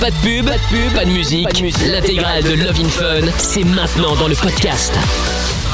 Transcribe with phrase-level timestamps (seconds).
[0.00, 1.48] Pas de pub, pas de pub, pas de musique.
[1.90, 4.92] L'intégrale de Love in Fun, c'est maintenant dans le podcast.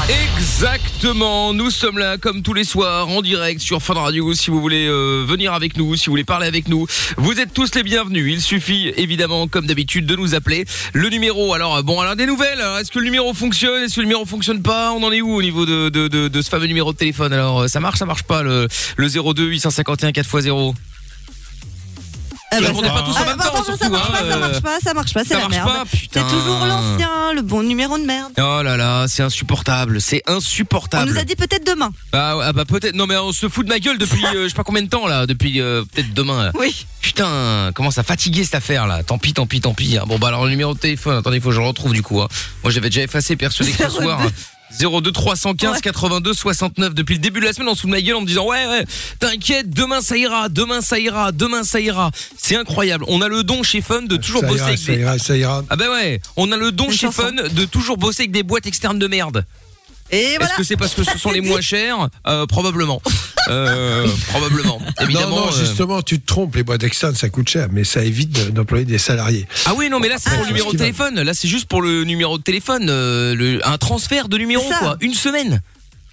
[0.09, 4.61] Exactement, nous sommes là comme tous les soirs en direct sur Fun Radio si vous
[4.61, 6.87] voulez euh, venir avec nous, si vous voulez parler avec nous.
[7.17, 8.33] Vous êtes tous les bienvenus.
[8.33, 10.65] Il suffit évidemment comme d'habitude de nous appeler.
[10.93, 14.01] Le numéro alors bon alors des nouvelles, alors, est-ce que le numéro fonctionne, est-ce que
[14.01, 14.91] le numéro fonctionne pas?
[14.93, 17.33] On en est où au niveau de, de, de, de ce fameux numéro de téléphone?
[17.33, 20.73] Alors euh, ça marche, ça marche pas le, le 02 851 4x0
[22.55, 24.07] Ah bah, On n'est ça- pas tous en Ah, même bah, temps ça surtout marche
[24.09, 25.69] hein, pas, ça marche pas, ça marche pas, c'est ça la marche merde.
[25.73, 26.25] pas, putain.
[26.27, 28.31] C'est toujours l'ancien, le bon numéro de merde.
[28.37, 31.11] Oh là là, c'est insupportable, c'est On insupportable.
[31.11, 31.91] nous a dit peut-être demain.
[32.11, 32.95] Ah, ouais, ah bah peut-être.
[32.95, 34.87] Non mais on se fout de ma gueule depuis euh, je sais pas combien de
[34.89, 36.45] temps là, depuis euh, peut-être demain.
[36.45, 36.51] là.
[36.59, 36.85] Oui.
[37.01, 39.03] Putain, commence à fatiguer cette affaire là.
[39.03, 39.97] Tant pis, tant pis, tant pis.
[39.97, 40.03] hein.
[40.07, 42.01] Bon bah alors le numéro de téléphone, attendez, il faut que je le retrouve du
[42.01, 42.21] coup.
[42.21, 42.27] hein.
[42.63, 44.03] Moi j'avais déjà effacé, persuadé que ce 02.
[44.03, 44.19] soir.
[44.79, 45.81] 02 315 Ouais.
[45.81, 48.21] 82 69 depuis le début de la semaine on se fout de ma gueule en
[48.21, 48.85] me disant ouais ouais
[49.19, 53.43] t'inquiète demain ça ira demain ça ira demain ça ira c'est incroyable on a le
[53.43, 55.63] don chez Fun de toujours ça bosser ira, avec ça des ira, ça ira.
[55.69, 57.21] ah bah ouais on a le don chez chanson.
[57.23, 59.45] Fun de toujours bosser avec des boîtes externes de merde
[60.13, 60.45] Et voilà.
[60.45, 63.01] est-ce que c'est parce que ce sont les moins chers Euh, Probablement.
[63.49, 64.79] Euh, probablement.
[65.01, 65.29] Évidemment.
[65.29, 65.59] non, non, euh.
[65.59, 68.85] justement, tu te trompes, les boîtes externes, ça coûte cher, mais ça évite de- d'employer
[68.85, 69.47] des salariés.
[69.65, 70.83] Ah oui, non, mais là c'est pour le Ah, numéro de va.
[70.85, 71.21] téléphone.
[71.21, 74.97] Là c'est juste pour le numéro de téléphone, euh, le- un transfert de numéro quoi,
[75.01, 75.61] une semaine.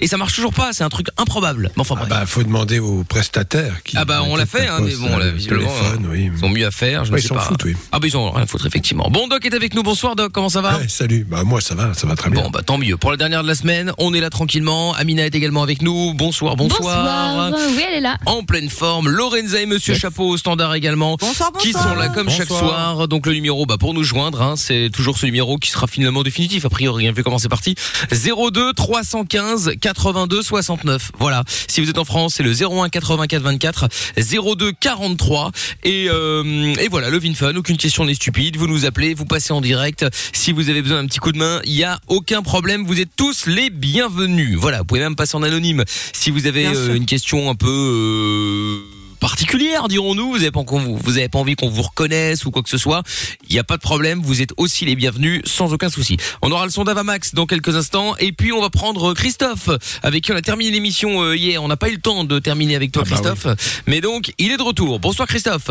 [0.00, 0.72] Et ça marche toujours pas.
[0.72, 1.70] C'est un truc improbable.
[1.76, 3.82] Mais enfin Ah bah, faut demander aux prestataires.
[3.84, 6.30] Qui Ah bah on l'a fait, hein, mais bon, là, le visiblement, téléphone, oui.
[6.36, 7.04] Ils ont mieux à faire.
[7.04, 7.40] Je Ouais, ne ils sais s'en pas.
[7.42, 7.76] foutent, oui.
[7.92, 9.08] Ah bah ils ont rien à foutre effectivement.
[9.10, 9.82] Bon Doc est avec nous.
[9.82, 10.32] Bonsoir Doc.
[10.32, 11.26] Comment ça va Ouais, salut.
[11.28, 12.42] Bah moi ça va, ça va très bien.
[12.42, 12.96] Bon bah tant mieux.
[12.96, 14.94] Pour la dernière de la semaine, on est là tranquillement.
[14.94, 16.14] Amina est également avec nous.
[16.14, 17.50] Bonsoir, bonsoir.
[17.52, 18.16] Oui, elle est là.
[18.26, 19.08] En pleine forme.
[19.08, 21.16] Lorenza et Monsieur Chapeau au standard également.
[21.20, 21.62] Bonsoir, bonsoir.
[21.62, 22.94] qui sont là comme chaque Bonsoir.
[22.96, 23.08] soir.
[23.08, 26.22] Donc le numéro, bah pour nous joindre, hein, c'est toujours ce numéro qui sera finalement
[26.22, 27.06] définitif a priori.
[27.08, 27.74] hein, vu comment c'est parti.
[28.12, 31.10] 02 315 82 69.
[31.18, 31.44] Voilà.
[31.68, 35.50] Si vous êtes en France, c'est le 01 84 24 02 43
[35.82, 37.56] et euh, et voilà le Vinfun.
[37.56, 38.56] Aucune question n'est stupide.
[38.56, 40.06] Vous nous appelez, vous passez en direct.
[40.32, 42.86] Si vous avez besoin d'un petit coup de main, il y a aucun problème.
[42.86, 44.56] Vous êtes tous les bienvenus.
[44.56, 44.78] Voilà.
[44.78, 48.99] Vous pouvez même passer en anonyme si vous avez euh, une question un peu euh,
[49.20, 50.30] particulière, dirons-nous.
[50.30, 52.78] Vous avez pas qu'on vous, avez pas envie qu'on vous reconnaisse ou quoi que ce
[52.78, 53.02] soit.
[53.48, 54.20] Il n'y a pas de problème.
[54.22, 56.16] Vous êtes aussi les bienvenus sans aucun souci.
[56.42, 59.68] On aura le son d'Avamax dans quelques instants et puis on va prendre Christophe
[60.02, 61.62] avec qui on a terminé l'émission euh, hier.
[61.62, 63.82] On n'a pas eu le temps de terminer avec toi, Ah bah Christophe.
[63.86, 64.98] Mais donc, il est de retour.
[64.98, 65.70] Bonsoir Christophe.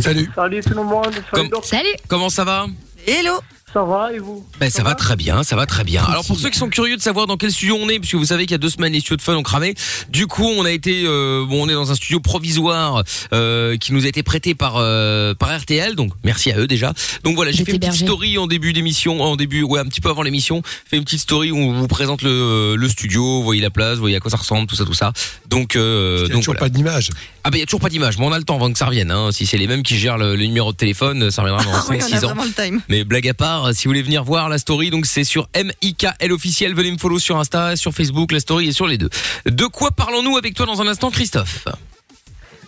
[0.00, 0.30] Salut.
[0.34, 1.62] Salut tout le monde, salut Comme-.
[1.62, 1.94] Salut.
[2.08, 2.66] Comment ça va?
[3.06, 3.40] Hello.
[3.76, 6.02] Ça va et vous Ben ça va très bien, ça va très bien.
[6.02, 8.24] Alors pour ceux qui sont curieux de savoir dans quel studio on est, puisque vous
[8.24, 9.74] savez qu'il y a deux semaines les studios de fun ont cramé,
[10.08, 13.04] du coup on a été, euh, bon on est dans un studio provisoire
[13.34, 16.94] euh, qui nous a été prêté par euh, par RTL, donc merci à eux déjà.
[17.22, 20.00] Donc voilà, j'ai fait une petite story en début d'émission, en début, ouais un petit
[20.00, 23.44] peu avant l'émission, fait une petite story où on vous présente le, le studio, vous
[23.44, 25.12] voyez la place, vous voyez à quoi ça ressemble, tout ça, tout ça.
[25.50, 26.60] Donc euh, donc toujours voilà.
[26.60, 27.10] pas d'image.
[27.46, 28.76] Ah ben il y a toujours pas d'image, mais on a le temps avant que
[28.76, 29.12] ça revienne.
[29.12, 29.30] Hein.
[29.30, 31.98] Si c'est les mêmes qui gèrent le, le numéro de téléphone, ça reviendra dans Oui,
[32.02, 32.20] on 5-6 a ans.
[32.30, 32.80] vraiment le time.
[32.88, 36.32] Mais blague à part, si vous voulez venir voir la story, donc c'est sur MIKL
[36.32, 36.74] officiel.
[36.74, 39.10] Venez me follow sur Insta, sur Facebook, la story est sur les deux.
[39.48, 41.68] De quoi parlons-nous avec toi dans un instant, Christophe?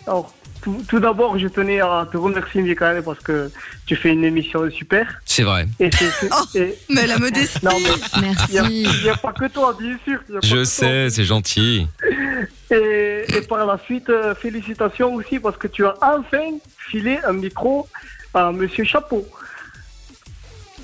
[0.06, 3.50] Alors, tout, tout d'abord, je tenais à te remercier, Michael, parce que
[3.87, 5.06] tu fais une émission super.
[5.25, 5.67] C'est vrai.
[5.81, 6.09] Et c'est.
[6.21, 6.44] c'est- Oh.
[6.59, 7.59] et- Mais la modestie.
[7.65, 8.21] non, mais il
[8.53, 8.83] n'y a, Merci.
[9.00, 10.21] il y a pas que toi, bien sûr.
[10.28, 11.87] il y a pas Je que sais, c'est gentil.
[12.71, 16.51] Et, et par la suite, euh, félicitations aussi, parce que tu as enfin
[16.91, 17.89] filé un micro
[18.34, 19.27] à Monsieur Chapeau.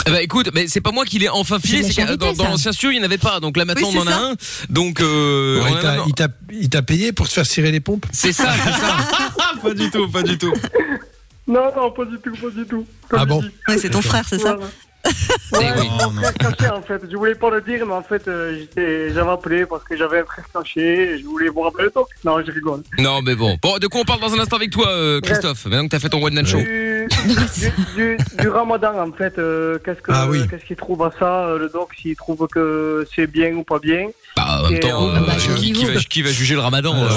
[0.07, 2.73] Eh ben écoute, mais c'est pas moi qui l'ai enfin filé, C'est que dans, l'ancien
[2.73, 4.19] studio il n'y en avait pas, donc là maintenant Oui, on en a ça.
[4.19, 4.35] un.
[4.69, 7.27] Donc euh, Ouais, on en il a t'a- maintenant- il t'a- il t'a payé pour
[7.27, 8.99] te faire cirer les pompes c'est ça, c'est ça.
[9.63, 10.53] pas du tout, pas du tout.
[11.47, 12.87] Non, non, pas du tout, pas du tout.
[13.09, 13.51] Comme Ah je bon dis.
[13.69, 14.71] Ouais, c'est ton frère, c'est ça Voilà.
[15.07, 15.89] Eh Ouais, oui.
[16.17, 17.01] frère caché en fait.
[17.11, 20.25] Je voulais pas le dire, mais en fait, euh, j'avais appelé parce que j'avais un
[20.25, 20.81] frère caché
[21.15, 22.07] et je voulais vous rappeler le talk.
[22.25, 22.83] Non, je rigole.
[22.99, 23.57] Non mais bon.
[23.63, 25.67] Bon, de quoi on parle dans un instant avec toi, euh, Christophe?
[25.67, 26.59] Maintenant que t'as fait ton one man show.
[26.59, 30.47] Du, du, du- du ramadan, en fait, euh, qu'est-ce que- Ah oui.
[30.49, 34.09] qu'est-ce qu'il trouve à ça, le doc, s'il trouve que c'est bien ou pas bien?
[34.37, 36.93] Bah en même Et, temps, euh, bah, qui, qui va, qui va juger le Ramadan
[36.97, 37.09] euh,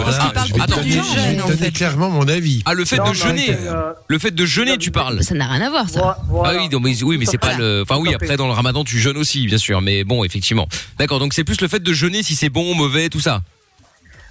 [1.58, 1.72] fait.
[1.72, 2.62] clairement mon avis.
[2.66, 5.24] Ah le fait Non, de jeûner, euh, le fait de jeûner tu parles.
[5.24, 6.18] Ça n'a rien à voir, ça.
[6.30, 6.54] voilà.
[6.60, 7.82] Ah oui, non, mais, oui, mais c'est pas le.
[7.88, 10.68] Enfin oui, après dans le Ramadan tu jeûnes aussi, bien sûr, mais bon, effectivement.
[11.00, 13.42] D'accord, donc c'est plus le fait de jeûner si c'est bon, mauvais, tout ça.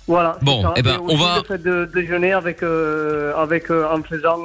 [0.06, 0.38] Voilà.
[0.43, 0.75] Bon, ça.
[0.77, 4.38] eh ben, Et on va- Le fait de déjeuner avec, avec euh, en faisant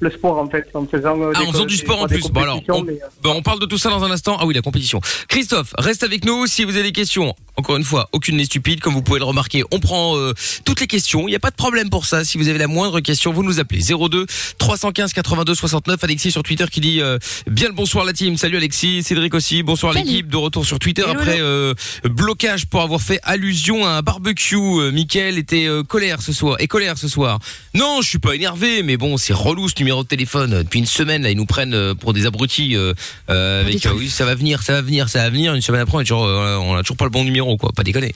[0.00, 0.66] le sport, en fait.
[0.74, 2.28] En faisant, euh, Ah, en faisant du sport en plus.
[2.30, 4.36] Bon alors, compétitions, on, mais, euh, bon, on parle de tout ça dans un instant.
[4.40, 5.00] Ah oui, la compétition.
[5.28, 7.34] Christophe, reste avec nous si vous avez des questions.
[7.56, 9.62] Encore une fois, aucune n'est stupide, comme vous pouvez le remarquer.
[9.70, 11.26] On prend euh, toutes les questions.
[11.26, 12.24] Il n'y a pas de problème pour ça.
[12.24, 14.26] Si vous avez la moindre question, vous nous appelez 02
[14.58, 16.04] 315 82 69.
[16.04, 18.36] Alexis sur Twitter qui dit euh, bien le bonsoir la team.
[18.36, 19.62] Salut Alexis, Cédric aussi.
[19.62, 20.28] Bonsoir l'équipe.
[20.28, 21.74] De retour sur Twitter Hello, après euh,
[22.04, 24.56] blocage pour avoir fait allusion à un barbecue.
[24.56, 27.38] Euh, Mickaël était euh, colère ce soir et colère ce soir.
[27.74, 30.86] Non, je suis pas énervé, mais bon, c'est relou ce numéro de téléphone depuis une
[30.86, 31.22] semaine.
[31.22, 32.76] Là, ils nous prennent euh, pour des abrutis.
[32.76, 35.54] Avec euh, oui, ça va venir, ça va venir, ça va venir.
[35.54, 37.70] Une semaine après, on, est toujours, on a toujours pas le bon numéro, quoi.
[37.72, 38.12] Pas déconner.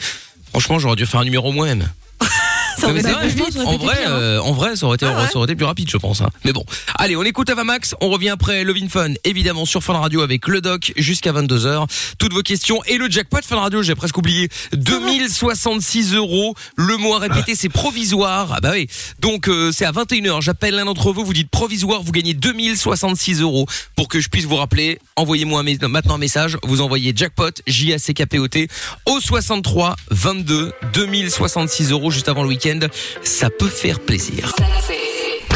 [0.50, 1.88] Franchement, j'aurais dû faire un numéro moi-même.
[2.78, 5.26] Ça aurait été vite, en vrai, euh, en vrai, ça aurait été, Ah ouais.
[5.28, 6.20] ça aurait été plus rapide, je pense.
[6.22, 6.30] hein.
[6.44, 6.64] Mais bon,
[6.96, 7.94] allez, on écoute Avamax.
[8.00, 11.66] On revient après Love in Fun, évidemment sur Fun Radio avec le doc jusqu'à 22
[11.66, 11.86] h
[12.18, 14.48] Toutes vos questions et le jackpot Fun Radio, j'ai presque oublié.
[14.72, 16.54] 2066 euros.
[16.76, 18.52] Le mot à répéter, c'est provisoire.
[18.56, 18.88] Ah bah oui.
[19.18, 21.24] Donc euh, c'est à 21 h J'appelle l'un d'entre vous.
[21.24, 22.02] Vous dites provisoire.
[22.02, 23.66] Vous gagnez 2066 euros.
[23.96, 26.56] Pour que je puisse vous rappeler, envoyez-moi maintenant un message.
[26.62, 28.68] Vous envoyez jackpot J A C K P O T
[29.06, 32.48] au 63 22 2066 euros juste avant le
[33.22, 34.54] Ça peut faire plaisir.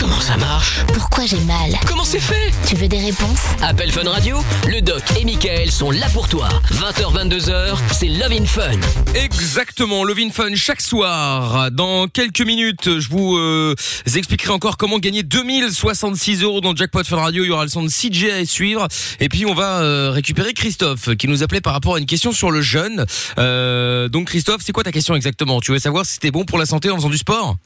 [0.04, 4.06] Comment ça marche Pourquoi j'ai mal Comment c'est fait Tu veux des réponses Appel Fun
[4.06, 4.36] Radio,
[4.68, 6.50] le doc et Michael sont là pour toi.
[6.72, 8.78] 20h, 22h, c'est Love in Fun.
[9.14, 11.70] Exactement, Love in Fun chaque soir.
[11.70, 13.74] Dans quelques minutes, je vous euh,
[14.14, 17.42] expliquerai encore comment gagner 2066 euros dans le Jackpot Fun Radio.
[17.42, 18.86] Il y aura le son de CJ à suivre.
[19.20, 22.32] Et puis on va euh, récupérer Christophe qui nous appelait par rapport à une question
[22.32, 23.06] sur le jeûne.
[23.38, 25.62] Euh, donc Christophe, c'est quoi ta question exactement?
[25.62, 27.56] Tu veux savoir si c'était bon pour la santé en faisant du sport?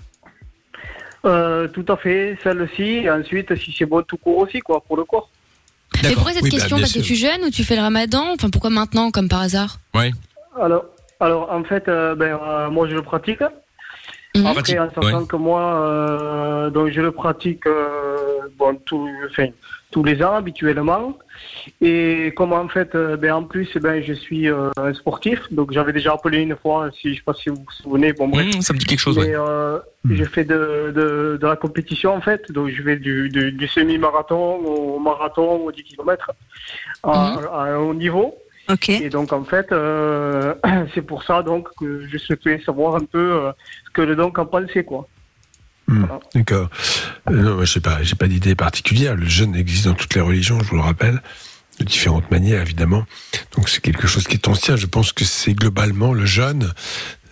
[1.25, 2.83] Euh, tout à fait, celle-ci.
[2.83, 5.31] Et ensuite, si c'est bon tout court aussi, quoi, pour le corps.
[6.03, 8.33] Mais pourquoi cette Oui, bah, question Parce que tu jeûnes ou tu fais le ramadan?
[8.35, 9.79] Enfin, pourquoi maintenant, comme par hasard?
[9.95, 10.13] Ouais.
[10.61, 10.85] Alors,
[11.21, 13.43] alors en fait, euh, ben, euh, moi, je le pratique.
[14.37, 14.47] Mhm.
[14.47, 15.27] Après, en sachant ouais.
[15.27, 18.17] que moi, euh, donc je le pratique euh,
[18.57, 19.49] bon, tout, enfin,
[19.91, 21.17] tous les ans habituellement.
[21.81, 25.41] Et comme en fait, euh, ben, en plus, eh ben, je suis euh, un sportif.
[25.53, 28.13] Donc j'avais déjà appelé une fois, si je sais pas si vous vous souvenez.
[28.13, 28.47] Bon, bref.
[28.47, 29.17] Mmh, ça me dit quelque chose.
[29.19, 29.35] Mais Ouais.
[29.37, 30.15] euh, Hmm.
[30.15, 33.67] je fais de, de, de la compétition en fait, donc je vais du, du, du
[33.67, 36.31] semi-marathon au marathon au 10 km
[37.03, 38.33] à, à un haut niveau.
[38.71, 38.91] Ok.
[38.91, 40.55] Et donc en fait, euh,
[40.95, 43.53] c'est pour ça donc que je souhaitais savoir un peu euh,
[43.87, 45.09] ce que le donc en pensait quoi.
[45.89, 46.05] Hmm.
[46.35, 46.69] D'accord.
[47.31, 49.17] Euh, non, moi, je sais pas, j'ai pas d'idée particulière.
[49.17, 51.23] Le jeûne existe dans toutes les religions, je vous le rappelle,
[51.81, 53.07] de différentes manières, évidemment.
[53.57, 54.77] Donc, c'est quelque chose qui est ancien.
[54.77, 56.73] Je pense que c'est globalement le jeûne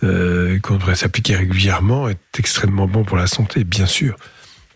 [0.03, 4.15] euh, qu'on devrait s'appliquer régulièrement est extrêmement bon pour la santé, bien sûr,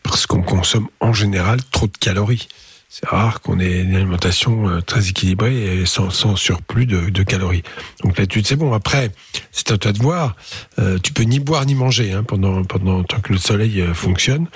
[0.04, 2.48] parce qu'on consomme en général trop de calories.
[2.94, 7.24] C'est rare qu'on ait une alimentation euh, très équilibrée et sans, sans surplus de, de
[7.24, 7.64] calories.
[8.04, 8.74] Donc l'étude, c'est bon.
[8.74, 9.12] Après,
[9.54, 10.36] c'est à toi de voir.
[10.78, 13.94] Euh, tu peux ni boire ni manger hein, pendant, pendant tant que le soleil euh,
[13.94, 14.48] fonctionne.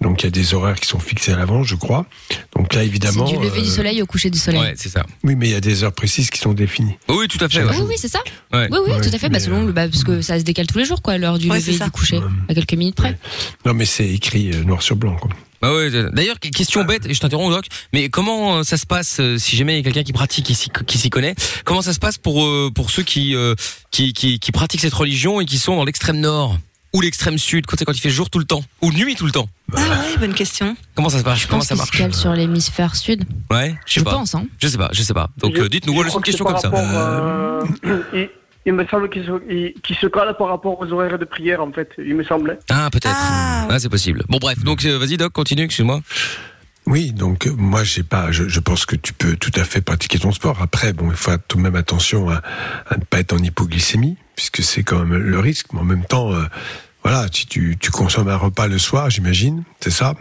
[0.00, 2.06] Donc il y a des horaires qui sont fixés à l'avance, je crois.
[2.54, 4.60] Donc là, C'est évidemment, du lever du soleil au coucher du soleil.
[4.60, 5.04] Ouais, c'est ça.
[5.24, 6.94] oui, mais il y a des heures précises qui sont définies.
[7.08, 7.64] Oui, tout à fait.
[7.64, 7.82] Oui, ouais.
[7.88, 8.20] oui, c'est ça.
[8.52, 8.68] Ouais.
[8.70, 9.28] Oui, oui, Ouais, tout à fait.
[9.30, 11.38] Bah, selon euh, le, bah, parce que ça se décale tous les jours, quoi, l'heure
[11.38, 12.24] du Ouais, lever c'est et du coucher, Ouais.
[12.50, 13.18] à quelques minutes près.
[13.66, 15.16] Non, mais c'est écrit noir sur blanc.
[15.16, 15.30] Quoi.
[15.62, 19.18] Bah ouais, D'ailleurs, question bête, et je t'interromps Doc, mais comment euh, ça se passe
[19.20, 21.34] euh, si jamais il y a quelqu'un qui pratique, qui s'y, qui s'y connaît
[21.64, 23.54] Comment ça se passe pour euh, pour ceux qui, euh,
[23.90, 26.58] qui qui qui pratiquent cette religion et qui sont dans l'extrême nord
[26.92, 29.48] ou l'extrême sud quand il fait jour tout le temps ou nuit tout le temps?
[29.74, 30.76] Ah ouais, bonne question.
[30.94, 31.40] Comment ça se passe?
[31.40, 32.12] Je Comment pense ça marche?
[32.12, 33.24] sur l'hémisphère sud.
[33.50, 34.12] Ouais, je sais Je pas.
[34.12, 34.46] pense, hein.
[34.60, 35.30] Je sais pas, je sais pas.
[35.38, 36.70] Donc euh, dites-nous, voilà, une que question comme ça.
[36.72, 37.62] euh,
[38.66, 42.14] il, me semble qu'il se, cale par rapport aux horaires de prière en fait, il
[42.14, 42.58] me semblait.
[42.70, 43.14] Ah peut-être.
[43.16, 44.24] Ah, Ah, c'est possible.
[44.28, 46.00] Bon bref, donc euh, vas-y Doc, continue, excuse-moi.
[46.86, 49.80] Oui, donc euh, moi j'ai pas, je, je pense que tu peux tout à fait
[49.80, 50.60] pratiquer ton sport.
[50.60, 52.42] Après, bon, il faut tout de même attention à,
[52.86, 55.68] à ne pas être en hypoglycémie, puisque c'est quand même le risque.
[55.72, 56.42] Mais en même temps, euh,
[57.02, 60.14] voilà, si tu, tu consommes un repas le soir, j'imagine, c'est ça,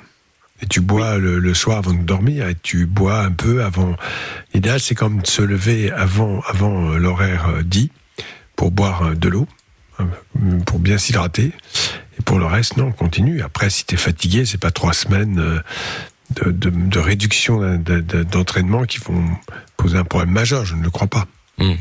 [0.62, 3.96] et tu bois le, le soir avant de dormir, et tu bois un peu avant.
[4.54, 7.92] L'idéal, c'est quand même de se lever avant, avant l'horaire euh, dit
[8.56, 9.48] pour boire euh, de l'eau,
[10.00, 10.06] euh,
[10.66, 11.52] pour bien s'hydrater.
[12.20, 13.42] Et pour le reste, non, continue.
[13.42, 15.40] Après, si tu es fatigué, c'est pas trois semaines.
[15.40, 15.60] euh,
[16.46, 17.78] de, réduction
[18.32, 19.24] d'entraînement qui vont
[19.78, 21.28] poser un problème majeur, je ne le crois pas.
[21.60, 21.74] Hmm.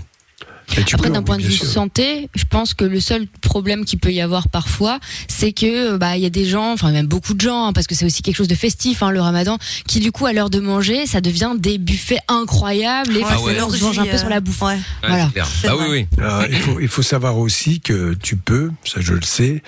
[0.76, 1.66] Et tu Après, d'un point de vue sûr.
[1.66, 6.16] santé, je pense que le seul problème qu'il peut y avoir parfois, c'est que bah
[6.16, 8.22] il y a des gens, enfin même beaucoup de gens, hein, parce que c'est aussi
[8.22, 11.20] quelque chose de festif, hein, le Ramadan, qui du coup à l'heure de manger, ça
[11.20, 13.60] devient des buffets incroyables et ouais.
[13.62, 14.62] on se venge un peu sur la bouffe.
[14.62, 14.78] Ouais.
[15.06, 15.26] Voilà.
[15.26, 15.74] vrai.
[15.78, 16.06] oui, oui.
[16.18, 19.62] Alors, il, faut, il faut savoir aussi que tu peux, ça je le sais,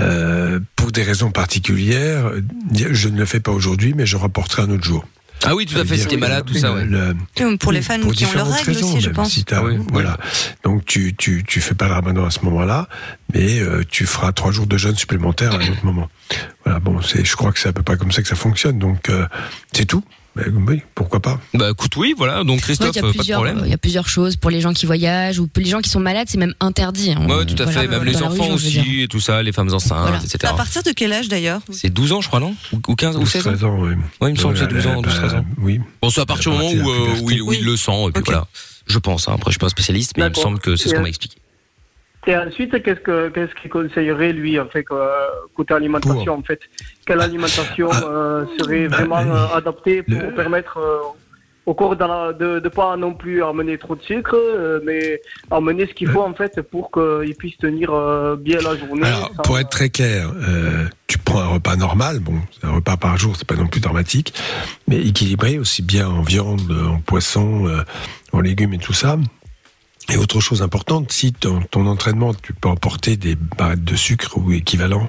[0.00, 4.16] euh, pour des raisons particulières, euh, dire je ne le fais pas aujourd'hui, mais je
[4.16, 5.04] rapporterai un autre jour.
[5.44, 5.96] Ah oui, tout à fait.
[5.96, 6.84] Si t'es malade, tout ça, ouais.
[6.84, 9.30] Le- pour les fans pour qui ont leurs différentes règles raisons, aussi, je même pense.
[9.30, 10.18] si t'as- oui, voilà.
[10.64, 12.88] Donc tu, tu, tu fais pas le ramadan à ce moment-là,
[13.32, 16.08] mais euh, tu feras trois jours de jeûne supplémentaires à un autre moment.
[16.64, 18.78] Voilà, bon, c'est, je crois que c'est à peu près comme ça que ça fonctionne.
[18.78, 19.26] Donc euh,
[19.72, 20.04] c'est tout.
[20.36, 21.40] Ben, oui, pourquoi pas.
[21.54, 22.44] Bah écoute, oui, voilà.
[22.44, 23.58] Donc Ouais, Christophe, il y a euh, pas de plusieurs, problème.
[23.58, 25.80] euh, il y a plusieurs choses pour les gens qui voyagent ou pour les gens
[25.80, 27.10] qui sont malades, c'est même interdit.
[27.10, 27.26] hein.
[27.28, 27.88] Ouais, tout à Voilà, fait.
[27.88, 30.18] Même les enfants aussi et tout ça, les femmes enceintes, Voilà.
[30.18, 30.38] etc.
[30.52, 31.60] À partir de quel âge d'ailleurs?
[31.72, 32.54] C'est 12 ans, je crois, non?
[32.72, 33.50] Ou, ou 15 ou 16 ans?
[33.50, 33.94] 13 ans, oui.
[34.20, 35.44] Ouais, il me semble que c'est Ouais, 12 ans, bah, 12, 13 ans.
[35.58, 35.80] Oui.
[36.00, 38.12] Bon, c'est à partir du moment où, euh, où, il, où il le sent, et
[38.12, 38.46] puis voilà.
[38.86, 39.32] Je pense, hein.
[39.34, 41.08] après je suis pas un spécialiste, mais il me semble que c'est ce qu'on m'a
[41.08, 41.36] expliqué.
[42.26, 45.08] Et ensuite, qu'est-ce que qu'est-ce qu'il conseillerait lui en fait euh,
[45.56, 46.60] côté alimentation en fait?
[47.06, 48.02] Quelle alimentation Ah.
[48.04, 50.98] euh, serait Bah, vraiment le- euh, adaptée pour le- permettre euh,
[51.66, 54.36] au corps la- de ne pas non plus amener trop de sucre,
[54.84, 57.90] mais amener ce qu'il faut en fait pour qu'il puisse tenir
[58.38, 59.06] bien la journée.
[59.06, 60.30] Alors, sans- pour être très clair,
[61.06, 64.34] tu prends un repas normal, bon, un repas par jour, c'est pas non plus dramatique,
[64.88, 67.70] mais équilibré aussi bien en viande, en poisson,
[68.32, 69.16] en légumes et tout ça.
[70.12, 74.36] Et autre chose importante, si ton, ton entraînement, tu peux emporter des barrettes de sucre
[74.38, 75.08] ou équivalent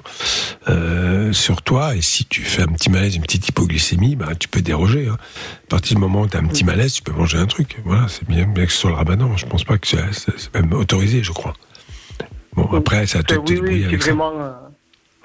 [0.68, 4.46] euh, sur toi, et si tu fais un petit malaise, une petite hypoglycémie, bah, tu
[4.48, 5.08] peux déroger.
[5.08, 5.16] hein.
[5.64, 7.78] À partir du moment où tu as un petit malaise, tu peux manger un truc.
[7.84, 9.36] Voilà, c'est bien, bien que ce soit le ramadan.
[9.36, 9.98] Je pense pas que c'est
[10.54, 11.54] même autorisé, je crois.
[12.54, 14.10] Bon, après, c'est à toi de te oui, débrouiller oui, avec ça.
[14.10, 14.32] vraiment.
[14.38, 14.52] euh,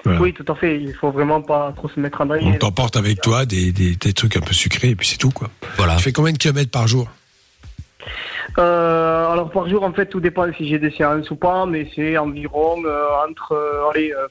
[0.04, 0.20] Voilà.
[0.22, 0.80] Oui, tout à fait.
[0.80, 2.58] Il faut vraiment pas trop se mettre en On danger.
[2.58, 5.50] t'emporte avec toi des, des, des trucs un peu sucrés et puis c'est tout quoi.
[5.76, 5.96] Voilà.
[5.96, 7.08] Tu fais combien de kilomètres par jour?
[8.58, 11.88] Euh, alors par jour, en fait, tout dépend si j'ai des séances ou pas, mais
[11.94, 14.26] c'est environ euh, entre, euh, allez, euh,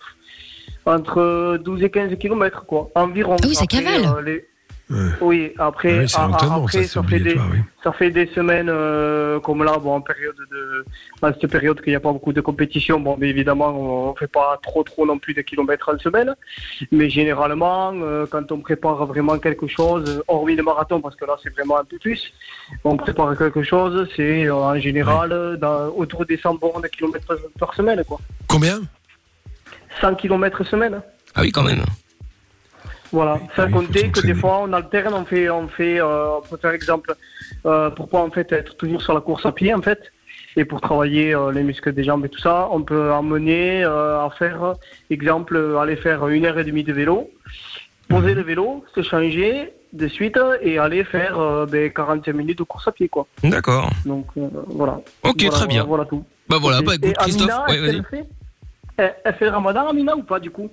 [0.85, 2.89] entre 12 et 15 kilomètres, quoi.
[2.95, 3.35] Environ.
[3.41, 4.05] Ah oui, ça cavale.
[4.17, 4.45] euh, les-
[4.89, 4.97] Ouais.
[5.19, 7.57] Oui, après, Ah oui, c'est a- a- l'entraînement, après ça, fait des, oui.
[7.83, 10.85] ça fait des semaines euh, comme là, bon, en période de,
[11.21, 13.67] en cette période qu'il n'y a pas beaucoup de compétition, bon, mais évidemment,
[14.11, 16.33] on fait pas trop, trop non plus de kilomètres en semaine,
[16.93, 21.35] mais généralement, euh, quand on prépare vraiment quelque chose, hormis le marathon, parce que là,
[21.43, 22.31] c'est vraiment un peu plus,
[22.85, 27.35] on prépare quelque chose, c'est euh, en général dans, autour des 100 bornes de kilomètres
[27.59, 28.19] par semaine, quoi.
[28.47, 28.79] Combien?
[29.99, 31.01] 100 kilomètres semaine.
[31.35, 31.83] Ah oui, quand même.
[33.11, 36.37] Voilà, sans oui, faut compter que des fois on alterne, on fait, on fait, euh,
[36.37, 37.13] on peut faire exemple,
[37.65, 39.99] euh, pour pas en fait être toujours sur la course à pied en fait,
[40.55, 44.25] et pour travailler euh, les muscles des jambes et tout ça, on peut emmener euh,
[44.25, 44.73] à faire,
[45.09, 47.29] exemple, aller faire une heure et demie de vélo,
[48.09, 48.35] poser Mhm.
[48.35, 52.87] le vélo, se changer de suite et aller faire euh, ben, 45 minutes de course
[52.89, 53.25] à pied quoi.
[53.43, 53.89] D'accord.
[54.05, 54.99] Donc voilà.
[55.23, 55.83] Ok, Voilà, très bien.
[55.85, 56.23] Voilà, voilà tout.
[56.49, 57.49] Bah voilà, bah Et écoute, Christophe.
[57.49, 58.25] Amina, Ouais, qu'elle fait?
[58.97, 60.69] Elle, elle fait le ramadan, Amina, ou pas du coup?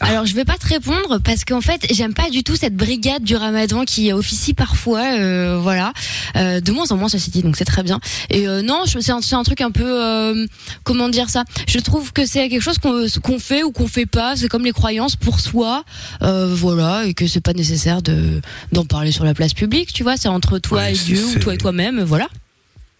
[0.00, 3.22] Alors je vais pas te répondre parce qu'en fait j'aime pas du tout cette brigade
[3.22, 5.92] du Ramadan qui officie parfois, euh, voilà,
[6.36, 8.00] Euh, de moins en moins ceci dit, donc c'est très bien.
[8.28, 10.46] Et euh, non, je- c'est un, truc un peu, euh,
[10.82, 11.44] comment dire ça?
[11.68, 14.34] Je trouve que c'est quelque chose qu'on fait ou qu'on fait pas.
[14.36, 15.84] C'est comme les croyances pour soi,
[16.22, 18.40] euh, voilà, et que c'est pas nécessaire de
[18.72, 19.92] d'en parler sur la place publique.
[19.92, 22.28] Tu vois, c'est entre toi Ouais, et Dieu ou toi et toi-même, voilà.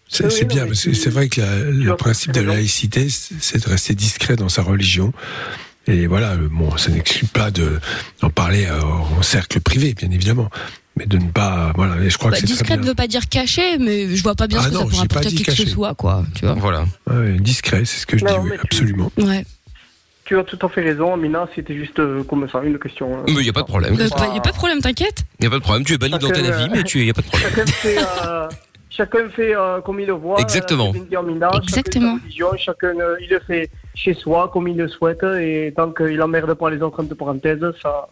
[0.07, 3.69] C'est Oui, bien, mais c'est vrai que la- le principe de la laïcité, c'est de
[3.69, 5.11] rester discret dans sa religion.
[5.87, 7.79] Et voilà, euh, bon, ça n'exclut pas de
[8.21, 10.49] d'en parler euh, en cercle privé, bien évidemment,
[10.97, 12.01] mais de ne pas, voilà.
[12.03, 14.47] Et je crois Bah, que discret ne veut pas dire caché, mais je vois pas
[14.47, 16.23] bien Ah ce que non, ça pourrait apporter à qui que ce soit, quoi.
[16.33, 16.55] Tu vois.
[16.55, 16.85] Voilà.
[17.09, 19.11] Ouais, discret, c'est ce que je Non, dis, oui, mais tu- absolument.
[19.17, 19.45] Ouais.
[20.25, 23.13] Tu as tout à fait raison, Amina, c'était juste euh, comme ça, une question.
[23.19, 23.23] euh.
[23.27, 23.95] Mais y a pas de problème.
[23.99, 25.23] Euh, pas- y a pas de problème, t'inquiète.
[25.39, 25.85] Y a pas de problème.
[25.85, 27.51] Tu es banni dans ta vie, euh, mais tu y a pas de problème.
[28.95, 30.39] Chacun fait, euh, chacun comme il le voit.
[30.39, 30.93] Exactement.
[30.95, 32.13] euh, Amina, chacun Exactement.
[32.23, 36.15] religion, Chacun, euh, il le fait chez soi, comme il le souhaite, et tant qu'il
[36.17, 38.07] n'emmerde pas les autres entre parenthèses, ça.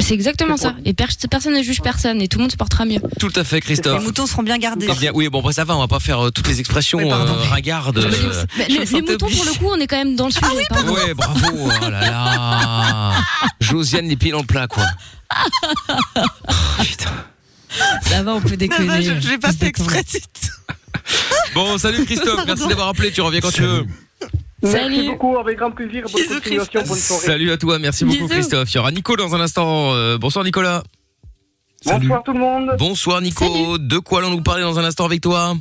[0.00, 0.74] C'est exactement ça.
[0.84, 3.00] Et per- personne ne juge personne et tout le monde se portera mieux.
[3.18, 4.04] Tout à fait, Les Christophe.
[4.04, 4.86] moutons seront bien gardés.
[4.88, 6.98] Eh bien, oui, bon, après ça va, on va pas faire euh, toutes les expressions
[6.98, 10.26] Oui, euh, euh, Bah, les, les moutons, pour le coup, on est quand même dans
[10.26, 10.46] le sujet.
[10.68, 10.92] pardon.
[10.94, 11.46] Ouais, bravo.
[11.52, 13.12] Oh là là.
[13.60, 14.84] Josiane les pieds dans le plat, quoi.
[16.16, 16.22] Oh,
[16.82, 17.10] putain.
[18.02, 18.86] Ça va, on peut déconner.
[18.86, 20.02] non, je l'ai pas fait exprès.
[20.06, 20.22] c'est-
[21.54, 22.44] Bon, salut Christophe.
[22.46, 23.10] Merci d'avoir appelé.
[23.12, 23.84] Tu reviens quand tu veux.
[24.62, 24.96] Salut.
[24.96, 26.02] Merci beaucoup, avec grand plaisir.
[26.12, 26.88] Bonne Bisous, continuation, Christophe.
[26.88, 27.26] bonne soirée.
[27.26, 27.78] Salut à toi.
[27.78, 28.28] Merci beaucoup, Bisous.
[28.28, 28.70] Christophe.
[28.72, 29.92] Il y aura Nico dans un instant.
[29.94, 30.82] Euh, bonsoir, Nicolas.
[31.80, 32.08] Salut.
[32.08, 32.70] Bonsoir tout le monde.
[32.78, 33.44] Bonsoir, Nico.
[33.44, 33.78] Salut.
[33.86, 35.54] De quoi allons-nous parler dans un instant avec toi?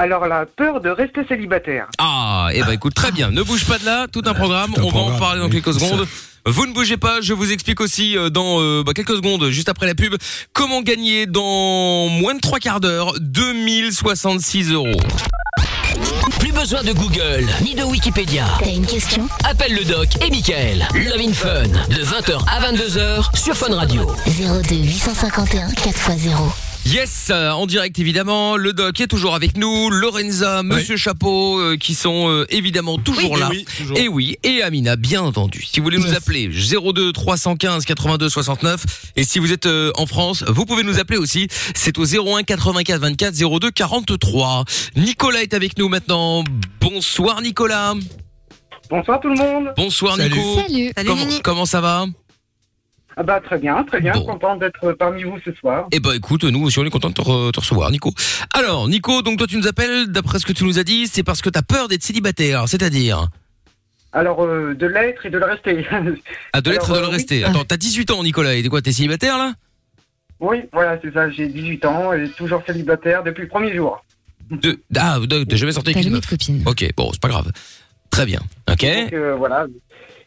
[0.00, 1.86] Alors, la peur de rester célibataire.
[1.98, 3.30] Ah, eh ben écoute, très bien.
[3.30, 4.72] Ne bouge pas de là, tout un programme.
[4.72, 6.08] tout un On va en parler dans quelques secondes.
[6.46, 9.68] Vous ne bougez pas, je vous explique aussi euh, dans euh, bah, quelques secondes, juste
[9.68, 10.14] après la pub,
[10.54, 14.96] comment gagner dans moins de trois quarts d'heure 2066 euros.
[16.38, 18.46] Plus besoin de Google, ni de Wikipédia.
[18.62, 19.28] T'as une question?
[19.44, 20.86] Appelle le doc et Michael.
[20.94, 24.06] Love in Fun, de 20h à 22h sur Fun Radio.
[24.26, 26.52] 02 851 4x0.
[26.86, 31.76] Yes, euh, en direct évidemment, le doc est toujours avec nous, Lorenza, Monsieur Chapeau, euh,
[31.76, 33.50] qui sont euh, évidemment toujours là.
[33.96, 35.62] Et oui, et Amina, bien entendu.
[35.70, 39.12] Si vous voulez nous appeler, 02 315 82 69.
[39.16, 41.48] Et si vous êtes euh, en France, vous pouvez nous appeler aussi.
[41.74, 44.64] C'est au 01 84 24 02 43.
[44.96, 46.19] Nicolas est avec nous maintenant.
[46.80, 47.94] Bonsoir Nicolas.
[48.88, 49.72] Bonsoir tout le monde.
[49.76, 50.34] Bonsoir Salut.
[50.36, 50.60] Nico.
[50.60, 50.92] Salut.
[50.96, 52.06] Salut Comment, ça va?
[53.16, 54.24] Ah bah très bien, très bien, Bon.
[54.24, 55.88] content d'être parmi vous ce soir.
[55.92, 58.12] Eh ben écoute, nous aussi on est content de te, re- te recevoir, Nico.
[58.54, 61.22] Alors, Nico, donc toi tu nous appelles, d'après ce que tu nous as dit, c'est
[61.22, 63.26] parce que t'as peur d'être célibataire, c'est-à-dire?
[64.12, 65.86] Alors euh, de l'être et de le rester.
[66.52, 67.12] Ah, de l'être et de le euh, oui.
[67.14, 67.44] rester.
[67.44, 69.52] Attends, t'as 18 ans, Nicolas, et quoi, t'es célibataire là?
[70.40, 74.02] Oui, voilà, c'est ça, j'ai 18 ans et toujours célibataire depuis le premier jour.
[74.50, 76.62] De, ah, de- t'as jamais sorti avec une meuf copine.
[76.66, 77.50] Ok, bon, c'est pas grave.
[78.10, 78.40] Très bien.
[78.70, 78.82] Ok.
[78.84, 79.66] Donc, euh, voilà.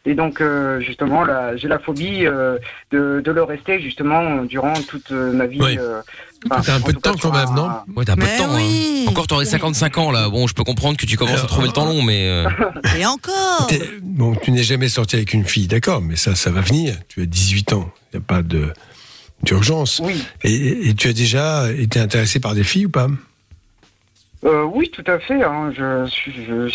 [0.05, 2.57] Et donc, euh, justement, là, j'ai la phobie euh,
[2.91, 5.59] de, de le rester, justement, durant toute ma vie.
[5.61, 5.77] Oui.
[5.79, 6.01] euh,
[6.49, 8.53] T'as un peu de temps quand même, non Ouais, t'as un peu de temps.
[8.55, 9.05] oui.
[9.07, 9.09] hein.
[9.09, 10.27] Encore, t'aurais 55 ans là.
[10.29, 12.49] Bon, je peux comprendre que tu commences à trouver le temps long, mais euh,
[12.97, 16.51] Et encore T'es- Bon, tu n'es jamais sorti avec une fille, d'accord, mais ça, ça
[16.51, 16.95] va venir.
[17.07, 18.73] Tu as 18 ans, il n'y a pas de
[19.41, 20.01] d'urgence.
[20.03, 20.21] Oui.
[20.43, 23.07] Et, et tu as déjà été intéressé par des filles ou pas?
[24.45, 25.41] Euh, oui, tout à fait.
[25.43, 25.71] hein.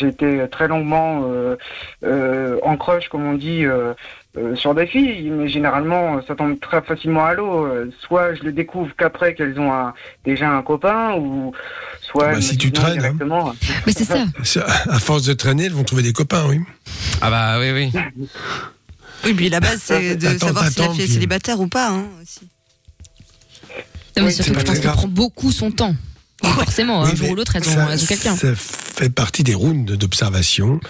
[0.01, 1.57] Été très longuement euh,
[2.03, 3.93] euh, en crush, comme on dit, euh,
[4.39, 7.69] euh, sur des filles, mais généralement, ça tombe très facilement à l'eau.
[8.01, 9.93] Soit je le découvre qu'après qu'elles ont un-
[10.25, 11.53] déjà un copain, ou
[12.01, 13.01] soit Bah, si tu traînes, hein.
[13.01, 13.53] directement.
[13.87, 14.25] Mais c'est ça.
[14.89, 16.61] À force de traîner, elles vont trouver des copains, oui.
[17.21, 18.27] ah bah oui, oui.
[19.25, 21.67] Oui, puis la base, c'est de Attends, savoir si la fille est puis- célibataire ou
[21.69, 21.89] pas.
[21.91, 22.41] Hein, aussi.
[24.17, 24.97] Non, mais Oui, surtout c'est que je pas pense très que ça grave.
[24.97, 25.95] prend beaucoup son temps.
[26.45, 28.37] Forcément, un jour ou l'autre, elles ont, ça- elles ont quelqu'un.
[28.37, 30.81] Ça fait partie des rounds d'observation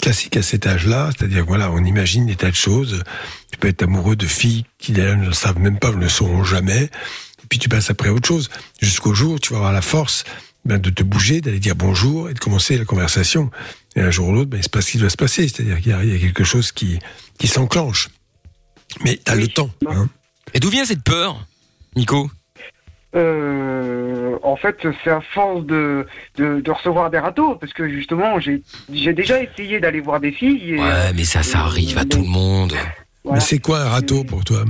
[0.00, 3.02] classiques à cet âge-là, c'est-à-dire voilà, on imagine des tas de choses.
[3.50, 6.02] Tu peux être amoureux de filles qui d'ailleurs ne le savent même pas, ou ne
[6.02, 6.84] le sauront jamais.
[6.84, 8.50] Et puis tu passes après à autre chose,
[8.80, 10.24] jusqu'au jour où tu vas avoir la force
[10.66, 13.50] ben, de te bouger, d'aller dire bonjour et de commencer la conversation.
[13.94, 15.80] Et un jour ou l'autre, ben, il se passe ce qui doit se passer, c'est-à-dire
[15.80, 16.98] qu'il y, y a quelque chose qui,
[17.38, 18.08] qui s'enclenche.
[19.04, 19.42] Mais tu as Oui.
[19.42, 19.70] le temps.
[19.88, 20.08] Hein.
[20.52, 21.46] Et d'où vient cette peur,
[21.96, 22.30] Nico?
[23.16, 26.06] Euh, en fait, c'est à force de,
[26.36, 30.32] de, de recevoir des râteaux, parce que justement, j'ai j'ai déjà essayé d'aller voir des
[30.32, 30.74] filles.
[30.74, 32.74] Et, Ouais, mais ça, ça arrive à tout le monde.
[33.24, 33.38] voilà.
[33.38, 34.64] Mais c'est quoi un râteau pour toi?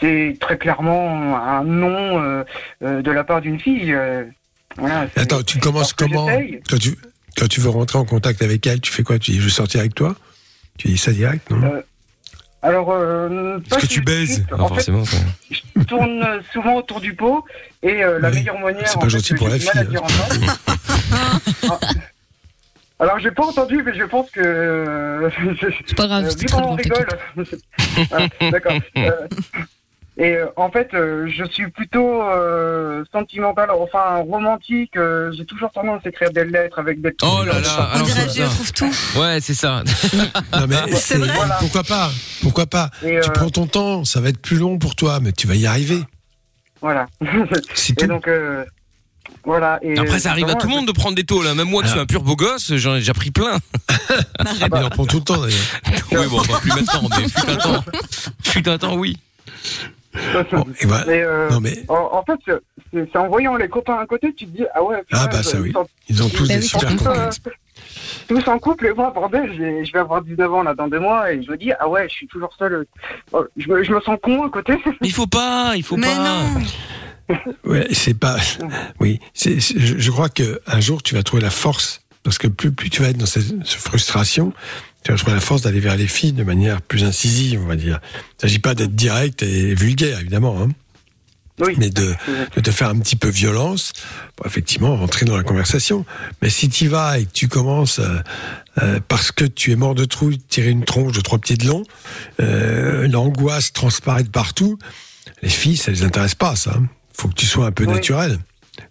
[0.00, 2.42] C'est très clairement un non euh,
[2.82, 3.92] euh, de la part d'une fille.
[3.94, 4.24] euh,
[4.76, 6.26] voilà, Attends, tu commences comment
[6.68, 6.96] quand tu,
[7.36, 9.18] quand tu veux rentrer en contact avec elle, tu fais quoi?
[9.20, 10.16] Tu dis je veux sortir avec toi?
[10.78, 11.62] Tu dis ça direct, non?
[11.62, 11.80] Euh,
[12.62, 14.44] Alors, euh, Est-ce que tu baises.
[14.50, 15.04] Non, En fait, forcément.
[15.04, 15.16] ça.
[15.50, 17.44] je tourne euh, souvent autour du pot
[17.82, 18.86] et euh, la Oui, meilleure manière.
[18.88, 20.58] c'est pas fait, gentil que pour la du mal à fille, dire en face-
[21.68, 21.78] Ah.
[23.00, 24.40] Alors, j'ai pas entendu, mais je pense que.
[24.40, 25.28] euh,
[25.86, 27.06] C'est pas grave, Euh, drôle, rigole.
[28.12, 28.72] Ah, D'accord.
[30.18, 34.92] Et euh, en fait, euh, je suis plutôt euh, sentimental, enfin romantique.
[35.32, 37.14] J'ai toujours tendance à écrire des lettres avec des.
[37.22, 38.94] Oh là là, On alors dirait je trouve tout.
[39.18, 39.82] Ouais, c'est ça.
[40.52, 41.56] Non mais C'est c'est- vrai Voilà.
[41.60, 42.10] pourquoi pas
[42.42, 45.18] Pourquoi pas Et, Tu euh, prends ton temps, ça va être plus long pour toi,
[45.20, 46.00] mais tu vas y arriver.
[46.82, 47.06] Voilà.
[47.74, 48.06] C'est et tout.
[48.06, 48.64] donc, euh,
[49.44, 49.78] voilà.
[49.82, 51.54] Et Après, ça arrive à tout le monde de prendre des taux là.
[51.54, 53.56] Même moi qui suis un pur beau gosse, j'en ai déjà pris plein.
[54.60, 55.58] Il en prend tout le temps d'ailleurs.
[56.12, 57.84] Oui, bon, pas plus maintenant, mais fut un temps.
[58.44, 59.16] Fut un temps, oui.
[60.52, 60.64] Bon.
[61.06, 62.38] Mais, euh, Non mais en, en fait,
[62.92, 65.56] c'est- en voyant les copains à côté, tu te dis, ah ouais, Ah, bah, ça,
[65.58, 65.72] ils oui.
[66.08, 67.40] ils ont tous Bah des super tous, euh, conquêtes.
[68.28, 71.32] tous en couple, et moi, bordel, je vais avoir 19 ans là dans deux mois,
[71.32, 72.84] et je me dis, ah ouais, je suis toujours seul.
[73.32, 74.74] Oh, Je me, je me sens con à côté.
[75.00, 76.44] Il faut pas, il faut Mais pas.
[77.30, 78.36] non Ouais, c'est pas.
[79.00, 82.70] Oui, Je, je crois que un jour tu vas trouver la force, parce que plus
[82.72, 84.52] plus tu vas être dans cette, cette frustration,
[85.04, 88.00] tu trouver la force d'aller vers les filles de manière plus incisive, on va dire.
[88.38, 90.68] Il s'agit pas d'être direct et vulgaire, évidemment, hein,
[91.60, 91.74] Oui.
[91.78, 92.14] mais de,
[92.56, 93.92] de te faire un petit peu violence
[94.36, 96.04] pour effectivement rentrer dans la conversation.
[96.40, 98.18] Mais si tu vas et que tu commences euh,
[98.82, 101.66] euh, parce que tu es mort de trouille, tirer une tronche de trois pieds de
[101.66, 101.82] long,
[102.40, 104.78] euh, l'angoisse transparaît de partout.
[105.42, 106.74] Les filles, ça les intéresse pas, ça.
[106.78, 106.86] hein.
[107.14, 107.92] Faut que tu sois un peu Oui.
[107.92, 108.38] naturel.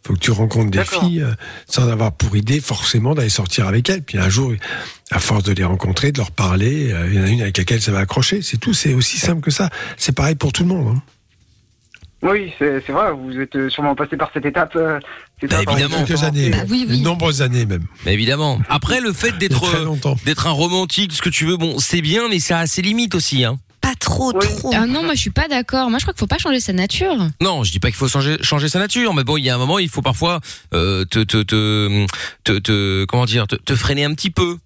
[0.06, 1.34] Faut que tu rencontres des filles euh,
[1.68, 4.04] sans avoir pour idée forcément d'aller sortir avec elles.
[4.04, 4.54] Puis un jour,
[5.10, 7.58] à force de les rencontrer, de leur parler, euh, il y en a une avec
[7.58, 8.42] laquelle ça va accrocher.
[8.44, 8.74] C'est tout.
[8.74, 9.70] C'est aussi simple que ça.
[9.98, 10.96] C'est pareil pour tout le monde.
[10.98, 11.02] hein.
[12.24, 14.76] Oui, c'est vrai, vous êtes euh, sûrement passé par cette étape.
[14.76, 15.00] euh,
[15.50, 15.98] Bah, évidemment.
[15.98, 17.00] en- Quelques années, Bah oui, oui.
[17.00, 17.86] de nombreuses années même.
[18.06, 18.62] Mais évidemment.
[18.70, 19.60] Après, le fait d'être
[20.24, 23.16] d'être un romantique, ce que tu veux, bon, c'est bien, mais ça a ses limites
[23.16, 23.58] aussi, hein.
[23.82, 24.46] Pas trop, Oui.
[24.58, 24.72] trop.
[24.76, 25.90] Ah non, moi je suis pas d'accord.
[25.90, 27.18] Moi je crois qu'il faut pas changer sa nature.
[27.42, 29.56] Non, je dis pas qu'il faut changer, changer sa nature, mais bon, il y a
[29.56, 30.40] un moment, il faut parfois
[30.74, 32.06] euh, te, te, te,
[32.44, 34.58] te, te- comment dire, te, te freiner un petit peu.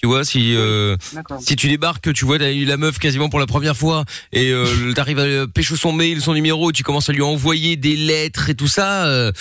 [0.00, 0.96] Tu vois, si euh,
[1.40, 4.50] si tu débarques, tu vois, t'as eu la meuf quasiment pour la première fois, et
[4.52, 7.96] euh, t'arrives à pêcher son mail, son numéro, et tu commences à lui envoyer des
[7.96, 9.32] lettres et tout ça, euh,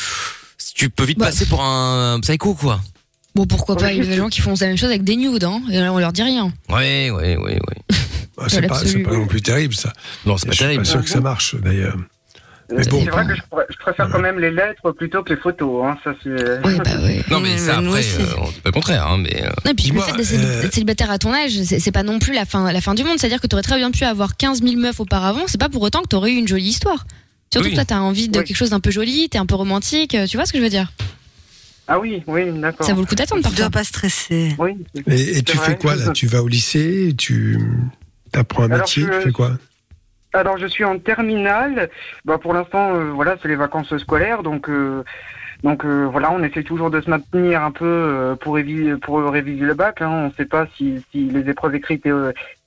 [0.74, 1.28] tu peux vite Bah.
[1.28, 2.82] passer pour un, un psycho, quoi.
[3.36, 3.94] Bon, pourquoi pas?
[3.94, 5.80] Il y a des gens qui font la même chose avec des nudes, hein, et
[5.90, 6.52] on leur dit rien.
[6.70, 7.78] Ouais, ouais, ouais, ouais.
[8.40, 9.94] Ah, c'est pas, non plus terrible ça.
[10.26, 10.84] Non, c'est pas Je suis terrible.
[10.84, 11.98] pas sûr que ça marche d'ailleurs.
[12.70, 13.02] Mais bon.
[13.04, 15.86] C'est vrai que je, pr- je préfère quand même les lettres plutôt que les photos.
[15.86, 16.30] Hein, ça c'est.
[16.30, 17.24] Ouais, bah ouais.
[17.32, 19.42] Non, mais Mais ça, nous après, euh, on dit pas le contraire, hein, mais.
[19.44, 22.20] euh, et puis le fait d'être euh, d'être célibataire à ton âge, c'est pas non
[22.20, 23.18] plus la fin, la fin du monde.
[23.20, 25.82] C'est-à-dire que tu aurais très bien pu avoir 15 000 meufs auparavant, c'est pas pour
[25.82, 27.08] autant que tu aurais eu une jolie histoire.
[27.54, 27.72] Surtout Oui.
[27.72, 28.44] que toi, t'as envie de Oui.
[28.46, 30.64] quelque chose d'un peu joli, t'es un peu romantique, euh, tu vois ce que je
[30.64, 30.92] veux dire?
[31.88, 32.86] Ah oui, oui, d'accord.
[32.86, 33.70] Ça vaut le coup d'attendre Tu dois parfois.
[33.80, 34.54] pas stresser.
[34.60, 34.72] Oui.
[35.10, 36.12] Et, et tu fais quoi là?
[36.12, 37.58] Tu vas au lycée Tu
[38.34, 39.52] apprends un Alors, métier je- Tu fais quoi?
[40.34, 41.90] Alors je suis en terminale.
[42.26, 45.04] Bah pour l'instant, euh, voilà, c'est les vacances scolaires, donc euh,
[45.64, 49.20] Donc euh, voilà, on essaie toujours de se maintenir un peu euh, pour, réviser, pour
[49.32, 50.02] réviser le bac.
[50.02, 50.10] Hein.
[50.10, 52.12] On ne sait pas si, si les épreuves écrites et,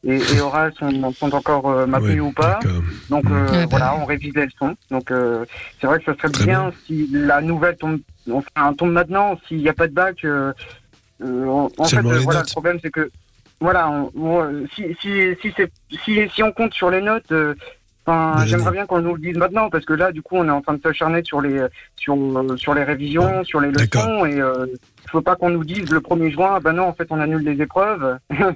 [0.05, 2.59] et, et orales sont, sont encore euh, maintenues Ouais, ou pas.
[3.09, 4.75] Donc euh, Ouais, bah voilà, on révise les leçons.
[4.91, 5.45] Donc euh,
[5.81, 8.01] c'est vrai que ça serait bien, si la nouvelle tombe,
[8.33, 10.25] enfin, tombe maintenant, s'il n'y a pas de bac.
[10.25, 10.53] euh,
[11.23, 12.49] euh, en en fait, euh, voilà, notes.
[12.49, 13.09] le problème c'est que
[13.61, 15.09] voilà, on- on- si, si,
[15.41, 15.71] si, c'est-
[16.05, 17.55] si, si on compte sur les notes, euh,
[18.07, 18.49] l'année.
[18.49, 20.63] j'aimerais bien qu'on nous le dise maintenant parce que là, du coup, on est en
[20.63, 21.65] train de s'acharner sur les
[21.97, 24.67] sur euh, sur les révisions, sur les leçons et euh,
[25.05, 27.43] il faut pas qu'on nous dise le 1er juin, ben non, en fait, on annule
[27.45, 28.19] les épreuves.
[28.31, 28.47] Ouais,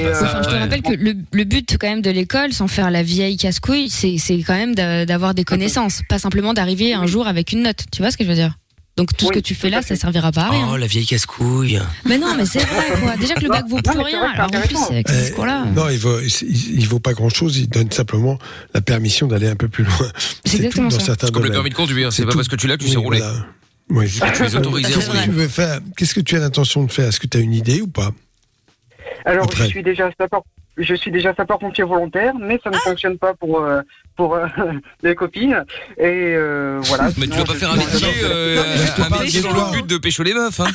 [0.00, 0.60] Et, bah, euh, ça, Enfin, je te ouais.
[0.60, 4.18] rappelle que le, le but quand même de l'école, sans faire la vieille casse-couille, c'est
[4.18, 7.84] c'est quand même d'a- d'avoir des connaissances, pas simplement d'arriver un jour avec une note.
[7.92, 8.54] Tu vois ce que je veux dire?
[9.00, 10.68] Donc tout ce que tu fais tout là, ça servira pas à rien.
[10.72, 11.80] Oh, la vieille casse-couille.
[12.04, 13.16] Mais non, mais c'est vrai quoi.
[13.16, 14.20] Déjà que le bac vaut plus rien.
[14.20, 14.90] vrai que c'est Alors en plus, intéressant.
[14.90, 17.56] avec ce Euh, Non, il vaut, il, il vaut pas grand chose.
[17.56, 18.38] Il donne simplement
[18.74, 19.96] la permission d'aller un peu plus loin.
[20.44, 21.04] C'est tout exactement dans ça.
[21.06, 22.36] certains C'est comme le permis de conduire, c'est pas tout.
[22.38, 23.20] parce que tu l'as que tu Oui, sais rouler.
[23.88, 24.10] voilà.
[24.32, 25.24] Tu es autorisé à Qu'est-ce que rouler.
[25.24, 27.08] tu veux faire Qu'est-ce que tu as l'intention de faire?
[27.08, 28.10] Est-ce que tu as une idée ou pas?
[29.24, 29.64] Alors, Après.
[29.64, 30.42] je suis déjà sapeur,
[30.80, 33.82] je suis déjà sapeur-pompier volontaire, mais ça ne fonctionne pas pour euh,
[34.16, 34.46] pour euh,
[35.02, 35.64] les copines.
[35.98, 37.08] Et euh, voilà.
[37.16, 38.62] Mais tu Sinon, vas pas faire un métier, euh,
[38.98, 40.70] un métier dans le but de pécho les meufs, hein.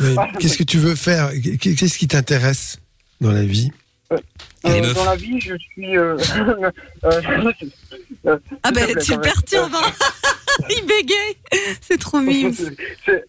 [0.38, 1.30] Qu'est-ce que tu veux faire?
[1.60, 2.78] Qu'est-ce qui t'intéresse
[3.20, 3.70] dans la vie?
[4.10, 5.96] Euh, dans la vie, je suis.
[8.24, 9.72] Ah ben plaît, tu le perturbes.
[9.74, 9.90] hein.
[10.70, 11.36] Il bégaye.
[11.80, 12.52] C'est trop mime.
[12.52, 13.24] C'est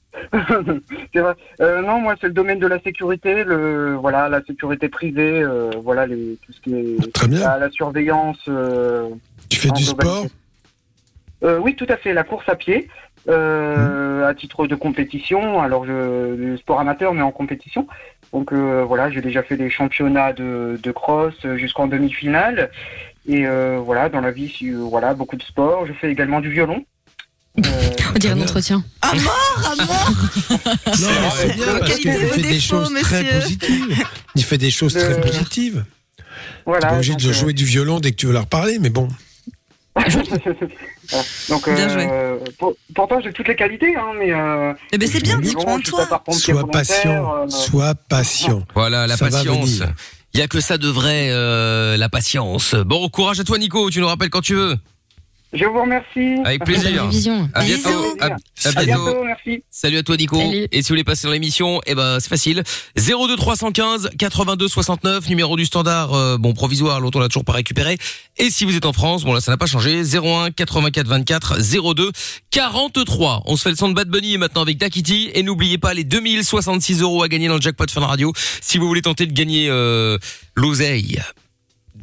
[1.19, 1.34] vrai.
[1.62, 5.71] Euh, non, moi, c'est le domaine de la sécurité, le voilà, la sécurité privée, euh,
[5.82, 7.39] voilà, les, tout ce qui est Très bien.
[7.39, 8.38] la, la surveillance.
[8.47, 9.10] euh,
[9.49, 10.25] Tu fais du sport?
[11.43, 12.13] Euh, oui, tout à fait.
[12.13, 12.88] La course à pied,
[13.27, 15.62] euh, à titre de compétition.
[15.62, 17.88] Alors, je, du sport amateur, mais en compétition.
[18.32, 22.71] Donc euh, voilà, j'ai déjà fait des championnats de, de cross jusqu'en demi-finale.
[23.27, 25.86] Et euh, voilà, dans la vie, euh, voilà, beaucoup de sport.
[25.86, 26.86] Je fais également du violon.
[27.57, 27.62] Euh,
[28.15, 28.83] on dirait un entretien.
[29.01, 30.12] À mort, à mort.
[30.88, 34.03] Non, c'est bien parce qu'il fait des choses très positives.
[34.36, 35.86] Il fait des choses très positives.
[36.65, 36.88] Voilà.
[36.88, 39.07] pas obligé de euh, jouer du violon dès que tu veux leur parler, mais bon.
[41.49, 44.31] Donc, Bien pour- pourtant, j'ai toutes les qualités, hein, mais.
[44.33, 46.03] Euh, Eh ben c'est bien, je suis dis-moi je suis toi.
[46.03, 47.36] sapeur-pompier Sois patient.
[47.36, 48.63] euh, Sois patient.
[48.73, 49.81] Voilà, la Ça va patience.
[50.36, 52.74] Il y a que ça de vrai, euh, la patience.
[52.74, 53.91] Bon, courage à toi, Nico.
[53.91, 54.80] Tu nous rappelles quand tu veux.
[55.53, 56.41] Je vous remercie.
[56.43, 57.03] Avec plaisir.
[57.53, 57.89] À bientôt.
[58.19, 59.03] À, à À bientôt.
[59.05, 59.63] bientôt, merci.
[59.69, 60.37] Salut à toi Nico.
[60.37, 60.67] Salut.
[60.71, 62.63] Et si vous voulez passer dans l'émission, eh ben c'est facile.
[62.97, 67.53] 02 315 82 69 numéro du standard euh, bon provisoire, l'autre on l'a toujours pas
[67.53, 67.97] récupéré.
[68.37, 71.59] Et si vous êtes en France, bon là ça n'a pas changé, 01 84 24
[71.93, 72.11] 02
[72.49, 73.43] 43.
[73.45, 76.03] On se fait le son de Bad Bunny maintenant avec Dakiti et n'oubliez pas les
[76.03, 79.67] 2066 euros à gagner dans le jackpot Fun Radio si vous voulez tenter de gagner
[79.69, 80.17] euh,
[80.55, 81.21] l'oseille.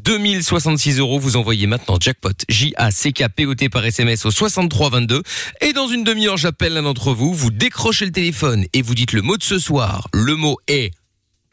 [0.04, 5.22] 2066 euros, vous envoyez maintenant jackpot J-A-C-K-P-O-T par SMS au 6322
[5.60, 9.12] et dans une demi-heure j'appelle l'un d'entre vous, vous décrochez le téléphone et vous dites
[9.12, 10.92] le mot de ce soir, le mot est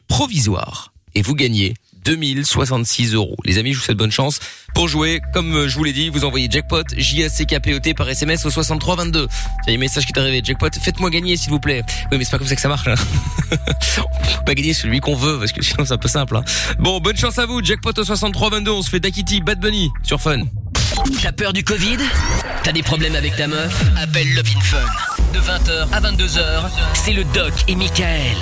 [0.06, 0.92] provisoire.
[1.14, 3.36] Et vous gagnez 2066 euros.
[3.44, 4.40] Les amis, je vous souhaite bonne chance.
[4.74, 8.50] Pour jouer, comme euh, je vous l'ai dit, vous envoyez jackpot J-A-C-K-P-O-T par SMS au
[8.50, 9.26] 6322.
[9.66, 11.82] Il y a un message qui est arrivé, jackpot, faites-moi gagner s'il vous plaît.
[12.10, 12.86] Oui mais c'est pas comme ça que ça marche.
[12.86, 12.94] Hein.
[13.50, 16.36] on peut pas gagner celui qu'on veut parce que sinon c'est un peu simple.
[16.36, 16.44] Hein.
[16.78, 20.20] Bon, bonne chance à vous, jackpot au 6322, on se fait Dakiti, Bad Bunny sur
[20.20, 20.42] Fun.
[21.22, 21.98] T'as peur du Covid?
[22.62, 23.82] T'as des problèmes avec ta meuf?
[23.96, 24.78] Appelle Love Fun.
[25.32, 28.36] De 20h à 22h, c'est le Doc et Michael.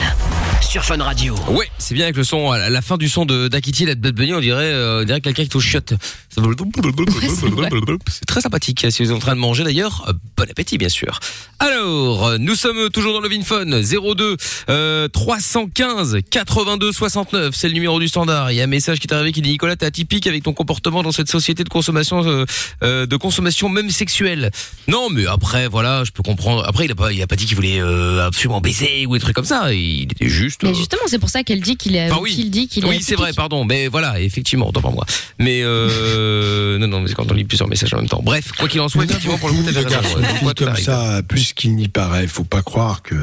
[0.60, 1.34] Sur Fun Radio.
[1.48, 4.00] Ouais, c'est bien avec le son, à la fin du son de Dakiti et de
[4.00, 5.94] Bad Bunny, on dirait, euh, on dirait quelqu'un qui est au chiottes.
[6.28, 6.42] Ça-
[8.10, 8.84] C'est très sympathique.
[8.90, 11.18] Si vous êtes en train de manger d'ailleurs, euh, bon appétit bien sûr.
[11.60, 14.36] Alors, nous sommes toujours dans le Vin Fun 02
[14.68, 18.50] euh, 315 82 69, c'est le numéro du standard.
[18.52, 20.52] Il y a un message qui est arrivé qui dit Nicolas, t'es atypique avec ton
[20.52, 22.44] comportement dans cette société de consommation euh,
[22.82, 24.50] euh, de consommation même sexuelle.
[24.88, 26.64] Non, mais après voilà, je peux comprendre.
[26.66, 29.20] Après, il a pas il a pas dit qu'il voulait euh, absolument baiser ou des
[29.20, 31.96] trucs comme ça, il était juste Mais euh, justement, c'est pour ça qu'elle dit qu'il
[31.96, 32.11] est.
[32.11, 32.35] Enfin, oui.
[32.35, 32.88] qu'il dit qu'il est.
[32.88, 33.64] oui, c'est vrai, pardon.
[33.64, 35.04] Mais voilà, effectivement, autant pour moi.
[35.38, 38.22] Mais euh, non, non, mais c'est quand on lit plusieurs messages en même temps.
[38.22, 40.18] Bref, quoi qu'il en soit, effectivement, pour le coup, t'avais raison.
[40.42, 40.85] Ouais, comme arrive.
[40.85, 43.14] ça, plus qu'il n'y paraît, faut pas croire que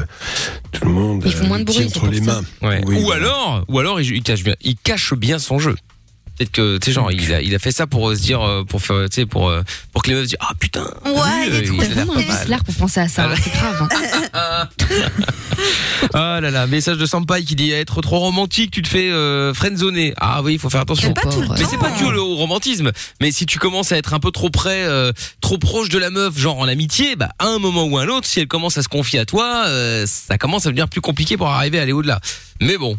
[0.72, 2.42] tout le monde Il faut moins de euh, bruit, entre les mains.
[2.62, 2.82] Ouais.
[2.86, 5.74] Oui, ou alors, ou alors, il, il cache bien, il cache bien son jeu.
[6.36, 8.42] Peut-être que, tu sais, genre, il a, il a fait ça pour euh, se dire,
[8.42, 10.84] euh, pour faire, tu sais, pour, euh, pour que les meufs disent, ah putain.
[11.04, 12.24] Ouais, il est trop l'air vraiment mal.
[12.24, 13.28] vice pour penser à ça.
[13.28, 13.88] Ah, hein, c'est grave.
[14.32, 14.68] hein.
[16.12, 19.54] Ah là là, message de Sampai qui dit être trop romantique, tu te fais euh,
[19.54, 20.12] friendzoner.
[20.20, 21.08] Ah oui, il faut faire attention.
[21.08, 22.90] Mais pas tout le Mais Mais c'est pas dû au, au romantisme.
[23.20, 26.10] Mais si tu commences à être un peu trop près, euh, trop proche de la
[26.10, 28.76] meuf, genre en amitié, bah à un moment ou à un autre, si elle commence
[28.76, 31.82] à se confier à toi, euh, ça commence à devenir plus compliqué pour arriver à
[31.82, 32.20] aller au-delà.
[32.60, 32.98] Mais bon.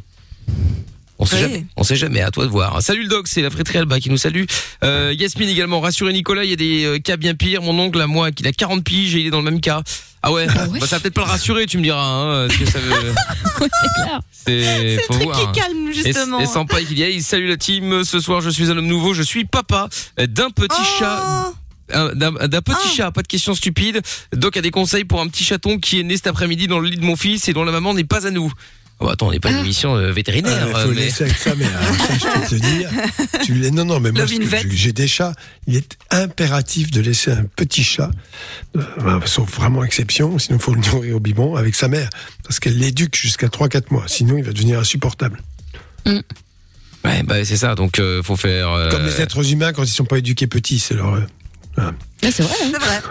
[1.18, 1.42] On sait Oui.
[1.44, 1.66] jamais.
[1.78, 2.22] On sait jamais.
[2.22, 2.82] À toi de voir.
[2.82, 4.44] Salut le doc, c'est la friterie Alba qui nous salue.
[4.84, 5.80] Euh, Yasmine également.
[5.80, 7.62] Rassurez Nicolas, il y a des euh, cas bien pires.
[7.62, 9.82] Mon oncle à moi, qui a 40 piges et il est dans le même cas.
[10.24, 12.02] Ah ouais, Ah ouais Bah, ça va peut-être pas le rassurer, tu me diras.
[12.04, 12.92] Hein, ce que ça veut...
[13.62, 14.22] Ouais, c'est clair.
[14.32, 15.52] C'est le truc voir.
[15.54, 16.40] qui calme, Et, justement.
[16.42, 18.88] et sans paille qui dit hey, salut la team, ce soir je suis un homme
[18.88, 21.54] nouveau, je suis papa d'un petit Oh chat
[21.94, 22.90] un- d'un petit Ah.
[22.98, 24.02] chat, pas de questions stupides.
[24.34, 26.90] Doc a des conseils pour un petit chaton qui est né cet après-midi dans le
[26.90, 28.52] lit de mon fils et dont la maman n'est pas à nous.
[29.02, 29.62] Oh, attends, on n'est pas une Ah.
[29.62, 30.68] émission euh, vétérinaire.
[30.68, 31.70] Il faut euh, le mais- laisser avec sa mère.
[31.82, 32.90] hein, ça, je peux te dire.
[33.44, 33.70] Tu les...
[33.70, 35.34] Non, non, mais moi, j'ai des chats.
[35.68, 38.10] Il est impératif de laisser un petit chat,
[38.78, 42.10] euh, ben, sauf vraiment exception, sinon il faut le nourrir au biberon avec sa mère,
[42.44, 44.06] parce qu'elle l'éduque jusqu'à 3-4 mois.
[44.08, 45.42] Sinon, il va devenir insupportable.
[47.04, 47.76] Ouais, bah c'est ça.
[47.76, 48.70] Donc euh, faut faire.
[48.72, 51.14] euh, Comme les êtres humains, quand ils sont pas éduqués petits, c'est leur.
[51.16, 51.22] euh,
[52.24, 52.56] Ouais, c'est vrai.
[52.64, 52.70] hein.
[52.72, 53.02] C'est vrai.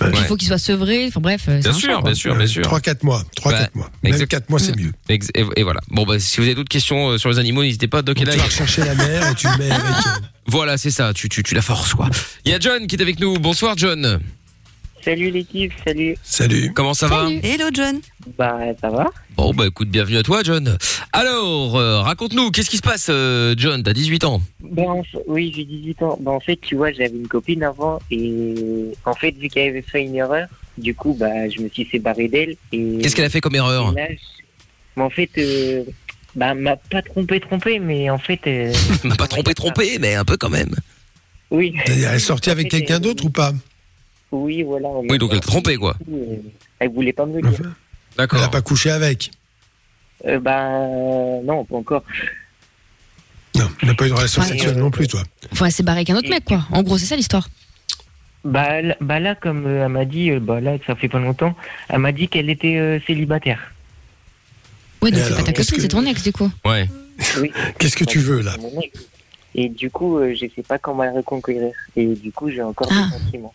[0.00, 0.10] Ouais.
[0.14, 1.06] Il faut qu'il soit sevré.
[1.08, 1.46] Enfin bref.
[1.48, 2.62] euh, Bien sûr, bien sûr, bien sûr.
[2.62, 3.22] 3-4 mois.
[3.40, 3.90] 3-4 Bah, mois.
[4.02, 4.92] Même exact- 4 mois, c'est mieux.
[5.08, 5.18] Et,
[5.56, 5.80] et voilà.
[5.88, 8.02] Bon bah si vous avez d'autres questions euh, sur les animaux, n'hésitez pas.
[8.02, 8.32] Doc est là.
[8.32, 9.84] tu vas rechercher la mère et tu le mets avec.
[9.84, 10.10] euh,
[10.48, 11.12] Voilà, c'est ça.
[11.12, 12.08] Tu, tu, tu la forces quoi.
[12.44, 13.34] Il y a John qui est avec nous.
[13.38, 14.20] Bonsoir John.
[15.06, 16.16] Salut l'équipe, salut.
[16.24, 16.72] Salut.
[16.74, 17.28] Comment ça va.
[17.44, 18.00] Hello, John.
[18.36, 20.76] Bah ça va Bon bah écoute, bienvenue à toi John.
[21.12, 23.84] Alors, euh, raconte-nous, qu'est-ce qui se passe euh, John?
[23.84, 24.42] T'as 18 ans.
[24.60, 26.18] Ben, oui, j'ai 18 ans.
[26.20, 28.54] Ben, en fait, tu vois, j'avais une copine avant et
[29.04, 32.26] en fait, vu qu'elle avait fait une erreur, du coup, bah, je me suis séparé
[32.26, 32.98] d'elle et.
[33.00, 33.92] Qu'est-ce qu'elle a fait comme erreur?
[33.92, 35.84] là, je- en fait, euh,
[36.34, 38.40] bah, m'a pas trompé, trompé, mais en fait.
[38.48, 38.72] euh,
[39.04, 40.74] M'a pas trompé, trompé, mais un peu quand même.
[41.52, 41.74] Oui.
[41.84, 43.52] C'est-à-dire, Elle est sortie avec quelqu'un d'autre ou pas?
[44.32, 44.88] Oui, voilà.
[45.08, 45.96] Oui, donc elle t'a trompé, quoi.
[46.78, 47.50] Elle voulait pas me le dire.
[47.60, 47.62] Enfin,
[48.12, 48.40] Elle D'accord.
[48.40, 49.30] n'a pas couché avec.
[50.26, 50.68] Euh, bah,
[51.44, 52.02] non, pas encore.
[53.54, 54.48] Non, elle n'a pas eu de relation Ouais.
[54.48, 55.22] sexuelle non plus, toi.
[55.54, 56.66] Faut elle s'est barrée avec un autre mec, quoi.
[56.72, 57.48] En gros, c'est ça l'histoire.
[58.44, 61.18] Bah, là- bah là, comme euh, elle m'a dit, euh, bah là, ça fait pas
[61.18, 61.56] longtemps,
[61.88, 63.72] elle m'a dit qu'elle était euh, célibataire.
[65.02, 66.50] Ouais, donc c'est pas ta copine, que- c'est ton ex, du coup.
[66.64, 66.88] Ouais.
[67.40, 67.50] Oui.
[67.78, 68.54] Qu'est-ce que tu veux, là?
[68.60, 68.98] Mon ex.
[69.54, 71.72] Et du coup, euh, je sais pas comment la reconquérir.
[71.96, 73.08] Et du coup, j'ai encore Ah.
[73.10, 73.54] des sentiments.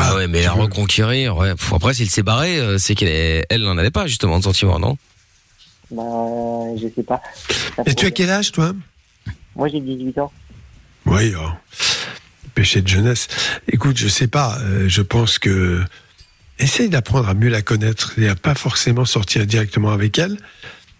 [0.00, 1.54] Ah ouais, mais la reconquérir, ouais.
[1.54, 4.44] Pff, Après, s'il s'est barré, euh, c'est qu'elle est- elle n'en avait pas justement de
[4.44, 4.96] sentiments, non?
[5.90, 6.02] Bah,
[6.76, 7.20] je sais pas.
[7.76, 8.72] Ça Et tu as pourrait- quel âge, toi?
[9.56, 10.32] Moi, j'ai 18 ans.
[11.06, 11.48] Oui, oh.
[12.54, 13.28] péché de jeunesse.
[13.70, 15.82] Écoute, je sais pas, euh, je pense que.
[16.60, 20.36] Essaye d'apprendre à mieux la connaître et à pas forcément sortir directement avec elle.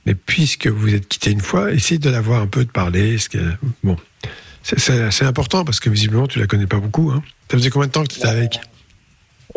[0.07, 3.19] Mais puisque vous êtes quitté une fois, essaye de la voir un peu, de parler.
[3.19, 3.97] ce que- Bon,
[4.63, 7.11] c'est- c'est c'est important parce que visiblement tu la connais pas beaucoup.
[7.11, 7.25] Hein.
[7.51, 8.61] Ça faisait combien de temps que tu étais avec?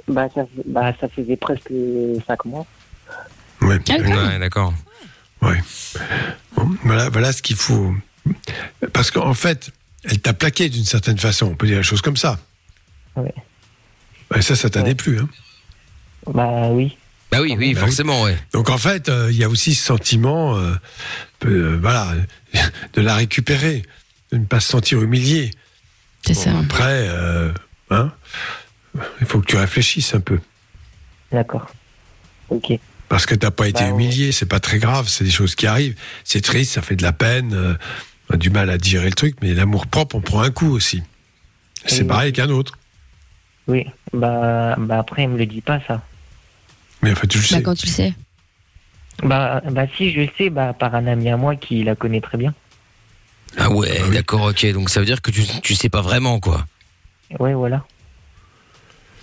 [0.08, 1.71] Bah ça, bah, ça faisait presque
[2.27, 2.65] 5 mois.
[3.62, 3.77] Ouais.
[3.89, 4.27] Ah, oui, même.
[4.27, 4.73] Ouais, d'accord.
[5.41, 7.93] Bon, voilà, voilà ce qu'il faut.
[8.93, 9.71] Parce qu'en fait,
[10.04, 11.47] elle t'a plaqué d'une certaine façon.
[11.47, 12.39] On peut dire les choses comme ça.
[13.15, 13.34] Ouais.
[14.32, 14.86] Ouais, ça, ça t'a Ouais.
[14.89, 15.19] déplu.
[15.19, 15.30] Hein.
[16.27, 16.97] Bah oui.
[17.32, 18.38] Bah oui, oui, Bah forcément, ouais.
[18.54, 20.73] Donc en fait, euh, il y a aussi ce sentiment, euh,
[21.45, 22.13] euh, voilà,
[22.93, 23.84] de la récupérer,
[24.32, 25.51] de ne pas se sentir humilié.
[26.25, 26.51] C'est Bon, ça.
[26.60, 27.51] Après, euh,
[27.89, 28.12] hein,
[29.19, 30.39] il faut que tu réfléchisses un peu.
[31.32, 31.67] D'accord.
[32.49, 32.73] Ok.
[33.10, 33.91] Parce que t'as pas été Bah, ouais.
[33.91, 35.95] humilié, c'est pas très grave, c'est des choses qui arrivent.
[36.23, 37.73] C'est triste, ça fait de la peine, euh,
[38.30, 40.69] on a du mal à digérer le truc, mais l'amour propre, on prend un coup
[40.71, 41.04] aussi.
[41.86, 42.08] C'est Oui.
[42.08, 42.77] pareil qu'un autre.
[43.67, 43.86] Oui.
[44.13, 46.01] Bah, bah après, elle me le dit pas ça.
[47.01, 47.63] Mais enfin, tu le Bah, sais.
[47.63, 48.13] quand tu le sais.
[49.23, 52.21] Bah, bah si, je le sais, bah, par un ami à moi qui la connaît
[52.21, 52.54] très bien.
[53.58, 54.15] Ah ouais, Ah oui.
[54.15, 54.65] d'accord, ok.
[54.73, 56.65] Donc ça veut dire que tu, tu sais pas vraiment, quoi.
[57.39, 57.86] Ouais, voilà.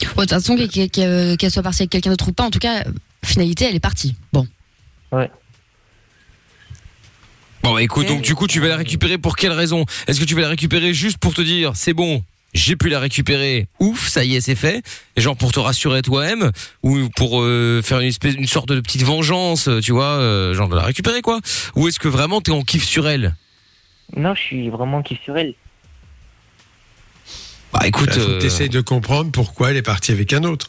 [0.00, 2.92] De toute façon, qu'elle- soit partie avec quelqu'un d'autre ou pas, en tout cas, euh,
[3.24, 4.14] finalité, elle est partie.
[4.32, 4.46] Bon.
[7.62, 9.84] Bon, bah écoute, donc du coup, tu vas la récupérer pour quelle raison?
[10.06, 12.22] Est-ce que tu vas la récupérer juste pour te dire, c'est bon,
[12.54, 14.82] j'ai pu la récupérer, ouf, ça y est, c'est fait?
[15.16, 16.50] Et genre pour te rassurer toi-même
[16.82, 20.68] Ou pour euh, faire une espèce, une sorte de petite vengeance, tu vois, euh, genre
[20.68, 21.40] de la récupérer, quoi?
[21.74, 23.34] Ou est-ce que vraiment t'es en kiff sur elle?
[24.16, 25.54] Non, je suis vraiment qui sur elle.
[27.72, 30.44] Bah écoute, Il faut euh, que t'essayes de comprendre pourquoi elle est partie avec un
[30.44, 30.68] autre.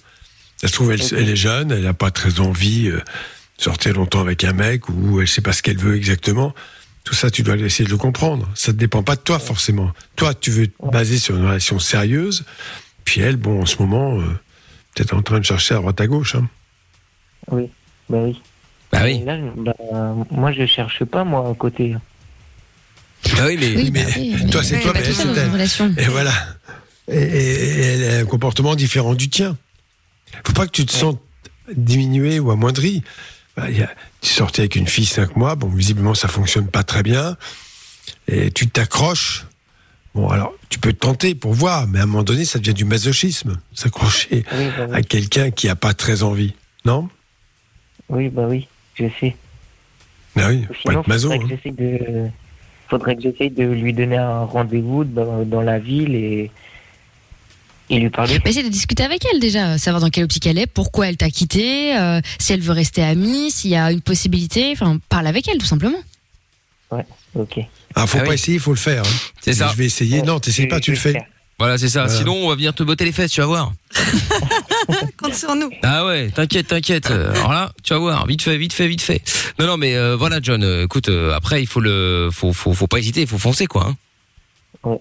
[0.58, 4.20] Ça se trouve, elle, est jeune, elle n'a pas très envie euh, de sortir longtemps
[4.20, 6.54] avec un mec, ou elle sait pas ce qu'elle veut exactement.
[7.06, 8.50] Tout ça, tu dois essayer de le comprendre.
[8.56, 9.92] Ça ne dépend pas de toi, forcément.
[10.18, 12.44] Toi, tu veux te baser sur une relation sérieuse,
[13.06, 14.26] puis elle, bon, en ce moment, euh,
[14.94, 16.36] peut-être en train de chercher à droite à gauche.
[16.36, 16.48] Hein.
[17.50, 17.70] Oui.
[18.10, 18.42] Bah oui.
[18.92, 19.74] bah oui, là, bah,
[20.30, 21.96] moi, je cherche pas, moi, à côté.
[23.38, 25.50] bah oui, mais, Oui, mais bah oui, toi, c'est mais toi, mais elle, c'est elle.
[25.52, 25.94] relation.
[25.98, 26.34] Et voilà.
[27.10, 29.58] Et, elle a un comportement différent du tien.
[30.45, 31.19] Faut pas que tu te sentes
[31.76, 33.04] diminué ou amoindri.
[33.56, 33.65] Bah,
[34.22, 37.36] tu sortais avec une fille cinq mois, bon, visiblement ça fonctionne pas très bien,
[38.28, 39.45] et tu t'accroches.
[40.15, 42.74] Bon, alors, tu peux te tenter pour voir, mais à un moment donné, ça devient
[42.74, 44.95] du masochisme, s'accrocher Oui, bah oui.
[44.95, 46.54] à quelqu'un qui a pas très envie.
[46.86, 47.10] Non?
[48.08, 49.36] Oui, bah oui, je sais.
[50.36, 51.30] Ah oui, faut pas Sinon, être maso.
[51.30, 51.74] faudrait que hein.
[51.78, 52.30] de,
[52.88, 56.52] faudrait que j'essaye de lui donner un rendez-vous dans la ville et
[57.91, 58.39] Et lui parler.
[58.45, 61.30] Mais de discuter avec elle déjà, savoir dans quelle optique elle est, pourquoi elle t'a
[61.32, 64.69] quitté, euh, si elle veut rester amie, s'il y a une possibilité.
[64.73, 65.97] Enfin, parle avec elle tout simplement.
[67.36, 67.60] Ok.
[67.95, 68.34] Ah, faut Ah pas oui.
[68.36, 69.04] essayer, il faut le faire.
[69.04, 69.10] hein.
[69.41, 69.69] C'est ça.
[69.71, 70.21] Je vais essayer.
[70.21, 71.13] Non, t'essayes pas, tu le fais.
[71.13, 71.23] faire.
[71.60, 72.08] Voilà, c'est ça.
[72.08, 73.73] Sinon, on va venir te botter les fesses, tu vas voir.
[75.17, 75.69] Compte sur nous.
[75.84, 77.12] Ah ouais, t'inquiète, t'inquiète.
[77.12, 79.21] Euh, Alors là, tu vas voir, vite fait, vite fait, vite fait.
[79.60, 80.63] Non, non, mais euh, voilà, John.
[80.84, 83.88] écoute, euh, après, il faut le, faut, faut, faut pas hésiter, il faut foncer, quoi.
[83.89, 83.95] hein.
[84.84, 84.99] Ouais.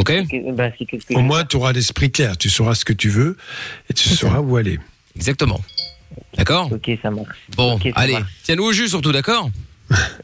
[0.00, 0.06] Ok.
[0.28, 0.70] Que- Bah,
[1.14, 2.36] Au moins, tu auras l'esprit clair.
[2.38, 3.36] Tu sauras ce que tu veux
[3.90, 4.16] et tu ça.
[4.16, 4.78] sauras où aller.
[5.14, 5.60] Exactement.
[6.36, 6.70] D'accord.
[6.72, 7.36] Ok, ça marche.
[7.56, 9.50] Bon, ça allez, tiens-nous au jus surtout, d'accord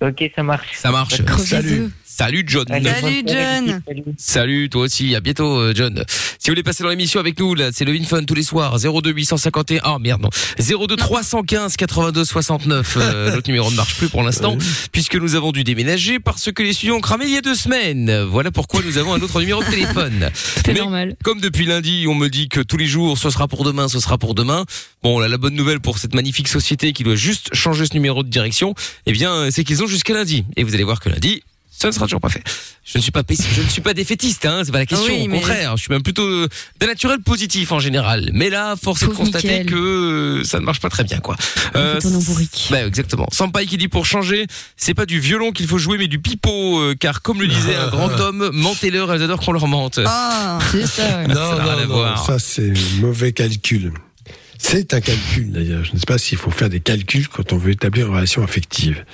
[0.00, 0.68] Ok, ça marche.
[0.74, 1.20] Ça marche.
[1.38, 1.90] Salut.
[2.16, 2.64] Salut, John.
[2.66, 3.82] Salut, John.
[4.16, 4.70] salut.
[4.70, 5.14] Toi aussi.
[5.14, 6.02] À bientôt, euh, John.
[6.38, 8.78] Si vous voulez passer dans l'émission avec nous, là, c'est le Fun tous les soirs.
[8.78, 9.80] 02 851.
[9.84, 10.30] Ah, merde, non.
[10.58, 12.96] 02 315 82 69.
[12.98, 14.56] Euh, L'autre numéro ne marche plus pour l'instant,
[14.92, 17.54] puisque nous avons dû déménager parce que les studios ont cramé il y a deux
[17.54, 18.22] semaines.
[18.22, 20.30] Voilà pourquoi nous avons un autre numéro de téléphone.
[20.34, 21.16] C'est Mais normal.
[21.22, 24.00] Comme depuis lundi, on me dit que tous les jours, ce sera pour demain, ce
[24.00, 24.64] sera pour demain.
[25.02, 28.22] Bon, là, la bonne nouvelle pour cette magnifique société qui doit juste changer ce numéro
[28.22, 28.74] de direction,
[29.04, 30.46] eh bien, c'est qu'ils ont jusqu'à lundi.
[30.56, 31.42] Et vous allez voir que lundi,
[31.78, 32.42] ça ne sera toujours pas fait.
[32.84, 35.12] Je ne suis pas je ne suis pas défaitiste, hein, c'est pas la question.
[35.12, 36.48] Oui, Au mais- contraire, je suis même plutôt euh,
[36.80, 38.30] d'un naturel positif en général.
[38.32, 41.36] Mais là, force est de constater que euh, ça ne marche pas très bien, quoi.
[41.74, 42.68] embourrique.
[42.70, 43.26] bah, exactement.
[43.32, 46.78] Sampai qui dit pour changer, c'est pas du violon qu'il faut jouer, mais du pipeau,
[46.80, 50.00] euh, car comme le disait un grand homme, mentez-leur, elles adorent qu'on leur mente.
[50.06, 50.58] Ah.
[50.72, 51.02] C'est ça.
[51.18, 51.26] ouais.
[51.26, 53.92] Ça Non, non, non, ça c'est mauvais calcul.
[54.58, 55.84] C'est un calcul d'ailleurs.
[55.84, 58.42] Je ne sais pas s'il faut faire des calculs quand on veut établir une relation
[58.42, 59.04] affective.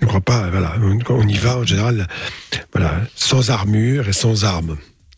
[0.00, 0.48] Je ne crois pas.
[0.50, 2.06] Voilà, on, on y va en général,
[2.72, 4.76] voilà, sans armure et sans armes,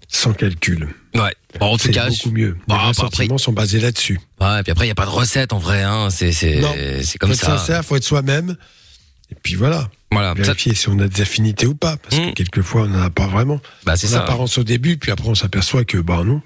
[0.08, 0.88] sans calcul.
[1.14, 1.34] Ouais.
[1.60, 2.52] Bon, en tout C'est cas, beaucoup mieux.
[2.66, 4.18] Bon, Les bah, après- sont basés là-dessus.
[4.40, 6.08] Ouais, et puis après, il n'y a pas de recette en vrai, hein.
[6.10, 6.72] C'est, c'est, Non.
[7.02, 7.58] c'est comme faut être ça.
[7.58, 8.56] sincère, faut être soi-même.
[9.30, 10.28] Et puis voilà, Voilà.
[10.36, 13.10] Ça- vérifier si on a des affinités ou pas, parce que quelquefois on n'en a
[13.10, 13.60] pas vraiment.
[13.84, 14.22] bah, c'est ça.
[14.22, 16.42] apparence au début, puis après on s'aperçoit que bah non.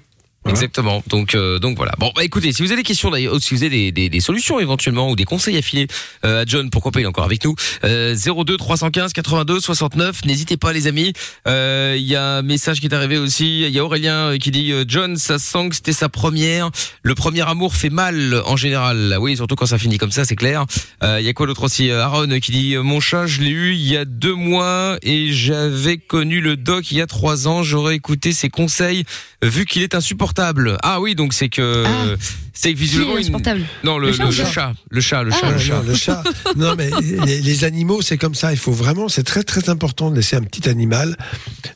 [0.47, 0.59] Voilà.
[0.59, 1.03] Exactement.
[1.07, 1.91] Donc, euh, donc voilà.
[1.99, 4.19] Bon, bah écoutez, si vous avez des questions d'ailleurs, si vous avez des, des, des
[4.19, 5.87] solutions éventuellement ou des conseils à filer
[6.25, 7.55] euh, à John, pourquoi pas il est encore avec nous.
[7.83, 10.23] Euh, 02 315 82 69.
[10.25, 11.11] N'hésitez pas les amis.
[11.47, 13.63] Euh, Il y a un message qui est arrivé aussi.
[13.63, 16.69] Il y a Aurélien euh, qui dit euh, John, ça sent que c'était sa première.
[17.03, 19.17] Le premier amour fait mal en général.
[19.19, 20.65] Oui, surtout quand ça finit comme ça, c'est clair.
[21.03, 23.85] Il y a quoi d'autre aussi Aaron qui dit mon chat, je l'ai eu il
[23.87, 27.63] y a deux mois et j'avais connu le doc il y a trois ans.
[27.63, 29.03] J'aurais écouté ses conseils
[29.43, 30.36] vu qu'il est insupportable.
[30.83, 32.15] Ah oui, donc c'est que Ah.
[32.53, 32.79] c'est que
[33.27, 35.49] une- non le, Le chat le chat chat, le chat, le chat, Ah.
[35.51, 35.73] le Ouais, chat.
[35.81, 36.23] non, le chat.
[36.55, 36.89] non, mais
[37.25, 38.51] les, les animaux, c'est comme ça.
[38.51, 41.15] Il faut vraiment, c'est très très important de laisser un petit animal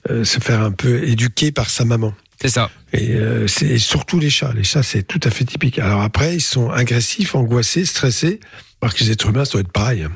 [0.10, 2.14] euh, se faire un peu éduquer par sa maman.
[2.42, 2.72] C'est ça.
[2.94, 4.52] Et euh, c'est et surtout les chats.
[4.56, 5.78] Les chats, c'est tout à fait typique.
[5.78, 8.40] Alors après, ils sont agressifs, angoissés, stressés.
[8.82, 10.04] Alors que les êtres humains, ça doit être pareil.
[10.04, 10.12] hein.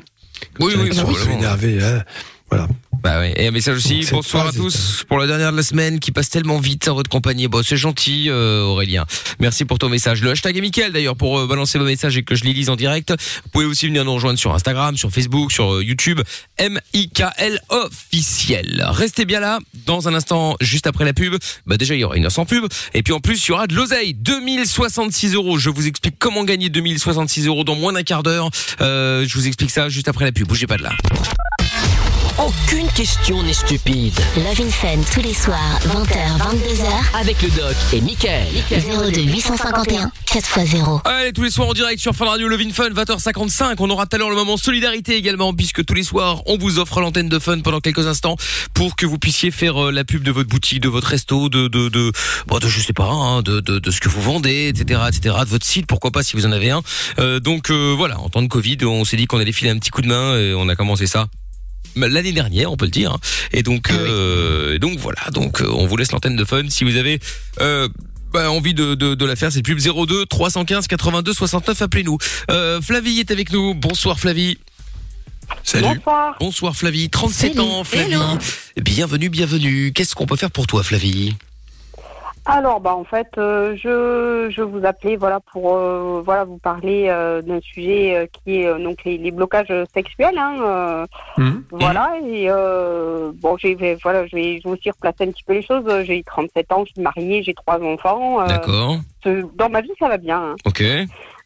[0.58, 1.38] Oui, Ils oui, sont probablement.
[1.38, 1.78] énervés.
[1.82, 2.02] Hein.
[2.50, 2.68] Voilà.
[3.02, 3.34] Bah ouais.
[3.36, 4.06] Et un message aussi.
[4.10, 7.10] Bonsoir à tous pour la dernière de la semaine qui passe tellement vite en votre
[7.10, 7.46] compagnie.
[7.46, 9.04] Bon, c'est gentil, euh, Aurélien.
[9.38, 10.22] Merci pour ton message.
[10.22, 12.68] Le hashtag est Mickaël d'ailleurs pour euh, balancer vos messages et que je les lise
[12.68, 13.10] en direct.
[13.10, 16.20] Vous pouvez aussi venir nous rejoindre sur Instagram, sur Facebook, sur euh, YouTube.
[16.58, 18.84] M-I-K-L officiel.
[18.88, 19.58] Restez bien là.
[19.84, 22.46] Dans un instant, juste après la pub, bah déjà il y aura une heure sans
[22.46, 22.66] pub.
[22.94, 24.14] Et puis en plus, il y aura de l'oseille.
[24.14, 25.58] 2066 euros.
[25.58, 28.50] Je vous explique comment gagner 2066 euros dans moins d'un quart d'heure.
[28.80, 30.48] Euh, je vous explique ça juste après la pub.
[30.48, 30.92] Bougez pas de là.
[32.38, 34.12] Aucune question n'est stupide.
[34.36, 38.46] Love in Fun tous les soirs, 20h, 22h, Avec le doc et Michael.
[38.70, 41.00] 02 851 4x0.
[41.06, 43.76] Allez, tous les soirs en direct sur Fun Radio Levin Fun, 20h55.
[43.78, 46.78] On aura tout à l'heure le moment solidarité également, puisque tous les soirs, on vous
[46.78, 48.36] offre l'antenne de Fun pendant quelques instants
[48.74, 51.68] pour que vous puissiez faire euh, la pub de votre boutique, de votre resto, de,
[51.68, 52.12] de, de,
[52.48, 55.36] bon, de je sais pas, hein, de, de, de ce que vous vendez, etc., etc.,
[55.40, 56.82] de votre site, pourquoi pas si vous en avez un.
[57.18, 59.78] Euh, donc, euh, voilà, en temps de Covid, on s'est dit qu'on allait filer un
[59.78, 61.28] petit coup de main et on a commencé ça
[61.96, 63.12] l'année dernière, on peut le dire.
[63.12, 63.18] hein.
[63.52, 65.20] Et donc, euh, et donc voilà.
[65.32, 66.62] Donc, euh, on vous laisse l'antenne de fun.
[66.68, 67.18] Si vous avez
[67.60, 67.88] euh,
[68.32, 71.82] bah, envie de, de, de la faire, c'est pub 02 315 82 69.
[71.82, 72.18] Appelez-nous.
[72.50, 73.74] Euh, Flavie est avec nous.
[73.74, 74.58] Bonsoir Flavie.
[75.62, 75.86] Salut.
[75.96, 76.36] Bonsoir.
[76.40, 77.08] Bonsoir Flavie.
[77.08, 77.60] 37 Salut.
[77.66, 78.12] ans Flavie.
[78.14, 78.38] Hello.
[78.82, 79.92] Bienvenue, bienvenue.
[79.92, 81.34] Qu'est-ce qu'on peut faire pour toi Flavie?
[82.48, 87.06] Alors, bah, en fait, euh, je, je vous appelais voilà, pour euh, voilà, vous parler
[87.08, 90.38] euh, d'un sujet qui est donc les, les blocages sexuels.
[90.38, 91.06] Hein,
[91.38, 91.64] Mhm.
[91.72, 95.54] Voilà, et euh, bon, j'ai, voilà, je vais, je vais aussi replacer un petit peu
[95.54, 95.84] les choses.
[96.04, 98.46] J'ai 37 ans, je suis mariée, j'ai trois enfants.
[98.46, 98.98] D'accord.
[99.54, 100.40] dans ma vie, ça va bien.
[100.52, 100.56] hein.
[100.64, 100.82] Ok.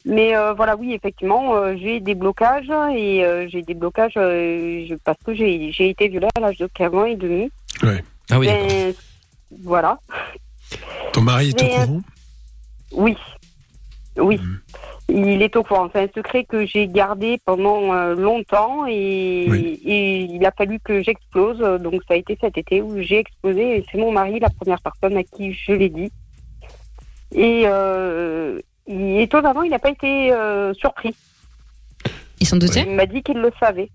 [0.04, 4.94] Mais euh, voilà, oui, effectivement, euh, j'ai des blocages et euh, j'ai des blocages je-
[5.04, 7.50] parce que j'ai, j'ai été violée à l'âge de 15 ans et demi.
[8.30, 8.48] Ah oui,
[9.62, 9.98] voilà.
[11.12, 12.00] Ton mari est au Mais, euh, courant?
[12.92, 13.16] Oui.
[14.18, 14.38] Oui.
[14.38, 14.60] Mhm.
[15.12, 15.88] Il est au courant.
[15.92, 19.80] C'est un secret que j'ai gardé pendant euh, longtemps et, Oui.
[19.84, 21.58] et il a fallu que j'explose.
[21.82, 24.80] Donc ça a été cet été où j'ai explosé et c'est mon mari la première
[24.80, 26.10] personne à qui je l'ai dit.
[27.34, 31.14] Et euh, il- étonnamment, il n'a pas été euh, surpris.
[32.40, 32.84] Ils sont doutés?
[32.86, 33.90] Il m'a dit qu'il le savait.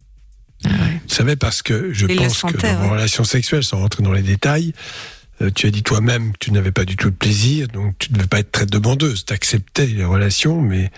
[0.63, 0.69] Vous
[1.13, 2.89] savez, parce que je Il pense que vos ouais.
[2.89, 4.73] relations sexuelles, sans rentrer dans les détails,
[5.41, 8.11] euh, tu as dit toi-même que tu n'avais pas du tout de plaisir, donc tu
[8.11, 9.25] ne devais pas être très demandeuse.
[9.25, 10.89] Tu acceptais les relations, mais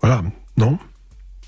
[0.00, 0.22] voilà,
[0.56, 0.78] non?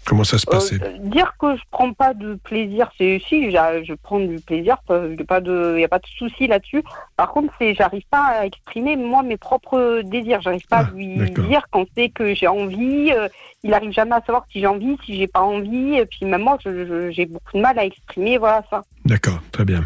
[0.06, 0.78] Comment ça se Euh, passait?
[1.04, 5.22] dire que je prends pas de plaisir, c'est si je prends du plaisir, il n'y
[5.22, 6.82] a pas de, y a pas de souci là-dessus.
[7.16, 10.42] Par contre, c'est j'arrive pas à exprimer moi mes propres désirs.
[10.42, 11.46] J'arrive pas Ah, à lui d'accord.
[11.46, 13.12] dire quand c'est que j'ai envie.
[13.12, 13.28] euh,
[13.62, 15.94] il arrive jamais à savoir si j'ai envie, si j'ai pas envie.
[15.94, 18.82] Et puis même moi, j'ai beaucoup de mal à exprimer, voilà ça.
[19.06, 19.84] D'accord, très bien.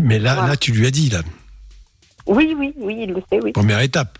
[0.00, 0.50] Mais là, Voilà.
[0.50, 1.22] là, tu lui as dit, là,
[2.26, 3.52] Oui, oui, oui, il le sait, oui.
[3.52, 4.18] première étape.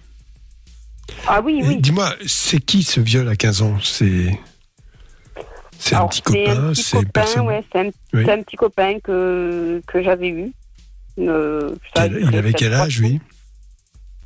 [1.26, 1.76] Ah oui, oui.
[1.78, 3.76] Dis-moi, c'est qui ce viol à 15 ans?
[3.82, 4.38] C'est
[5.78, 7.46] c'est un petit copain, c'est personne.
[7.46, 8.24] ouais, un, Oui.
[8.24, 10.52] petit copain que que j'avais eu.
[11.18, 13.20] Euh, Quel- duré il avait quel âge, lui?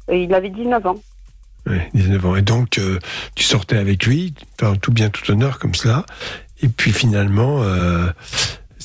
[0.08, 0.12] Ans.
[0.14, 1.00] Il avait 19 ans.
[1.66, 2.36] Ouais, 19 ans.
[2.36, 2.98] Et donc, euh,
[3.34, 4.34] tu sortais avec lui,
[4.80, 6.06] tout bien, tout honneur, comme cela.
[6.62, 8.08] Et puis finalement, euh,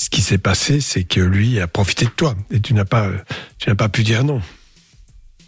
[0.04, 2.34] ce qui s'est passé, c'est que lui a profité de toi.
[2.52, 3.08] Et tu n'as pas,
[3.58, 4.42] tu n'as pas pu dire non.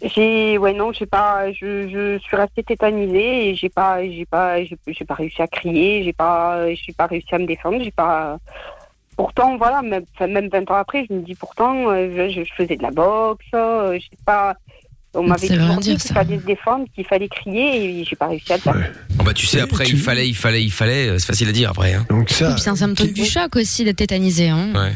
[0.02, 5.04] J'ai ouais non j'ai pas je, suis restée tétanisée et j'ai pas j'ai pas j'ai
[5.06, 8.38] pas réussi à crier j'ai pas j'ai pas réussi à me défendre j'ai pas
[9.16, 12.76] pourtant voilà même même 20 ans après je me dis pourtant euh, je, je faisais
[12.76, 14.56] de la boxe euh, j'ai pas
[15.16, 18.52] on m'avait toujours dit qu'il fallait se défendre qu'il fallait crier et j'ai pas réussi
[18.52, 18.92] à le faire.
[19.10, 21.08] Bon, bah, tu sais, après, Tu- il fallait, il fallait, il fallait.
[21.08, 21.94] euh, C'est facile à dire après.
[21.94, 22.06] Hein.
[22.08, 22.50] Donc ça.
[22.50, 24.48] Et puis c'est un symptôme du choc aussi d'être tétanisé.
[24.48, 24.72] Hein.
[24.74, 24.92] Ouais.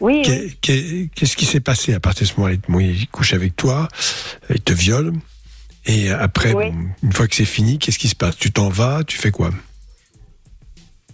[0.00, 0.22] oui, oui.
[0.22, 2.56] qu'est- qu'est- Qu'est-ce qui s'est passé à partir de ce moment-là?
[2.68, 3.88] Bon, Il couche avec toi,
[4.50, 5.12] il te viole.
[5.86, 6.70] Et après, Oui.
[6.70, 8.36] bon, une fois que c'est fini, qu'est-ce qui se passe?
[8.36, 9.50] Tu t'en vas, tu fais quoi?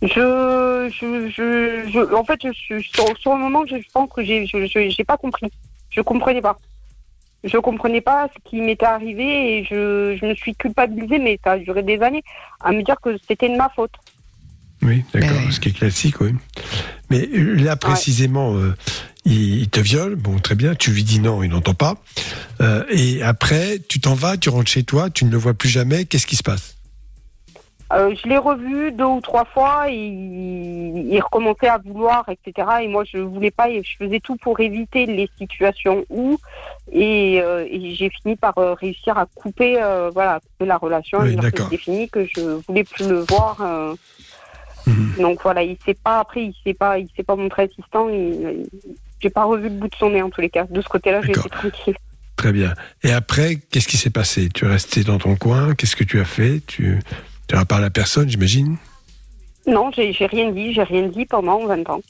[0.03, 2.49] Je, je, je, je- en fait, je,
[2.79, 5.47] je- sur, sur le moment, je pense que j'ai, je, je- j'ai pas compris.
[5.91, 6.59] Je comprenais pas.
[7.45, 11.53] Je comprenais pas ce qui m'était arrivé et je, je me suis culpabilisée, mais ça
[11.53, 12.25] a duré des années,
[12.61, 13.93] à me dire que c'était de ma faute.
[14.83, 16.33] Oui, d'accord, ce qui est classique, oui.
[17.11, 18.75] Mais euh, là, précisément, euh,
[19.25, 21.95] il, il te viole, bon, très bien, tu lui dis non, il n'entend pas.
[22.61, 25.69] Euh, et après, tu t'en vas, tu rentres chez toi, tu ne le vois plus
[25.69, 26.77] jamais, qu'est-ce qui se passe?
[27.93, 32.67] Euh, je l'ai revu deux ou trois fois, et il, il recommençait à vouloir, etc.
[32.83, 36.39] Et moi, je voulais pas, et je faisais tout pour éviter les situations où,
[36.93, 40.76] et, euh, et j'ai fini par euh, réussir à couper, euh, voilà, à couper la
[40.76, 43.57] relation, Oui, c'était fini, que je voulais plus le voir.
[43.61, 43.95] euh.
[44.87, 45.14] Mhm.
[45.18, 48.09] Donc voilà, il s'est pas après, il s'est pas, il s'est pas montré assistant.
[49.20, 50.64] J'ai pas revu le bout de son nez en tous les cas.
[50.64, 51.97] De ce côté-là, j'ai été tranquille.
[52.37, 52.74] Très bien.
[53.03, 54.51] Et après, qu'est-ce qui s'est passé?
[54.53, 56.61] Tu es resté dans ton coin, qu'est-ce que tu as fait?
[56.66, 56.99] Tu
[57.47, 58.76] tu as parlé à personne, j'imagine?
[59.66, 62.03] Non, j'ai rien dit, j'ai rien dit pendant 20 ans.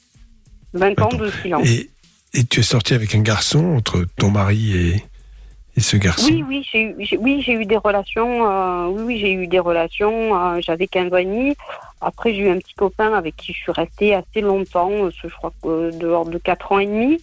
[0.72, 1.68] 20 ans de silence.
[1.68, 1.90] et,
[2.34, 5.04] et tu es sorti avec un garçon, entre ton mari et,
[5.76, 6.26] et ce garçon?
[6.30, 8.46] Oui, oui, j'ai eu, oui, j'ai eu des relations.
[8.50, 10.36] euh, oui, oui, j'ai eu des relations.
[10.36, 11.56] euh, J'avais 15 ans et demi.
[12.00, 14.90] Après, j'ai eu un petit copain avec qui je suis restée assez longtemps.
[14.90, 17.20] euh, je crois que dehors de 4 ans et demi.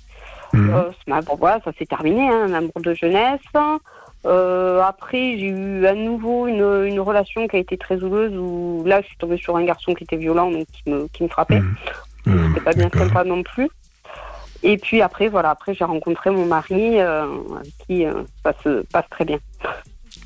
[0.53, 3.39] C'est- bon, voilà, ça s'est terminé, hein, un amour de jeunesse.
[4.23, 9.01] Après, j'ai eu à nouveau une, une relation qui a été très houleuse où là,
[9.01, 11.61] je suis tombée sur un garçon qui était violent, donc qui me, qui me frappait.
[11.61, 11.75] Mhm.
[12.27, 13.69] Euh, C'était pas bien sympa non plus.
[14.63, 17.25] Et puis après, voilà, après j'ai rencontré mon mari euh,
[17.59, 19.39] avec qui euh, ça se passe très bien.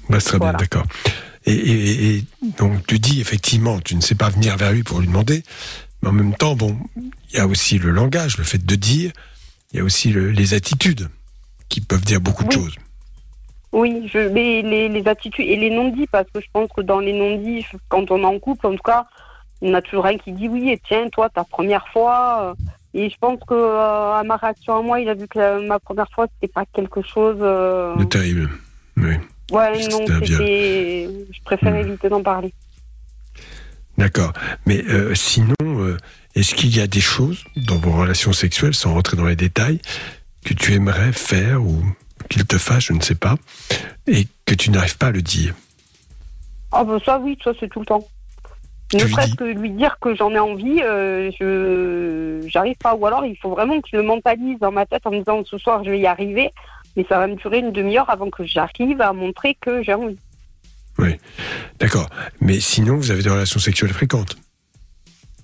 [0.09, 0.53] Bah, très Voilà.
[0.53, 0.83] bien, d'accord.
[1.45, 2.23] Et, et- et
[2.57, 5.43] donc, tu dis effectivement, tu ne sais pas venir vers lui pour lui demander,
[6.01, 9.11] mais en même temps, bon, il y a aussi le langage, le fait de dire,
[9.71, 11.07] il y a aussi le- les attitudes
[11.69, 12.75] qui peuvent dire beaucoup de choses.
[13.71, 16.99] Oui, je, mais les, les attitudes et les non-dits, parce que je pense que dans
[16.99, 19.05] les non-dits, quand on est en couple, en tout cas,
[19.61, 22.55] on a toujours un qui dit oui, et tiens, toi, ta première fois.
[22.97, 25.79] Et je pense que euh, à ma réaction à moi, il a vu que ma
[25.79, 27.35] première fois, c'était pas quelque chose.
[27.41, 28.49] euh, De terrible.
[28.95, 29.15] Oui.
[29.51, 31.09] Ouais, non, c'était.
[31.29, 31.87] Je préfère Hmm.
[31.87, 32.53] éviter d'en parler.
[33.97, 34.31] D'accord.
[34.65, 35.97] Mais euh, sinon, euh,
[36.35, 39.81] est-ce qu'il y a des choses dans vos relations sexuelles, sans rentrer dans les détails,
[40.45, 41.83] que tu aimerais faire ou
[42.29, 43.35] qu'il te fasse, je ne sais pas,
[44.07, 45.53] et que tu n'arrives pas à le dire?
[46.71, 48.07] Ah, bah ça, oui, ça, c'est tout le temps.
[48.93, 52.93] Ne serait-ce que lui dire que j'en ai envie, euh, je j'arrive pas.
[52.95, 55.43] Ou alors, il faut vraiment que je le mentalise dans ma tête en me disant
[55.43, 56.51] ce soir, je vais y arriver.
[56.95, 60.17] Mais ça va me durer une demi-heure avant que j'arrive à montrer que j'ai envie.
[61.79, 62.09] D'accord.
[62.39, 64.37] Mais sinon, vous avez des relations sexuelles fréquentes,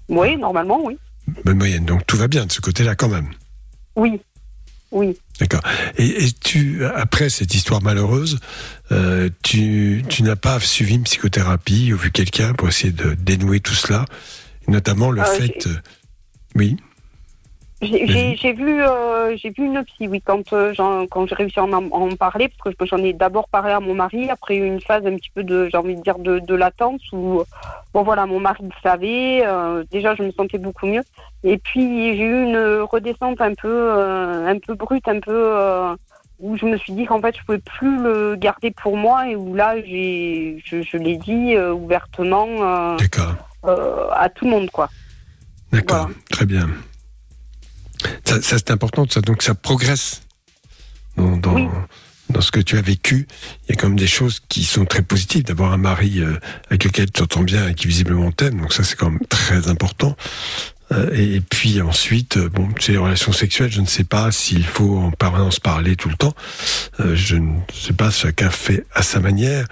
[0.08, 0.98] Oui, normalement, oui.
[1.44, 1.84] bonne moyenne.
[1.86, 3.30] Donc tout va bien de ce côté-là quand même.
[3.98, 4.22] Oui.
[4.92, 5.18] Oui.
[5.40, 5.62] D'accord.
[5.98, 8.40] Et, et tu, après cette histoire malheureuse,
[8.92, 13.60] euh, tu, tu n'as pas suivi une psychothérapie ou vu quelqu'un pour essayer de dénouer
[13.60, 14.06] tout cela,
[14.68, 15.68] notamment le Euh, fait.
[16.56, 16.78] oui.
[17.84, 20.72] J'ai vu, euh, j'ai vu une psy, oui, quand, euh,
[21.10, 23.96] quand j'ai réussi à en, en parler, parce que j'en ai d'abord parlé à mon
[23.96, 27.02] mari, après une phase un petit peu de, j'ai envie de dire, de, de latence
[27.12, 27.42] où,
[27.92, 31.02] bon voilà, mon mari le savait, euh, déjà je me sentais beaucoup mieux.
[31.44, 33.92] Et puis j'ai eu une redescente un peu,
[34.48, 35.56] un peu brute, un peu,
[36.42, 39.36] où je me suis dit qu'en fait je pouvais plus le garder pour moi et
[39.36, 42.98] où là j'ai, je, je l'ai dit euh, ouvertement euh,
[43.66, 44.90] euh, à tout le monde, quoi.
[45.72, 46.70] D'accord, très bien.
[48.26, 50.24] Ça, ça, c'est important, ça, donc ça progresse
[51.16, 51.70] dans, dans,
[52.30, 53.28] dans ce que tu as vécu.
[53.64, 55.44] Il y a quand même des choses qui sont très positives.
[55.44, 56.22] D'avoir un mari
[56.68, 59.70] avec lequel tu t'entends bien et qui visiblement t'aime, donc ça c'est quand même très
[59.70, 60.16] important.
[60.92, 64.66] Euh, et, puis ensuite, euh, bon, c'est les relations sexuelles, je ne sais pas s'il
[64.66, 66.34] faut en permanence parler tout le temps.
[67.00, 69.68] Euh, je ne sais pas, chacun fait à sa manière,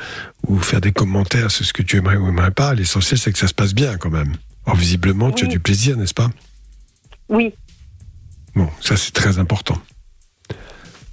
[0.47, 2.73] ou faire des commentaires sur ce que tu aimerais ou aimerais pas.
[2.73, 4.33] L'essentiel c'est que ça se passe bien quand même.
[4.65, 6.29] Or, visiblement, tu as du plaisir, n'est-ce pas?
[7.27, 7.53] Oui,
[8.55, 9.81] Bon, ça c'est très important.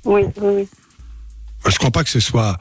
[0.04, 0.68] oui, oui, oui.
[1.68, 2.58] Je crois pas que ce soit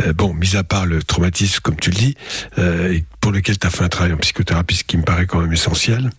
[0.00, 2.14] euh, bon, mis à part le traumatisme, comme tu le dis,
[2.58, 5.40] euh, pour lequel tu as fait un travail en psychothérapie, ce qui me paraît quand
[5.40, 6.10] même essentiel.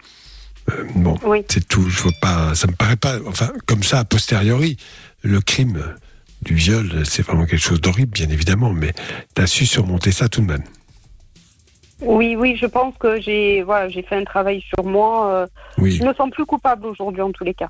[0.69, 1.17] Euh, bon,
[1.49, 1.89] c'est tout.
[1.89, 2.55] Je vois pas.
[2.55, 3.17] Ça me paraît pas.
[3.27, 4.77] Enfin, comme ça a posteriori,
[5.21, 5.83] le crime
[6.41, 8.93] du viol, c'est vraiment quelque chose d'horrible, bien évidemment, mais
[9.35, 10.63] tu as su surmonter ça tout de même.
[12.01, 15.31] Oui, oui, je pense que j'ai voilà, j'ai fait un travail sur moi.
[15.33, 15.47] euh,
[15.77, 15.97] Oui.
[15.97, 17.67] Je me sens plus coupable aujourd'hui en tous les cas.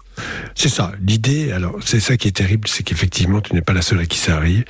[0.54, 0.92] C'est ça.
[1.06, 4.06] L'idée, alors, c'est ça qui est terrible, c'est qu'effectivement, tu n'es pas la seule à
[4.06, 4.66] qui ça arrive.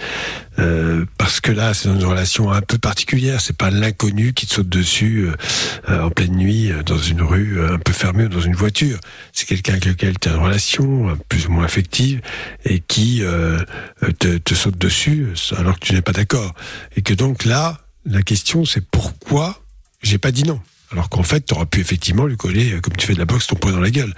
[0.59, 3.41] Euh, parce que là, c'est dans une relation un peu particulière.
[3.41, 5.35] C'est pas l'inconnu qui te saute dessus euh,
[5.89, 8.97] euh, en pleine nuit, dans une rue un peu fermée ou dans une voiture.
[9.33, 12.21] C'est quelqu'un avec lequel tu as une relation plus ou moins affective
[12.65, 13.23] et qui
[14.19, 16.53] te, te saute dessus alors que tu n'es pas d'accord.
[16.95, 19.61] Et que donc là, la question, c'est pourquoi
[20.01, 20.59] j'ai pas dit non?
[20.91, 23.25] Alors qu'en fait, tu aurais pu effectivement lui coller, euh, comme tu fais de la
[23.25, 24.13] boxe, ton poing dans la gueule.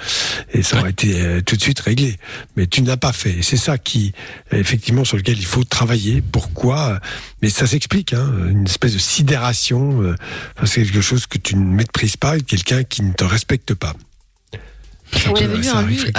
[0.53, 2.17] Et ça aurait été euh, tout de suite réglé.
[2.55, 3.39] Mais tu ne l'as pas fait.
[3.39, 4.13] Et c'est ça qui,
[4.53, 6.21] effectivement, sur lequel il faut travailler.
[6.21, 6.99] Pourquoi euh,
[7.41, 10.01] Mais ça s'explique, hein, une espèce de sidération.
[10.01, 10.15] euh,
[10.63, 13.93] c'est quelque chose que tu ne maîtrises pas et quelqu'un qui ne te respecte pas.
[15.11, 16.13] J'avais lu, un, lu-.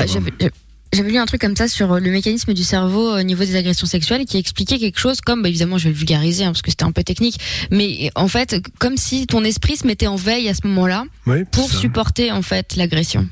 [0.92, 3.56] J'avais- lu un truc comme ça sur euh, le mécanisme du cerveau au niveau des
[3.56, 6.62] agressions sexuelles qui expliquait quelque chose comme, bah, évidemment, je vais le vulgariser hein, parce
[6.62, 7.38] que c'était un peu technique,
[7.70, 11.44] mais en fait, comme si ton esprit se mettait en veille à ce moment-là Oui,
[11.50, 11.78] pour ça.
[11.78, 13.28] supporter en fait l'agression.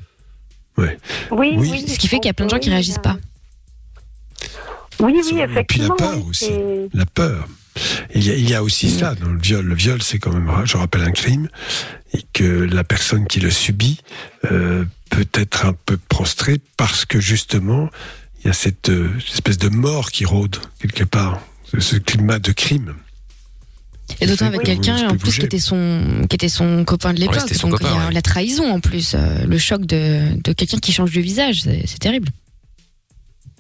[0.78, 0.86] Oui,
[1.30, 1.54] oui.
[1.58, 1.84] Oui.
[1.88, 3.18] Ce qui fait qu'il y a plein de gens qui réagissent pas.
[5.00, 5.96] Oui, oui, Et puis la effectivement.
[5.96, 6.50] peur aussi.
[6.92, 7.48] La peur.
[8.14, 9.64] Il y a, il y a aussi ça dans le viol.
[9.64, 11.48] Le viol, c'est quand même, je rappelle, un crime
[12.12, 14.00] et que la personne qui le subit
[14.50, 17.90] euh, peut être un peu prostrée parce que justement,
[18.40, 22.38] il y a cette euh, espèce de mort qui rôde quelque part, ce, ce climat
[22.38, 22.94] de crime.
[24.20, 27.40] Et d'autant avec quelqu'un en plus qui était son qui était son copain de l'époque.
[27.40, 28.12] c'était son donc copain, il y a ouais.
[28.12, 31.98] la trahison en plus, euh, le choc de, de quelqu'un qui change de visage, c'est
[31.98, 32.28] terrible.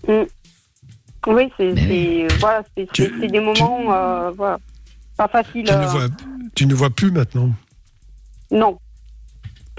[0.08, 0.22] Mm.
[1.26, 4.58] Oui, c'est voilà, c'est des moments euh, voilà,
[5.16, 5.64] pas faciles.
[5.66, 6.08] Tu ne euh, vois,
[6.54, 7.50] tu ne vois plus maintenant.
[8.50, 8.78] Non.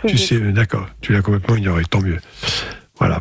[0.02, 0.88] Plus Tu sais, d'accord.
[1.02, 1.84] Tu l'as complètement ignoré.
[1.86, 2.20] Tant mieux.
[2.98, 3.20] Voilà.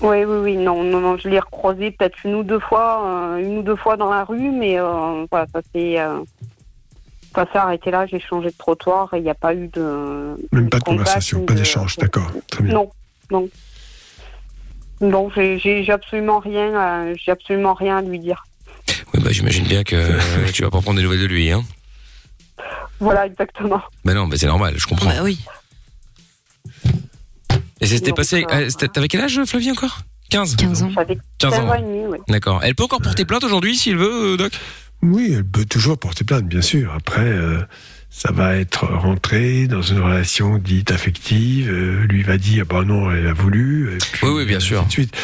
[0.00, 3.36] Oui, oui, oui, non, non, non, je l'ai recroisé peut-être une ou deux fois, euh,
[3.38, 6.18] une ou deux fois dans la rue, mais euh, voilà, ça s'est, euh,
[7.34, 8.06] ça s'est arrêté là.
[8.06, 10.86] J'ai changé de trottoir et il n'y a pas eu de Même pas de contact,
[10.86, 11.96] conversation, pas de- d'échange.
[11.98, 12.32] D'accord.
[12.50, 12.74] Très bien.
[12.74, 12.90] Non,
[13.30, 13.48] non,
[15.00, 18.44] non, j'ai, absolument rien, j'ai absolument rien à lui dire.
[19.14, 19.96] Oui, bah, j'imagine bien que
[20.52, 21.62] tu vas pas prendre des nouvelles de lui, hein.
[23.00, 23.80] Voilà, exactement.
[24.04, 25.10] Bah non, bah c'est normal, je comprends.
[25.10, 25.38] Bah oui.
[27.80, 28.44] Et c'était Donc, passé.
[28.48, 30.02] euh, euh, c'était- T'avais quel âge, Flavie, encore?
[30.30, 30.90] 15 15 ans.
[30.94, 31.68] J'avais 15 15 ans.
[31.68, 32.18] ans et demi, oui.
[32.28, 32.60] D'accord.
[32.62, 34.52] Elle peut encore porter plainte aujourd'hui s'il veut, euh, Doc?
[35.02, 36.92] Oui, elle peut toujours porter plainte, bien sûr.
[36.94, 37.58] Après, euh,
[38.08, 41.68] ça va être rentré dans une relation dite affective.
[41.70, 43.92] euh, lui va dire, bah non, elle a voulu.
[43.94, 44.86] Et puis, Oui, oui, bien ainsi sûr.
[44.86, 45.14] de suite.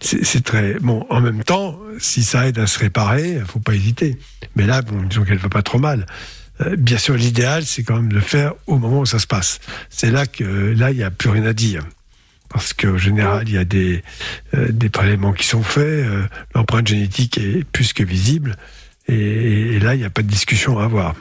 [0.00, 1.06] C'est c'est très bon.
[1.08, 4.18] En même temps, si ça aide à se réparer, faut pas hésiter.
[4.56, 6.04] Mais là, bon, disons qu'elle va pas trop mal.
[6.60, 9.26] Euh, bien sûr, l'idéal, c'est quand même de le faire au moment où ça se
[9.26, 9.60] passe.
[9.90, 10.44] C'est là que
[10.76, 11.84] là, il n'y a plus rien à dire.
[12.48, 14.02] Parce qu'en général, il y a des,
[14.54, 16.22] euh, des prélèvements qui sont faits, euh,
[16.54, 18.56] l'empreinte génétique est plus que visible,
[19.06, 21.14] et, et là, il n'y a pas de discussion à avoir.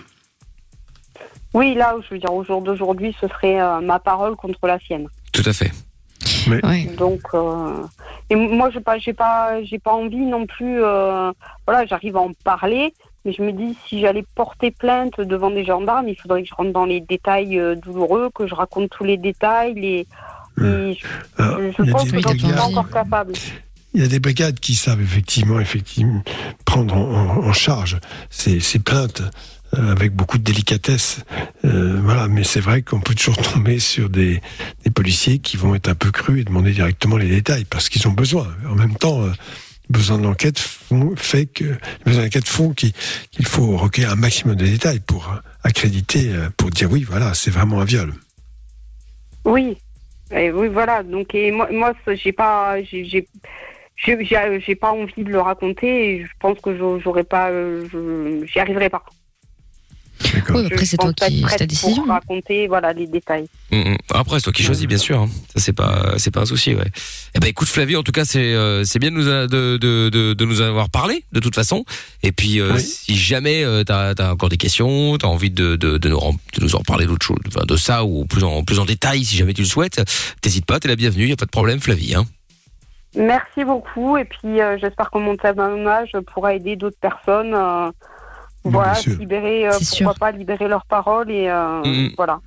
[1.53, 4.79] Oui, là, je veux dire, au jour d'aujourd'hui, ce serait euh, ma parole contre la
[4.79, 5.07] sienne.
[5.33, 5.71] Tout à fait.
[6.47, 6.85] Ouais.
[6.97, 7.83] Donc, euh,
[8.29, 10.81] et moi, j'ai pas, j'ai pas, j'ai pas envie non plus.
[10.81, 11.31] euh,
[11.65, 12.93] voilà, j'arrive à en parler,
[13.27, 16.55] mais je me dis si j'allais porter plainte devant des gendarmes, il faudrait que je
[16.55, 19.73] rentre dans les détails euh, douloureux, que je raconte tous les détails.
[19.75, 20.07] Les,
[20.59, 21.05] et je,
[21.37, 23.33] Alors, je- je il y a pense des- que j'en suis pas encore capable.
[23.93, 26.23] il y a des brigades qui savent effectivement, effectivement
[26.65, 27.99] prendre en, charge
[28.29, 29.21] ces, ces plaintes
[29.77, 31.19] euh, avec beaucoup de délicatesse.
[31.65, 34.41] Euh, voilà, mais c'est vrai qu'on peut toujours tomber sur des,
[34.85, 38.07] des policiers qui vont être un peu crus et demander directement les détails parce qu'ils
[38.07, 38.47] ont besoin.
[38.69, 39.19] En même temps,
[39.89, 42.93] euh, besoin de l'enquête font- fait que les besoins d'enquête font qu'il
[43.45, 45.33] faut recueillir un maximum de détails pour
[45.63, 48.13] accréditer, euh, pour dire oui, voilà, c'est vraiment un viol.
[49.45, 49.77] Oui,
[50.31, 51.03] Et oui, voilà.
[51.03, 53.27] Donc, et moi, moi, j'ai pas, j'ai, j'ai,
[54.75, 56.15] pas envie de le raconter.
[56.15, 57.87] Et je pense que j'au- j'aurais pas, euh,
[58.45, 59.05] j'y arriverai pas.
[60.49, 62.03] Oui, après, c'est toi qui, ta décision.
[62.03, 63.47] Pour raconter, voilà, les détails.
[64.13, 65.19] Après, c'est toi qui choisis, bien sûr.
[65.21, 65.29] hein.
[65.55, 66.87] Ça, c'est pas, c'est pas un souci, ouais.
[67.35, 69.77] Eh ben, écoute, Flavie, en tout cas, c'est, euh, c'est bien de nous, a- de,
[69.77, 71.85] de, de, de nous avoir parlé, de toute façon.
[72.23, 72.81] Et puis, euh, Oui.
[72.81, 76.61] si jamais euh, t'as, t'as encore des questions, t'as envie de, de, de nous, de
[76.63, 77.37] nous en parler d'autre chose,
[77.67, 80.01] de ça ou plus en, plus en détail, si jamais tu le souhaites,
[80.41, 82.25] t'hésites pas, t'es la bienvenue, y a pas de problème, Flavie, hein.
[83.15, 84.17] Merci beaucoup.
[84.17, 87.55] Et puis, euh, j'espère que mon témoignage pourra aider d'autres personnes.
[88.69, 90.13] Voilà, libérer, euh, pourquoi sûr.
[90.15, 92.11] pas libérer leurs paroles et euh, Mhm.
[92.17, 92.39] voilà.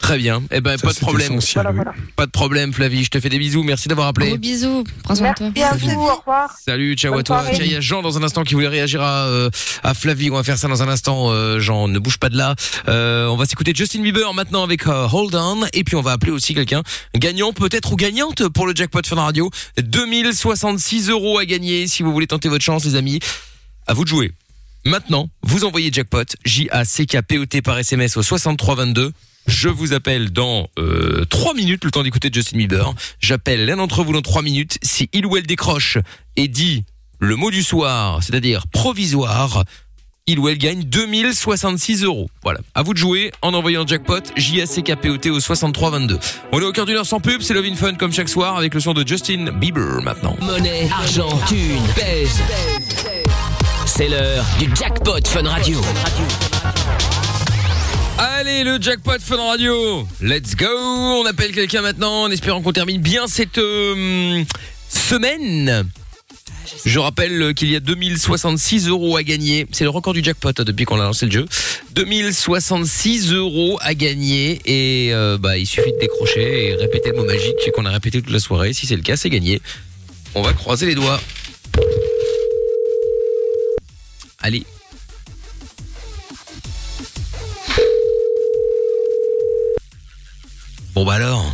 [0.00, 0.42] Très bien.
[0.52, 1.38] Eh ben, Ça, pas de problème.
[1.74, 1.92] Voilà.
[2.14, 3.02] Pas de problème, Flavie.
[3.04, 3.64] Je te fais des bisous.
[3.64, 4.28] Merci d'avoir appelé.
[4.28, 4.84] Gros bisous.
[5.02, 5.50] Prends soin de toi.
[5.54, 6.00] Merci à vous.
[6.02, 6.56] Au revoir.
[6.64, 7.44] Salut, ciao Bonne à toi.
[7.52, 9.50] Tiens, il y a Jean dans un instant qui voulait réagir à, euh,
[9.82, 10.30] à Flavie.
[10.30, 11.30] On va faire ça dans un instant.
[11.32, 12.54] Euh, Jean, ne bouge pas de là.
[12.88, 15.66] Euh, on va s'écouter Justin Bieber maintenant avec euh, Hold On.
[15.74, 16.82] Et puis on va appeler aussi quelqu'un
[17.16, 19.50] gagnant peut-être ou gagnante pour le jackpot Fun Radio.
[19.78, 23.18] 2066 euros à gagner si vous voulez tenter votre chance, les amis.
[23.88, 24.30] À vous de jouer.
[24.84, 29.12] Maintenant, vous envoyez jackpot J-A-C-K-P-O-T par SMS au 6322.
[29.46, 32.94] Je vous appelle dans euh, 3 minutes, le temps d'écouter Justin Bieber.
[33.20, 34.78] J'appelle l'un d'entre vous dans 3 minutes.
[34.82, 35.98] Si il ou elle décroche
[36.36, 36.84] et dit
[37.18, 39.64] le mot du soir, c'est-à-dire provisoire,
[40.26, 42.28] il ou elle gagne 2066 euros.
[42.42, 42.60] Voilà.
[42.74, 46.18] À vous de jouer en envoyant jackpot J-A-C-K-P-O-T au 6322.
[46.52, 48.56] On est au cœur d'une heure sans pub, c'est Love in Fun comme chaque soir
[48.58, 50.36] avec le son de Justin Bieber maintenant.
[50.42, 51.28] Monnaie, argent.
[53.88, 55.80] C'est l'heure du jackpot Fun Radio.
[58.18, 60.06] Allez, le jackpot Fun Radio.
[60.20, 60.66] Let's go.
[60.66, 64.44] On appelle quelqu'un maintenant en espérant qu'on termine bien cette euh,
[64.90, 65.88] semaine.
[66.84, 69.66] Je rappelle qu'il y a 2066 euros à gagner.
[69.72, 71.46] C'est le record du jackpot hein, depuis qu'on a lancé le jeu.
[71.92, 77.24] 2066 euros à gagner et euh, bah il suffit de décrocher et répéter le mot
[77.24, 78.74] magique qu'on a répété toute la soirée.
[78.74, 79.62] Si c'est le cas, c'est gagné.
[80.34, 81.18] On va croiser les doigts.
[84.40, 84.64] Allez.
[90.94, 91.44] Bon bah alors.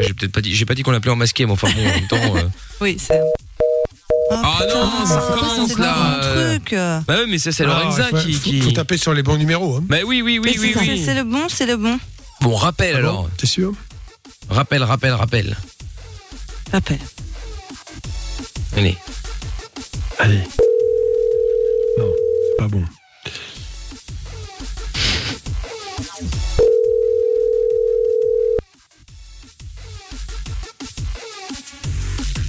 [0.00, 1.84] J'ai peut-être pas dit, j'ai pas dit qu'on l'appelait en masqué, mais enfin bon, en
[1.94, 2.36] même temps.
[2.36, 2.42] euh,
[2.80, 3.20] Oui, c'est.
[4.30, 6.20] Ah non, ça recommence c'est là.
[6.24, 7.00] euh.
[7.06, 8.38] Bah oui, mais ça c'est Ah, Lorenza qui.
[8.38, 9.76] qui- faut taper sur les bons numéros.
[9.76, 9.84] Hein.
[9.88, 11.02] Bah oui, oui, oui, Mais oui, c'est- oui.
[11.04, 11.98] C'est le bon, c'est le bon.
[12.40, 13.30] Bon, rappel Ah bon alors.
[13.36, 13.72] T'es sûr
[14.48, 15.56] Rappel, rappel, rappel.
[16.72, 16.98] Rappel.
[18.76, 18.96] Allez.
[20.18, 20.38] Allez.
[21.98, 22.84] Non, c'est pas bon.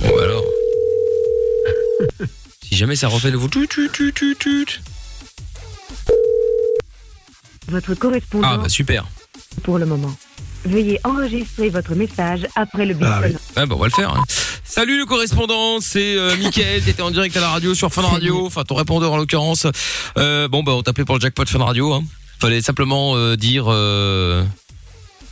[0.02, 0.44] Bon alors.
[2.64, 4.82] si jamais ça refait le vous tut tut tut tut tut.
[7.68, 9.06] Votre correspondant Ah bah super.
[9.60, 10.14] Pour le moment.
[10.66, 13.34] Veuillez enregistrer votre message après le bip Ah oui.
[13.56, 14.14] Ah bah on va le faire.
[14.14, 14.24] hein.
[14.64, 18.46] Salut le correspondant, c'est euh, Mickaël, t'étais en direct à la radio sur Fun Radio,
[18.46, 19.66] enfin ton répondeur en l'occurrence.
[20.18, 21.94] Euh, bon bah on t'appelait pour le jackpot Fun Radio.
[21.94, 22.04] Hein.
[22.40, 24.44] Fallait simplement euh, dire euh,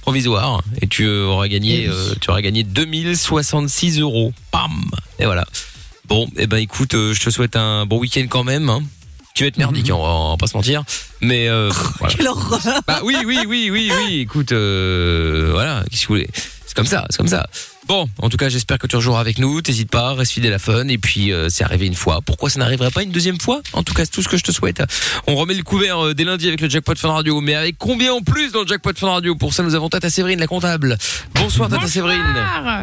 [0.02, 4.32] provisoire et tu euh, auras gagné, Eh euh, tu auras gagné 2066 euros.
[4.52, 4.72] Pam
[5.20, 5.46] Et voilà.
[6.06, 8.70] Bon, eh ben écoute, euh, je te souhaite un bon week-end quand même.
[8.70, 8.82] Hein.
[9.38, 10.84] Tu vas être merdique, hein, on, va, on va pas se mentir.
[11.22, 11.70] Mais euh,
[12.00, 12.16] voilà.
[12.16, 12.82] Quelle horreur.
[12.88, 14.20] Bah oui, oui, oui, oui, oui.
[14.22, 16.30] Écoute, euh, voilà, qu'est-ce que vous voulez?
[16.66, 17.46] C'est comme ça, c'est comme ça.
[17.86, 19.62] Bon, en tout cas, j'espère que tu rejoueras avec nous.
[19.62, 20.88] T'hésites pas, reste fidèle à Fun.
[20.88, 22.22] Et puis, euh, c'est arrivé une fois.
[22.26, 23.62] Pourquoi ça n'arriverait pas une deuxième fois?
[23.74, 24.82] En tout cas, c'est tout ce que je te souhaite.
[25.28, 27.40] On remet le couvert euh, dès lundi avec le jackpot Fun Radio.
[27.40, 29.36] Mais avec combien en plus dans le jackpot Fun Radio?
[29.36, 30.98] Pour ça, nous avons Tata Séverine, la comptable.
[31.36, 32.24] Bonsoir, Tata Séverine.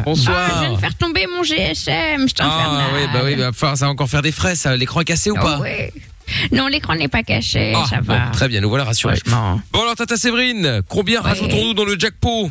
[0.05, 0.37] Bonsoir.
[0.37, 2.29] Ah, je viens de faire tomber mon GSM.
[2.29, 4.55] Je Ah oui, bah oui, bah, ça va encore faire des frais.
[4.55, 5.59] Ça, l'écran est cassé ou pas?
[6.51, 8.29] Non, l'écran n'est pas caché, Ah, ça bon, va.
[8.31, 9.15] très bien, nous voilà rassurés.
[9.17, 9.61] Franchement.
[9.71, 12.49] Bon alors, Tata Séverine, combien rajoutons-nous dans le jackpot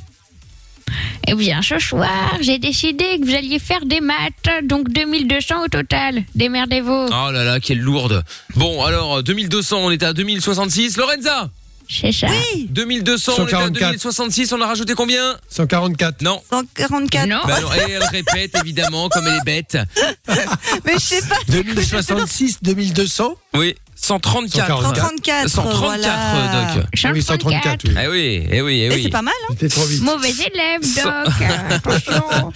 [1.26, 5.68] Eh bien, ce soir, j'ai décidé que vous alliez faire des maths, donc 2200 au
[5.68, 6.22] total.
[6.34, 7.06] Démerdez-vous.
[7.08, 8.22] Oh là là, quelle lourde.
[8.56, 10.96] Bon, alors 2200, on était à 2066.
[10.96, 11.50] Lorenza
[11.88, 12.28] C'est ça.
[12.68, 13.90] 2200, on était à 144.
[13.90, 15.36] 2066, on a rajouté combien?
[15.48, 16.22] 144.
[16.22, 16.40] Non.
[16.50, 17.26] 144.
[17.28, 17.40] Non.
[17.46, 19.78] Bah non, et elle répète évidemment comme elle est bête.
[20.84, 21.36] Mais je sais pas.
[21.48, 24.66] 2066, 2200 Oui, 134.
[24.82, 25.48] 134.
[25.48, 26.74] 134 voilà.
[26.74, 26.84] Doc.
[27.04, 27.94] Ah oui, 134, oui.
[28.02, 29.02] Eh oui, eh oui, eh oui.
[29.04, 30.02] c'est pas mal, hein J'étais trop vite.
[30.02, 31.34] Mauvais élève, Doc.
[31.70, 32.52] Attention.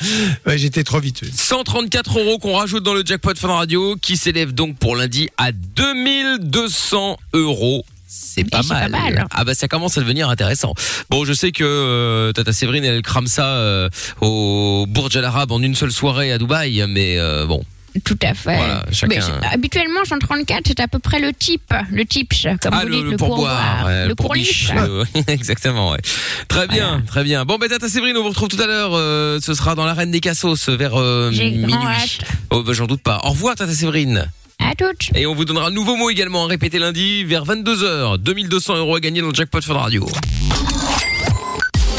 [0.46, 1.20] Ouais, j'étais trop vite.
[1.22, 1.30] oui.
[1.34, 5.52] 134 euros qu'on rajoute dans le jackpot Fun Radio qui s'élève donc pour lundi à
[5.52, 7.84] 2200 euros.
[8.10, 9.26] C'est pas, pas mal.
[9.30, 10.72] Ah bah ça commence à devenir intéressant.
[11.10, 13.90] Bon, je sais que euh, Tata Séverine elle crame ça euh,
[14.22, 17.62] au Burj Al Arab en une seule soirée à Dubaï, mais euh, bon.
[18.04, 18.56] Tout à fait.
[18.56, 21.74] Voilà, chacun- Mais c'est- habituellement, 134, c'est à peu près le type.
[21.90, 24.88] Le tips, comme ah vous le, dites, le pourboire, ouais, le pourbiche, pourliche.
[25.16, 25.98] le- Exactement, ouais.
[26.48, 27.44] Très bien, très bien.
[27.44, 28.92] Bon, ben Tata Séverine, on vous retrouve tout à l'heure.
[28.94, 31.74] euh, ce sera dans l'arène des Cassos vers euh, J'ai minuit.
[31.74, 32.20] hâte.
[32.50, 33.20] Oh, bah, j'en doute pas.
[33.24, 34.30] Au revoir, Tata Séverine.
[34.58, 35.10] À toutes.
[35.14, 38.18] Et on vous donnera un nouveau mot également à répéter lundi vers 22h.
[38.18, 40.06] 2200 euros à gagner dans le jackpot Fun Radio.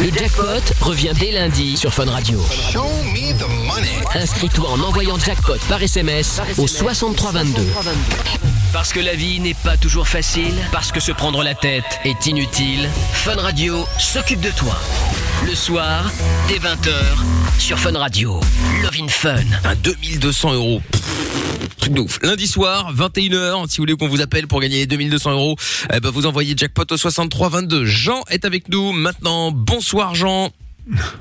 [0.01, 0.45] Le jackpot
[0.82, 2.39] revient dès lundi sur Fun Radio.
[4.16, 7.64] Inscris-toi en envoyant jackpot par SMS au 6322.
[8.72, 12.28] Parce que la vie n'est pas toujours facile, parce que se prendre la tête est
[12.28, 14.80] inutile, Fun Radio s'occupe de toi.
[15.45, 16.11] Le soir,
[16.47, 16.93] dès 20h,
[17.57, 18.39] sur Fun Radio.
[18.83, 19.35] Love in Fun.
[19.63, 20.81] Un 2200 euros.
[21.77, 22.19] Truc de ouf.
[22.21, 25.55] Lundi soir, 21h, si vous voulez qu'on vous appelle pour gagner les 2200 euros,
[25.93, 27.85] eh ben vous envoyez jackpot au 6322.
[27.85, 29.51] Jean est avec nous maintenant.
[29.51, 30.49] Bonsoir Jean.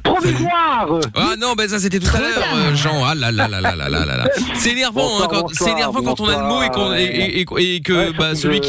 [0.02, 3.04] Provisoire Ah non, ben ça c'était tout à l'heure, euh, Jean.
[3.04, 4.28] Ah là là là là là là là.
[4.54, 8.60] C'est énervant, hein, quand, énervant quand on a le mot et, que bah, celui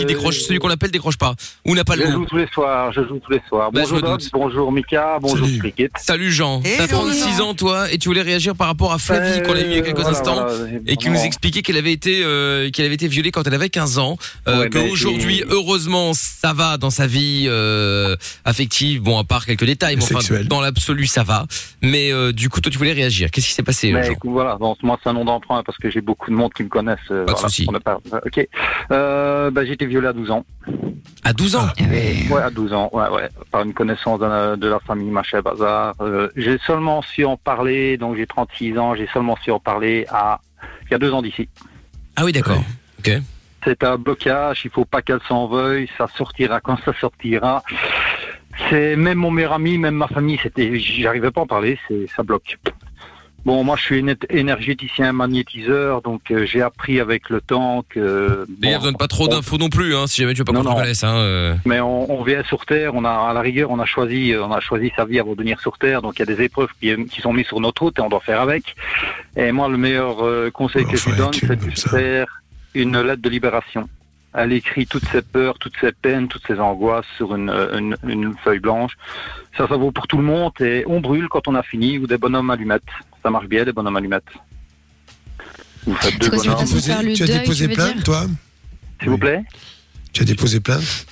[0.60, 1.36] qu'on appelle ne décroche pas
[1.66, 2.12] ou n'a pas le mot.
[2.12, 3.72] joue tous les soirs, je joue tous les soirs.
[3.72, 5.60] Bah, bonjour bonjour Mika, bonjour Salut.
[5.60, 5.92] Cricket.
[5.98, 9.54] Salut Jean, t'as 36 ans toi et tu voulais réagir par rapport à Flavie qu'on
[9.54, 10.46] a eu il y a quelques instants.
[10.86, 13.70] et qui nous expliquait qu'elle avait été euh, qu'elle avait été violée quand elle avait
[13.70, 14.68] 15 ans euh,
[15.50, 20.20] heureusement ça va dans sa vie euh, affective bon à part quelques détails mais enfin
[20.46, 21.46] dans l'absolu ça va
[21.82, 24.56] mais euh, du coup toi tu voulais réagir qu'est-ce qui s'est passé Mais écoute, voilà,
[24.58, 26.98] bon, moi c'est un nom d'emprunt parce que j'ai beaucoup de monde qui me connaissent.
[27.12, 27.66] euh, Pas de voilà, souci.
[27.70, 28.48] on a pas- euh, Ok.
[28.92, 30.46] Euh, bah, j'ai été violé à 12 ans.
[31.24, 31.68] à 12 ans
[32.32, 33.30] Ouais, à 12 ans, ouais, ouais.
[33.52, 35.94] Par une connaissance de la, de la famille Machet Bazar.
[36.02, 40.06] Euh, j'ai seulement su en parler, donc j'ai 36 ans, j'ai seulement su en parler
[40.10, 40.40] à,
[40.88, 41.48] il y a deux ans d'ici.
[42.16, 42.64] ah oui d'accord
[43.00, 43.12] ok
[43.64, 47.64] C'est un blocage, il faut pas qu'elle s'en veuille, ça sortira quand ça sortira.
[48.70, 52.08] C'est même mon meilleur ami, même ma famille, c'était, j'arrivais pas à en parler, c'est,
[52.16, 52.58] ça bloque.
[53.46, 58.46] Bon, moi je suis éne- énergéticien magnétiseur, donc euh, j'ai appris avec le temps que.
[58.62, 60.52] et bon, donne pas trop on- d'infos non plus hein, si jamais tu veux pas
[60.52, 61.56] qu'on te hein, euh.
[61.66, 64.52] Mais on, on vient sur Terre, on a à la rigueur, on a choisi, on
[64.52, 66.70] a choisi sa vie avant de venir sur Terre, donc il y a des épreuves
[66.82, 68.76] qui, qui sont mises sur notre route et on doit faire avec.
[69.38, 72.28] Et moi, le meilleur euh, conseil que je donne, c'est de faire
[72.76, 73.88] une lettre de libération.
[74.34, 77.98] Elle écrit toutes ses peurs, toutes ses peines, toutes ses angoisses sur une, euh, une,
[78.04, 78.94] une feuille blanche.
[79.58, 82.06] Ça, ça vaut pour tout le monde et on brûle quand on a fini ou
[82.06, 82.84] des bonhommes allumettes.
[83.24, 84.24] Ça marche bien, des bonhommes allumettes.
[85.86, 88.26] Vous faites deux bonhommes, le tu as déposé tu plainte, toi
[89.00, 89.44] s'il vous plaît.
[90.14, 91.06] Tu as déposé plainte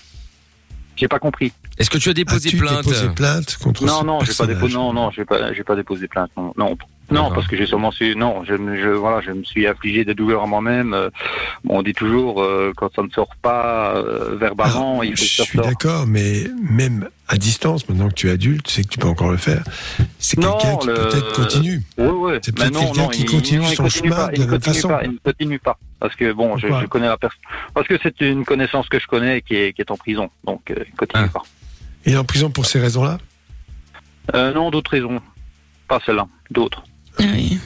[0.95, 1.53] J'ai pas compris.
[1.78, 4.68] est-ce que tu as déposé plainte déposé plainte contre Non, ce non, j'ai pas.
[4.68, 6.32] Non, non, pas, pas déposé plainte.
[6.36, 6.78] Non, non,
[7.10, 8.16] non, parce que j'ai seulement su.
[8.16, 8.53] Non, je,
[8.89, 10.93] voilà, je me suis affligé des douleurs à moi-même.
[10.93, 11.10] Euh,
[11.64, 15.24] bon, on dit toujours euh, quand ça ne sort pas euh, verbalement, Alors, il faut
[15.24, 18.99] je suis d'accord, mais même à distance, maintenant que tu es adulte, sais que tu
[18.99, 19.64] peux encore le faire.
[20.20, 21.82] C'est quelqu'un qui le- peut-être continue.
[21.97, 22.34] Oui, oui.
[22.41, 24.51] C'est peut-être quelqu'un qui il- continue il son continue chemin pas, de il la ne
[24.51, 24.88] même continue façon.
[24.89, 25.78] pas, il ne continue pas.
[25.99, 27.39] Parce que bon, je, connais la personne.
[27.74, 30.70] Parce que c'est une connaissance que je connais qui est, qui est en prison, donc
[30.72, 31.30] euh, il continue Ah.
[31.39, 31.43] pas.
[32.05, 33.18] Il est en prison pour ces raisons-là?
[34.34, 35.20] Non, d'autres raisons,
[35.88, 36.84] pas celle-là, d'autres.
[37.20, 37.59] Ah oui.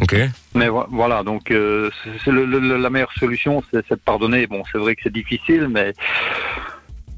[0.00, 0.16] ok
[0.54, 1.90] Mais vo- voilà, donc euh,
[2.24, 4.46] c'est la meilleure solution, c'est de pardonner.
[4.46, 5.92] Bon, c'est vrai que c'est difficile, mais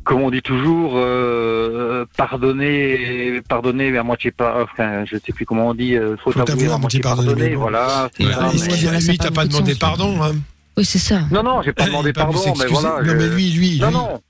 [0.05, 4.63] comme on dit toujours, euh, pardonner, pardonner, mais à moitié pas.
[4.65, 5.95] Enfin, je sais plus comment on dit.
[5.97, 7.55] euh, faut, Faut avouer à moitié pardonner.
[7.55, 8.09] Voilà.
[8.19, 8.27] Ouais.
[8.59, 9.79] ça, mais- t'as pas demandé sens.
[9.79, 10.33] pardon hein
[10.77, 11.21] Oui, c'est ça.
[11.31, 13.03] Non, non, j'ai pas Il demandé pas pardon, mais voilà.
[13.03, 13.95] Non, je- mais lui, lui, Non, lui.
[13.95, 14.23] non.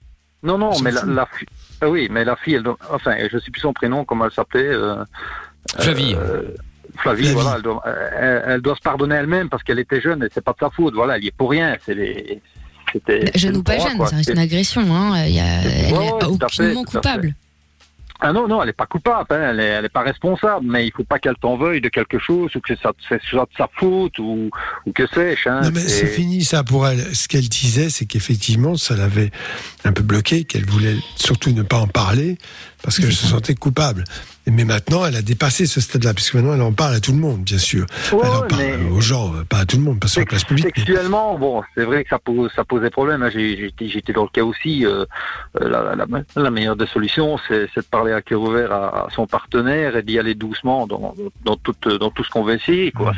[0.43, 1.11] Non, non, mais la, fout.
[1.11, 1.47] la fi-
[1.83, 4.65] ah oui, mais la fille, elle enfin, je sais plus son prénom, comment elle s'appelait.
[4.65, 5.05] euh,
[5.79, 6.43] Flavie euh,
[6.99, 7.34] Flavie, Flavie.
[7.34, 10.45] voilà, elle doit, elle, elle doit se pardonner elle-même parce qu'elle était jeune et c'est
[10.45, 10.95] pas de sa faute.
[10.95, 11.76] Voilà, elle y est pour rien.
[11.84, 12.41] C'est les,
[12.93, 13.30] c'était.
[13.34, 14.07] Jeune ou pas droit, jeune, quoi.
[14.09, 14.82] ça reste C'est- une agression.
[14.95, 15.24] Hein.
[15.26, 17.34] Il y a, elle n'est fait, aucunement à coupable.
[18.22, 20.86] Ah non, non, elle est pas coupable, hein, elle, est, elle est pas responsable, mais
[20.86, 23.57] il faut pas qu'elle t'en veuille de quelque chose ou que ça c'est soit de
[23.57, 24.51] sa faute ou,
[24.84, 25.49] ou que sais-je.
[25.49, 26.99] Hein, Non, mais c'est fini ça pour elle.
[27.16, 29.30] Ce qu'elle disait, c'est qu'effectivement, ça l'avait
[29.84, 32.36] un peu bloqué, qu'elle voulait surtout ne pas en parler.
[32.83, 34.05] Parce qu'elle se sentait coupable.
[34.47, 37.18] Mais maintenant, elle a dépassé ce stade-là, puisque maintenant, elle en parle à tout le
[37.18, 37.85] monde, bien sûr.
[38.11, 40.45] Ouais, elle en parle aux gens, pas à tout le monde, pas sur la place
[40.45, 40.64] publique.
[40.76, 43.22] mais- Sexuellement, bon, c'est vrai que ça, pose, ça posait problème.
[43.22, 43.31] hein.
[43.31, 44.87] J'étais dans le cas aussi.
[44.87, 45.05] euh,
[45.61, 46.07] euh, la, la-
[46.43, 50.03] la meilleure des solutions, c'est de parler à cœur ouvert à, à son partenaire et
[50.03, 51.14] d'y aller doucement dans,
[51.45, 52.91] dans, tout, dans tout ce qu'on veut essayer.
[52.93, 53.12] quoi.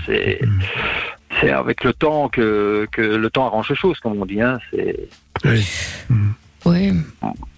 [1.41, 4.43] C'est avec le temps que, que le temps arrange les choses, comme on dit.
[4.43, 4.59] Hein.
[5.45, 5.67] Oui.
[6.65, 6.93] Ouais.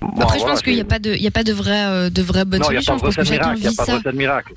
[0.01, 1.85] bon, Après, je pense qu'il n'y a pas de, il y a pas de vraie,
[1.87, 2.97] euh, de vraie bonne Non, solution.
[2.97, 4.01] Je pense que chacun vit ça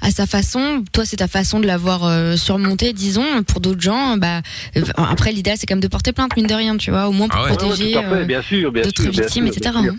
[0.01, 0.83] à sa façon.
[0.93, 3.43] Toi, c'est ta façon de l'avoir euh, surmonté, disons.
[3.43, 4.41] Pour d'autres gens, bah,
[4.77, 7.11] euh, après, l'idéal, c'est quand même de porter plainte, mine de rien, tu vois, au
[7.11, 7.57] moins pour Ah ouais.
[7.57, 9.71] protéger euh, bien sûr, bien d'autres victimes, sûr, etc.
[9.73, 9.93] bien sûr.
[9.93, 9.97] hein.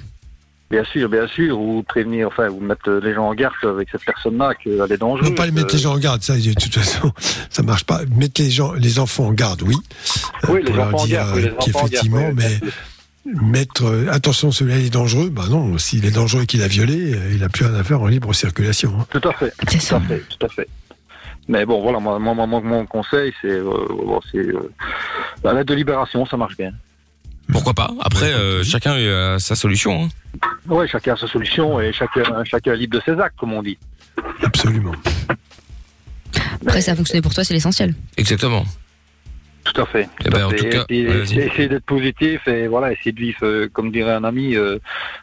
[0.70, 4.05] Bien sûr, bien sûr, ou prévenir, enfin, ou mettre les gens en garde avec cette
[4.05, 5.30] personne-là qu'elle est dangereuse.
[5.30, 7.11] Non, pas les mettre les gens en garde, ça, de toute façon,
[7.51, 8.03] ça marche pas.
[8.14, 9.74] Mettre les gens, les enfants en garde, oui.
[10.44, 12.61] Euh, Oui, les enfants en garde, oui, les euh, enfants en garde, qu'effectivement, oui, mais
[13.25, 16.69] mettre, euh, attention, celui-là, il est dangereux, bah non, s'il est dangereux et qu'il a
[16.69, 18.95] violé, euh, il a plus rien à faire en libre circulation.
[19.01, 19.07] hein.
[19.11, 19.53] Tout à fait.
[19.66, 20.69] Tout à fait, tout à fait.
[21.49, 24.71] Mais bon, voilà, moi, moi, moi, mon conseil, c'est euh, bon, c'est, euh,
[25.45, 26.73] la lettre de libération, ça marche bien.
[27.51, 27.91] Pourquoi pas?
[28.01, 30.05] Après, euh, chacun a sa solution.
[30.05, 30.09] hein.
[30.69, 33.62] Oui, chacun a sa solution et chacun, chacun est libre de ses actes, comme on
[33.62, 33.79] dit.
[34.43, 34.93] Absolument.
[36.66, 37.95] Après, ça a fonctionné pour toi, c'est l'essentiel.
[38.19, 38.66] Exactement.
[39.75, 40.09] Tout à fait.
[40.25, 40.57] Eh à ben, en fait.
[40.57, 41.39] tout cas, Et- et- ouais, vas-y.
[41.41, 44.79] essayer d'être positif et voilà, essayer de vivre, euh, comme dirait un ami, euh,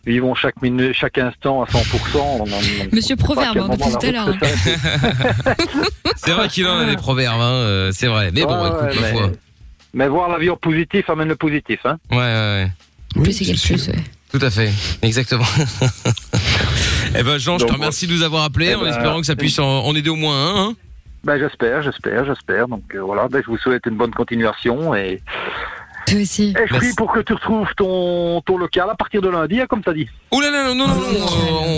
[0.05, 2.19] vivons chaque minute, chaque instant à 100%.
[2.39, 4.75] On- on- on- Monsieur Proverbe, hein, depuis tout à l'heure, s'arrêter.
[6.15, 8.31] C'est vrai qu'il en a des proverbes, hein, euh, c'est vrai.
[8.33, 9.29] Mais bon, Ouais, écoute, ouais, ma
[9.93, 11.79] mais, voir la vie en positif amène le positif.
[11.85, 11.97] Hein.
[12.11, 12.71] Ouais, ouais,
[13.15, 13.21] ouais.
[13.23, 13.95] plus égale plus, ouais.
[14.31, 14.69] Tout à fait,
[15.01, 15.45] exactement.
[17.17, 19.25] eh ben Jean, je te remercie de nous avoir appelés eh en ben, espérant que
[19.25, 20.67] ça puisse en, en aider au moins un.
[20.69, 20.73] Hein.
[21.25, 22.67] Ben, j'espère, j'espère, j'espère.
[22.67, 25.23] Donc euh, voilà, ben, je vous souhaite une bonne continuation et,
[26.05, 26.53] Toi aussi.
[26.57, 29.65] et je prie pour que tu retrouves ton, ton local à partir de lundi, hein,
[29.67, 30.07] comme tu as dit.
[30.31, 31.27] Oh là là, non, non, non, non,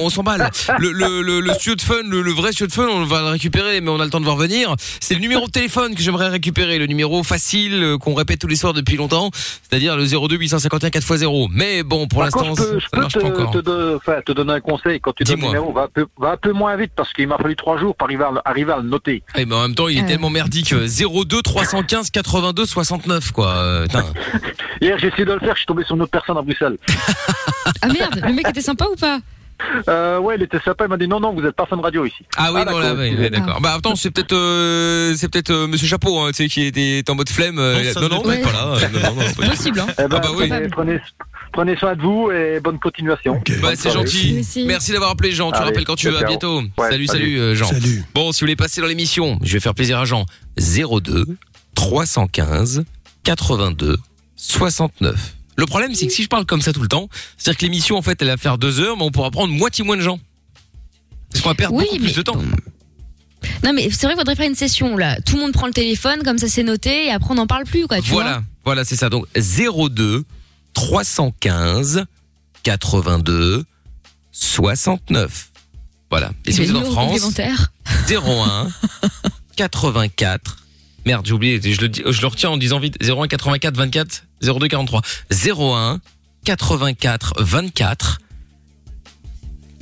[0.02, 0.50] on, on s'emballe.
[0.80, 3.22] Le, le, le, le studio de fun, le, le vrai studio de fun, on va
[3.22, 4.76] le récupérer, mais on a le temps de voir venir.
[5.00, 8.48] C'est le numéro de téléphone que j'aimerais récupérer, le numéro facile euh, qu'on répète tous
[8.48, 11.48] les soirs depuis longtemps, c'est-à-dire le 02 851 4x0.
[11.52, 13.52] Mais bon, pour l'instant, je peux, je ça peux marche te, pas encore.
[13.52, 15.00] te don- enfin, te donner un conseil.
[15.00, 17.28] Quand tu donnes le numéro, va un, peu, va un peu moins vite parce qu'il
[17.28, 19.24] m'a fallu trois jours pour arriver à, le- arriver à le noter.
[19.36, 20.74] Eh ben, en même temps, il est tellement merdique.
[20.74, 23.48] euh, 02 315 82 69, quoi.
[23.50, 24.06] Euh, putain.
[24.82, 26.78] Hier, j'ai essayé de le faire, je suis tombé sur une autre personne à Bruxelles.
[27.82, 29.20] Ah merde, le mec était sympa ou pas?
[29.90, 31.84] Euh, ouais, il était sympa, il m'a dit non, non, vous n'êtes pas fan de
[31.84, 32.26] radio ici.
[32.38, 33.60] Ah oui, Ah, d'accord, ouais, ouais, d'accord.
[33.62, 37.04] Bah attends, c'est peut-être, euh, c'est peut-être euh, Monsieur Chapeau, hein, tu sais, qui était
[37.10, 37.60] en mode flemme.
[37.60, 38.68] euh, Non, non, non, mais pas là.
[38.68, 39.48] euh, non, pas.
[39.50, 40.48] Possible, hein Eh ben, Ah bah oui.
[40.48, 41.00] prenez, prenez,
[41.52, 43.34] prenez soin de vous et bonne continuation.
[43.36, 43.52] Ok.
[43.62, 44.34] Bah c'est gentil.
[44.36, 44.66] Merci.
[44.66, 45.52] Merci d'avoir appelé Jean.
[45.52, 46.18] Tu Allez, rappelles quand tu veux.
[46.18, 46.62] À bientôt.
[46.78, 47.40] Ouais, salut, salut, salut.
[47.40, 47.66] euh, Jean.
[47.68, 48.04] Salut.
[48.16, 50.26] Bon, si vous voulez passer dans l'émission, je vais faire plaisir à Jean.
[50.58, 51.26] 02
[51.76, 52.86] 315
[53.28, 53.98] 82
[54.38, 55.36] 69.
[55.58, 57.98] Le problème, c'est que si je parle comme ça tout le temps, c'est-à-dire que l'émission,
[57.98, 60.18] en fait, elle va faire deux heures, mais on pourra prendre moitié moins de gens.
[61.30, 62.42] Parce qu'on va perdre Oui, beaucoup plus de temps.
[63.66, 65.20] Non, mais c'est vrai qu'il faudrait faire une session là.
[65.22, 67.66] Tout le monde prend le téléphone, comme ça c'est noté, et après on n'en parle
[67.66, 68.00] plus, quoi.
[68.00, 69.10] Tu Voilà, voilà, c'est ça.
[69.10, 70.24] Donc 02
[70.74, 72.06] 315
[72.64, 73.66] 82
[74.32, 75.52] 69.
[76.10, 76.32] Voilà.
[76.46, 77.74] Et si vous êtes en France, complémentaires.
[78.10, 78.70] 01
[79.58, 80.67] 84.
[81.08, 82.98] Merde, j'ai oublié, je le, dis- je le retiens en disant vite.
[83.02, 85.02] 01 84 24 02 43.
[85.32, 86.02] 01
[86.44, 88.20] 84 24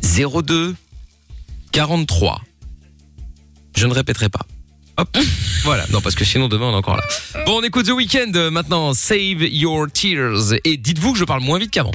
[0.04, 0.76] 02
[1.72, 2.42] 43.
[3.76, 4.46] Je ne répéterai pas.
[4.98, 5.18] Hop,
[5.64, 5.86] voilà.
[5.92, 7.04] Non, parce que sinon demain on est encore là.
[7.48, 8.94] Bon, on écoute The Weeknd euh, maintenant.
[8.94, 10.54] Save Your Tears.
[10.64, 11.92] Et dites-vous que je parle moins vite qu'avant.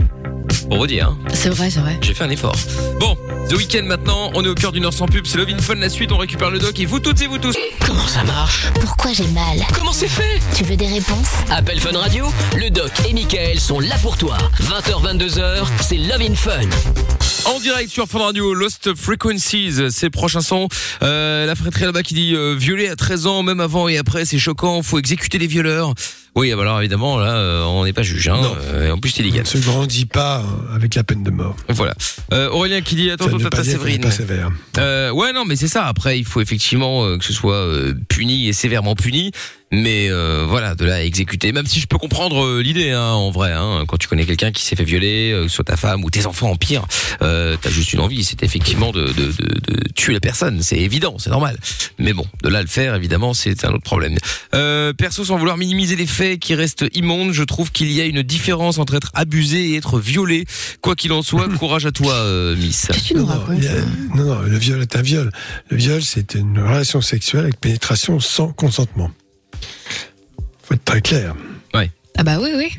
[0.70, 1.08] Pour vous dire.
[1.08, 1.18] hein.
[1.34, 1.98] C'est vrai, c'est vrai.
[2.00, 2.54] J'ai fait un effort.
[3.00, 3.16] Bon,
[3.48, 5.74] The Weeknd maintenant, on est au cœur d'une heure sans pub, c'est Love in Fun
[5.74, 7.56] la suite, on récupère le doc et vous toutes et vous tous.
[7.84, 8.68] Comment ça marche?
[8.80, 9.58] Pourquoi j'ai mal?
[9.74, 10.38] Comment c'est fait?
[10.54, 11.30] Tu veux des réponses?
[11.50, 14.38] Appel Fun Radio, le doc et Michael sont là pour toi.
[14.62, 16.60] 20h, 22h, c'est Love in Fun.
[17.46, 20.68] En direct sur Fun Radio, Lost Frequencies, c'est le prochain son.
[21.02, 24.24] Euh, la fratrie là-bas qui dit euh, violer à 13 ans, même avant et après,
[24.24, 25.94] c'est choquant, faut exécuter les violeurs.
[26.36, 28.56] Oui, alors évidemment, là, euh, on n'est pas juge, hein, Non.
[28.72, 29.42] euh, et en plus c'est On illégal.
[29.42, 31.56] ne se grandit pas euh, avec la peine de mort.
[31.68, 31.94] Voilà.
[32.32, 34.00] Euh, Aurélien qui dit, attends, attends, attends, Séverine.
[34.00, 34.50] pas sévère.
[34.78, 35.86] Euh, ouais, non, mais c'est ça.
[35.86, 37.66] Après, il faut effectivement que ce soit
[38.08, 39.32] puni et sévèrement puni.
[39.72, 41.52] Mais euh, voilà, de là à exécuter.
[41.52, 43.52] Même si je peux comprendre l'idée, hein, en vrai.
[43.52, 46.10] Hein, quand tu connais quelqu'un qui s'est fait violer, que ce soit ta femme ou
[46.10, 46.84] tes enfants en pire,
[47.22, 50.60] euh, t'as juste une envie, c'est effectivement de, de, de, de tuer la personne.
[50.60, 51.56] C'est évident, c'est normal.
[52.00, 54.16] Mais bon, de là à le faire, évidemment, c'est un autre problème.
[54.56, 58.04] Euh, perso, sans vouloir minimiser les faits qui restent immondes, je trouve qu'il y a
[58.04, 60.44] une différence entre être abusé et être violé.
[60.82, 62.86] Quoi qu'il en soit, courage à toi, euh, Miss.
[62.86, 63.64] Qu'est-ce que tu nous Non, non, racontes
[64.14, 65.30] non, non, le viol est un viol.
[65.68, 69.10] Le viol, c'est une relation sexuelle avec pénétration sans consentement.
[70.62, 71.34] Faut être très clair.
[72.20, 72.70] Ah bah oui, oui.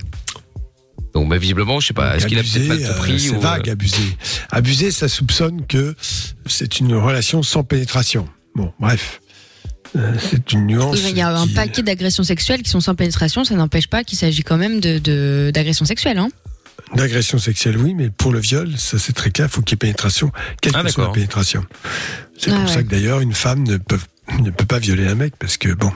[1.15, 3.29] Donc bah, visiblement, je sais pas, est-ce qu'il a peut-être Abuser, mal euh, compris C'est
[3.31, 4.17] ou, euh, vague, abuser.
[4.51, 5.95] Abuser, ça soupçonne que
[6.45, 8.29] c'est une relation sans pénétration.
[8.53, 9.19] Bon, bref.
[9.97, 10.99] Euh, c'est une nuance.
[11.09, 14.03] Il y a un qui- paquet d'agressions sexuelles qui sont sans pénétration, ça n'empêche pas
[14.03, 16.17] qu'il s'agit quand même de de- d'agressions sexuelles.
[16.17, 16.29] Hein.
[16.95, 19.77] D'agression sexuelle, oui, mais pour le viol, ça c'est très clair, faut qu'il y ait
[19.77, 20.31] pénétration,
[20.61, 21.65] quelle Ah, que soit la pénétration.
[22.37, 22.73] C'est Ah, pour ouais.
[22.73, 23.99] ça que d'ailleurs, une femme ne peut,
[24.39, 25.91] ne peut pas violer un mec, parce que bon.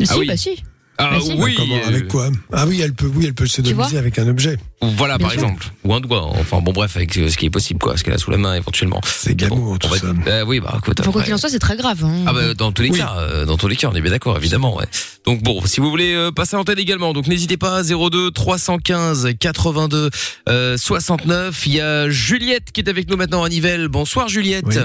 [0.00, 0.26] si, oui.
[0.26, 0.62] bah si.
[1.02, 3.72] Ah oui, Comment, euh, avec quoi Ah oui, elle peut, oui, elle peut se Tu
[3.72, 4.58] vois dominer avec un objet.
[4.82, 5.42] Voilà, Bien par sûr.
[5.42, 6.22] exemple, ou un doigt.
[6.38, 8.36] Enfin bon, bref, avec euh, ce qui est possible, quoi, ce qu'elle a sous la
[8.38, 9.00] main éventuellement.
[9.04, 10.06] C'est glamour, on tout va- ça.
[10.26, 10.96] Euh, oui, bah écoute.
[11.02, 12.02] Pour quoi après- qu'il en soit, c'est très grave.
[12.04, 12.24] Hein.
[12.26, 12.98] Ah bah dans tous les Oui.
[12.98, 14.76] cas, euh, dans tous les cas, on est bien d'accord, évidemment.
[14.76, 14.86] Ouais.
[15.26, 19.28] Donc bon, si vous voulez euh, passer à l'antenne également, donc n'hésitez pas 02 315
[19.38, 20.10] 82
[20.48, 21.66] euh, 69.
[21.66, 23.88] Il y a Juliette qui est avec nous maintenant à Nivelles.
[23.88, 24.64] Bonsoir Juliette.
[24.66, 24.76] Oui.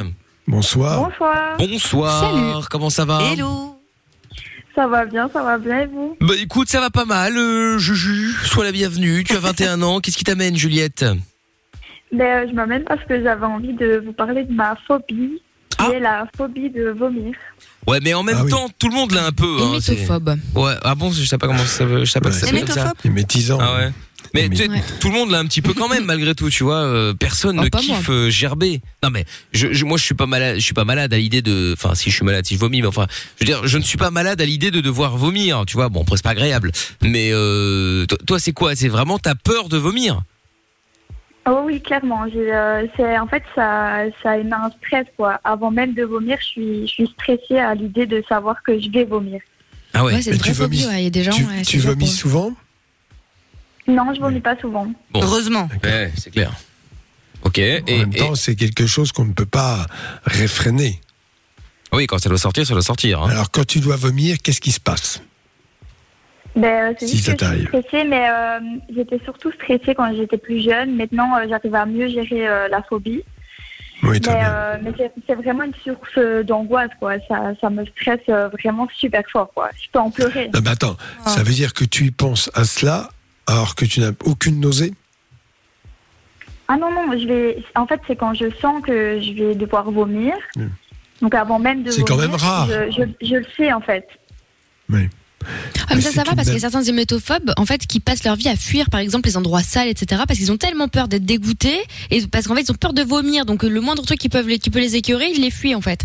[0.47, 1.09] Bonsoir.
[1.09, 1.57] Bonsoir.
[1.57, 2.69] Bonsoir.
[2.69, 3.21] Comment ça va?
[3.31, 3.74] Hello.
[4.75, 7.37] Ça va bien, ça va bien et vous Bah écoute, ça va pas mal.
[7.37, 9.23] Euh, Juju, sois la bienvenue.
[9.23, 10.01] Tu as 21 ans.
[10.01, 11.05] Qu'est-ce qui t'amène, Juliette?
[12.11, 15.77] Ben, euh, Je m'amène parce que j'avais envie de vous parler de ma phobie, qui
[15.79, 15.91] Ah.
[15.93, 17.33] est la phobie de vomir.
[17.87, 18.51] Ouais, mais en même Ah oui.
[18.51, 19.45] temps, tout le monde l'a un peu.
[19.61, 20.35] hein, c'est- Hémétophobe.
[20.55, 20.73] Ouais.
[20.83, 22.03] Ah bon, je sais pas comment ça veut.
[22.03, 22.81] Je sais pas Ouais, que ça s'appelle comme ça.
[22.81, 23.57] Hémétophobe Il est métisant.
[23.61, 23.91] Ah ouais.
[24.35, 24.83] Mais Mais- tu sais, Ouais.
[24.99, 26.75] tout le monde l'a un petit peu quand même malgré tout, tu vois.
[26.83, 28.81] euh, personne Oh, ne kiffe euh, gerber.
[29.01, 29.23] Non mais
[29.53, 31.95] je, je- moi je suis pas malade, je suis pas malade à l'idée de, enfin
[31.95, 33.07] si je suis malade, si je vomis, mais enfin,
[33.37, 35.87] je veux dire, je ne suis pas malade à l'idée de devoir vomir, tu vois.
[35.89, 36.71] Bon, après c'est pas agréable,
[37.01, 38.75] mais euh, toi, toi, c'est quoi?
[38.75, 40.21] C'est vraiment ta peur de vomir?
[41.47, 42.25] Oh oui, clairement.
[42.35, 45.05] Euh, c'est, en fait, ça, ça émet un stress.
[45.15, 45.39] Quoi.
[45.43, 48.89] Avant même de vomir, je suis, je suis stressée à l'idée de savoir que je
[48.89, 49.39] vais vomir.
[49.93, 50.13] Ah ouais.
[50.15, 50.85] Ouais, c'est une vraie tu phobie.
[50.87, 51.01] ouais.
[51.01, 51.31] Il y a des gens.
[51.31, 52.51] tu ouais, vomis souvent?
[53.87, 54.87] Non, je vomis pas souvent.
[55.11, 55.21] Bon.
[55.21, 55.69] Heureusement.
[55.83, 56.51] Ouais, c'est clair.
[57.43, 57.59] Ok.
[57.59, 59.85] Et, En même et- temps, c'est quelque chose qu'on ne peut pas
[60.25, 60.99] réfréner.
[61.93, 63.21] oui, quand ça doit sortir, ça doit sortir.
[63.21, 63.29] Hein.
[63.29, 65.21] Alors, quand tu dois vomir, qu'est-ce qui se passe
[66.55, 67.81] Ben, euh, c'est Si juste ça que je suis t'arrive.
[67.83, 68.59] stressée, mais euh,
[68.95, 70.95] j'étais surtout stressée quand j'étais plus jeune.
[70.95, 73.23] Maintenant, euh, j'arrive à mieux gérer euh, la phobie.
[74.03, 76.91] Oui, très Mais, euh, mais c'est, vraiment une source d'angoisse.
[76.99, 77.13] Quoi.
[77.29, 78.27] Ça, ça me stresse
[78.59, 79.51] vraiment super fort.
[79.53, 79.69] Quoi.
[79.81, 80.49] Je peux en pleurer.
[80.53, 81.29] Non, mais attends, Ah.
[81.29, 83.09] ça veut dire que tu y penses à cela
[83.47, 84.93] alors que tu n'as aucune nausée
[86.67, 87.63] Ah non, non, je vais.
[87.75, 90.33] En fait, c'est quand je sens que je vais devoir vomir.
[91.21, 92.67] Donc avant même de C'est quand même rare.
[92.67, 94.07] Je, je, je le sais en fait.
[94.89, 95.09] Oui.
[95.45, 95.47] Ah,
[95.89, 98.23] mais Mais ça, ça va parce qu'il y a certains hémétophobes, en fait, qui passent
[98.23, 101.07] leur vie à fuir, par exemple, les endroits sales, etc., parce qu'ils ont tellement peur
[101.07, 101.79] d'être dégoûtés,
[102.09, 104.47] et parce qu'en fait, ils ont peur de vomir, donc le moindre truc qui, peuvent
[104.47, 106.01] les, qui peut les écœurer, ils les fuient, en fait.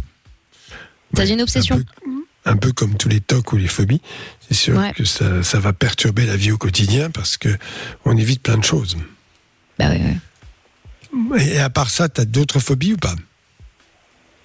[1.14, 1.76] Ça devient une obsession.
[1.76, 4.01] Un peu, un peu comme tous les tocs ou les phobies.
[4.49, 4.93] C'est sûr Ouais.
[4.93, 7.49] que ça, ça va perturber la vie au quotidien parce que
[8.05, 8.97] on évite plein de choses.
[9.78, 10.01] Bah ouais,
[11.30, 11.47] ouais.
[11.47, 13.14] Et à part ça, tu as d'autres phobies ou pas?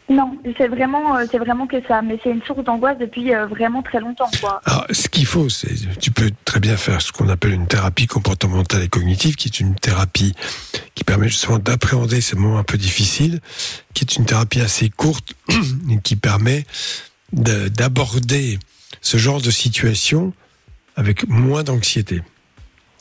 [0.07, 2.03] Non, c'est vraiment, euh, c'est vraiment que ça.
[2.03, 4.61] Mais c'est une source d'angoisse depuis euh, vraiment très longtemps, quoi.
[4.65, 8.05] Alors, ce qu'il faut, c'est, tu peux très bien faire ce qu'on appelle une thérapie
[8.05, 10.35] comportementale et cognitive, qui est une thérapie
[10.93, 13.39] qui permet justement d'appréhender ces moments un peu difficiles,
[13.95, 15.33] qui est une thérapie assez courte
[15.89, 16.65] et qui permet
[17.31, 18.59] d'aborder
[19.01, 20.33] ce genre de situation
[20.95, 22.21] avec moins d'anxiété.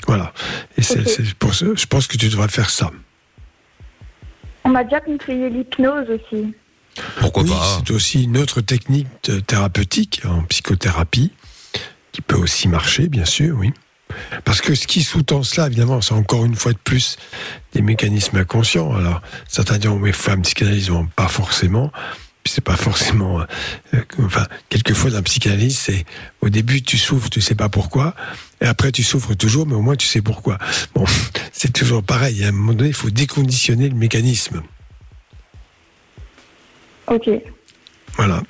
[0.06, 0.32] Voilà.
[0.76, 2.90] Et c'est, pour ça, je pense que tu devrais faire ça.
[4.64, 6.54] On m'a déjà conseillé l'hypnose aussi.
[7.20, 9.08] Pourquoi oui, pas c'est aussi une autre technique
[9.46, 11.32] thérapeutique en psychothérapie
[12.12, 13.72] qui peut aussi marcher, bien sûr, oui.
[14.44, 17.16] Parce que ce qui sous-tend cela, évidemment, c'est encore une fois de plus
[17.72, 18.94] des mécanismes inconscients.
[18.94, 21.90] Alors, certains diront, mais femmes psychanalyse, pas forcément.
[22.44, 23.40] Puis c'est pas forcément.
[23.40, 26.04] euh, enfin, quelquefois, dans la psychanalyse, c'est
[26.42, 28.14] au début, tu souffres, tu sais pas pourquoi.
[28.60, 30.58] Et après, tu souffres toujours, mais au moins, tu sais pourquoi.
[30.94, 31.06] Bon,
[31.52, 32.44] c'est toujours pareil.
[32.44, 34.62] À un moment donné, il faut déconditionner le mécanisme.
[37.06, 37.30] Ok.
[38.16, 38.42] Voilà.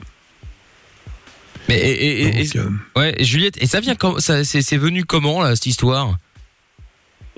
[1.69, 4.61] Mais et, et- et- Donc, et- euh, ouais, et Juliette, et ça vient ça c'est
[4.61, 6.17] c'est venu comment là cette histoire?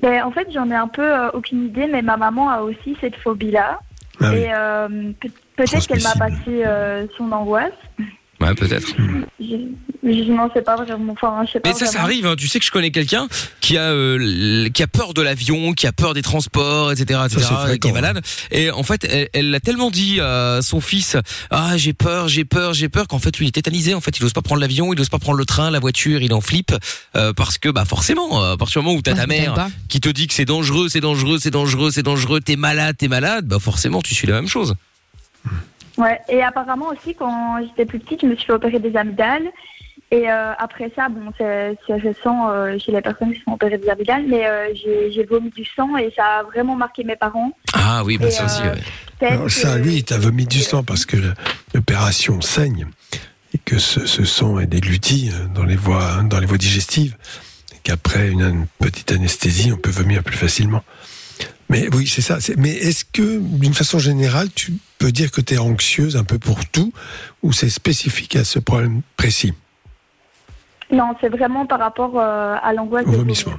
[0.02, 2.96] Ben, en fait, j'en ai un peu euh, aucune idée, mais ma maman a aussi
[3.00, 3.78] cette phobie-là.
[4.20, 4.38] ah oui.
[4.38, 5.12] Et euh,
[5.56, 7.72] peut-être qu'elle m'a passé euh, son angoisse.
[8.38, 8.88] Ouais, peut-être.
[9.40, 9.56] Je,
[10.04, 11.14] je n'en sais pas vraiment.
[11.14, 12.26] Enfin, je sais pas Mais ça, ça arrive.
[12.26, 12.34] Hein.
[12.36, 13.28] Tu sais que je connais quelqu'un
[13.62, 17.46] qui a euh, qui a peur de l'avion, qui a peur des transports, etc., etc.,
[17.48, 18.20] c'est fréquent, qui est malade.
[18.50, 21.16] Et en fait, elle- l'a tellement dit à son fils
[21.50, 23.94] Ah, j'ai peur, j'ai peur, j'ai peur qu'en fait lui il est tétanisé.
[23.94, 26.20] En fait, il n'ose pas prendre l'avion, il n'ose pas prendre le train, la voiture,
[26.20, 26.74] il en flippe
[27.16, 29.26] euh, parce que bah forcément, euh, à partir du moment où t'as Ouais, ta ça
[29.28, 32.96] mère qui te dit que c'est dangereux, c'est dangereux, c'est dangereux, c'est dangereux, t'es malade,
[32.98, 34.74] t'es malade, bah forcément tu suis la même chose.
[35.98, 39.46] Ouais, et apparemment aussi, quand j'étais plus petite, je me suis fait opérer des amygdales.
[40.12, 43.76] Et euh, après ça, bon, c'est récent euh, chez les personnes qui se font opérer
[43.78, 47.50] des amygdales, mais euh, j'ai vomi du sang et ça a vraiment marqué mes parents.
[47.72, 48.62] Ah oui, bah Et, ça aussi.
[48.62, 48.74] euh,
[49.22, 49.28] ouais.
[49.28, 51.16] Alors ça, lui, il t'a vomi du sang parce que
[51.74, 52.86] l'opération saigne
[53.52, 57.16] et que ce, ce sang est dégluti dans les voies, hein, dans les voies digestives.
[57.74, 60.84] Et qu'après une, une petite anesthésie, on peut vomir plus facilement.
[61.68, 62.38] Mais oui, c'est ça.
[62.56, 66.38] Mais est-ce que, d'une façon générale, tu peux dire que tu es anxieuse un peu
[66.38, 66.92] pour tout,
[67.42, 69.52] ou c'est spécifique à ce problème précis?
[70.90, 73.54] Non, c'est vraiment par rapport euh, à l'angoisse au vomissement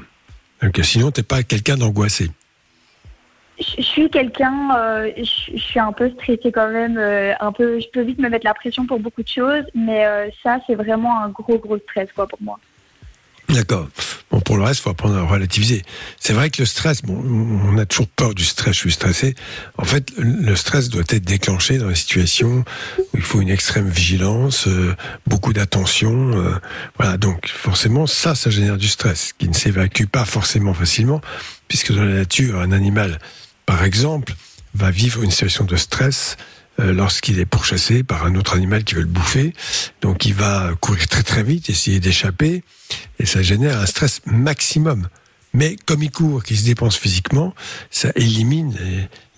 [0.63, 2.31] Ok, Sinon, t'es pas quelqu'un d'angoissé.
[3.59, 7.79] Je suis quelqu'un, euh, je je suis un peu stressée quand même, euh, un peu,
[7.79, 10.75] je peux vite me mettre la pression pour beaucoup de choses, mais euh, ça c'est
[10.75, 12.59] vraiment un gros gros stress quoi pour moi.
[13.49, 13.87] D'accord.
[14.29, 15.83] Bon, pour le reste, faut apprendre à relativiser.
[16.19, 17.15] C'est vrai que le stress, bon,
[17.71, 18.75] on a toujours peur du stress.
[18.75, 19.35] Je suis stressé.
[19.77, 22.65] En fait, le stress doit être déclenché dans les situations
[22.97, 24.95] où il faut une extrême vigilance, euh,
[25.27, 26.37] beaucoup d'attention.
[26.37, 26.55] euh,
[26.97, 27.15] voilà.
[27.17, 31.21] Donc, forcément, ça, ça génère du stress qui ne s'évacue pas forcément facilement,
[31.69, 33.19] puisque dans la nature, un animal,
[33.65, 34.33] par exemple,
[34.73, 36.35] va vivre une situation de stress
[36.79, 39.53] lorsqu'il est pourchassé par un autre animal qui veut le bouffer.
[40.01, 42.63] Donc il va courir très très vite, essayer d'échapper,
[43.19, 45.07] et ça génère un stress maximum.
[45.53, 47.53] Mais comme il court, qu'il se dépense physiquement,
[47.89, 48.75] ça élimine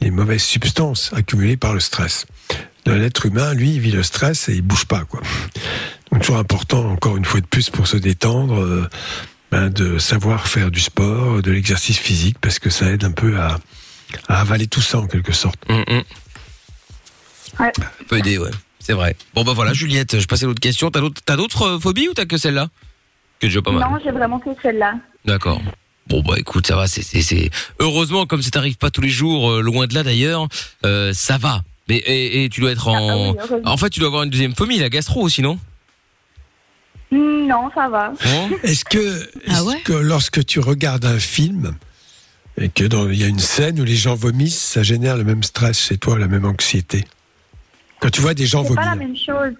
[0.01, 2.25] les, mauvaises substances accumulées par le stress.
[2.85, 5.05] L'être humain, lui, vit le stress et il bouge pas.
[5.05, 5.21] Quoi.
[6.11, 8.89] Donc toujours important, encore une fois de plus, pour se détendre, euh,
[9.51, 13.39] ben, de savoir faire du sport, de l'exercice physique, parce que ça aide un peu
[13.39, 13.59] à,
[14.27, 15.59] à avaler tout ça en quelque sorte.
[17.59, 17.71] Ouais.
[17.77, 18.51] Ça peut aider, ouais.
[18.79, 19.15] C'est vrai.
[19.33, 20.89] Bon, bah voilà, Juliette, je passe à l'autre question.
[20.91, 22.69] T'as d'autres, t'as d'autres euh, phobies ou t'as que celle-là?
[23.39, 23.89] Que déjà pas mal.
[23.89, 24.95] Non, j'ai vraiment que celle-là.
[25.25, 25.61] D'accord.
[26.07, 29.09] Bon bah écoute, ça va, c'est c'est c'est heureusement comme ça t'arrive pas tous les
[29.09, 30.47] jours, euh, loin de là d'ailleurs,
[30.83, 31.61] euh, ça va.
[31.87, 33.71] Mais et, et tu dois être en, Ah oui, heureusement.
[33.71, 35.59] en fait tu dois avoir une deuxième phobie, la gastro aussi, non?
[37.11, 38.13] Hmm, Non, ça va.
[38.63, 38.97] Est-ce que,
[39.45, 41.75] est-ce que lorsque tu regardes un film
[42.57, 45.23] et que dans- il y a une scène où les gens vomissent, ça génère le
[45.23, 47.05] même stress chez toi, la même anxiété?
[47.99, 48.89] Quand tu vois des gens C'est pas vomir.
[48.91, 49.53] la même chose.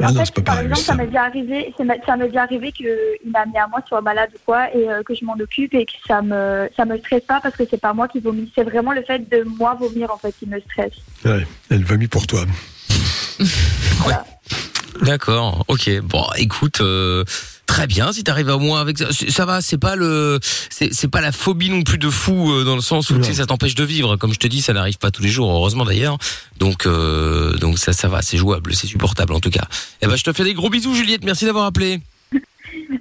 [0.00, 0.86] Ah en non, fait, par exemple, ça.
[0.86, 4.38] ça m'est déjà arrivé, ça m'est déjà arrivé qu'une amie à moi soit malade ou
[4.44, 7.40] quoi, et euh, que je m'en occupe et que ça me, ça me stresse pas
[7.40, 8.50] parce que c'est pas moi qui vomis.
[8.56, 10.94] C'est vraiment le fait de moi vomir en fait qui me stresse.
[11.24, 12.44] Ouais, elle vomit pour toi.
[15.02, 15.64] D'accord.
[15.68, 15.90] Ok.
[16.02, 17.24] Bon, écoute, euh,
[17.74, 18.12] très bien.
[18.12, 19.60] Si t'arrives au moins avec ça, ça va.
[19.60, 20.38] C'est pas le,
[20.70, 23.34] c'est pas la phobie non plus de fou euh, dans le sens où tu sais,
[23.34, 24.16] ça t'empêche de vivre.
[24.16, 26.16] Comme je te dis, ça n'arrive pas tous les jours, heureusement d'ailleurs.
[26.58, 29.66] Donc euh, donc ça ça va, c'est jouable, c'est supportable en tout cas.
[30.02, 31.24] Eh ben je te fais des gros bisous, Juliette.
[31.24, 32.00] Merci d'avoir appelé.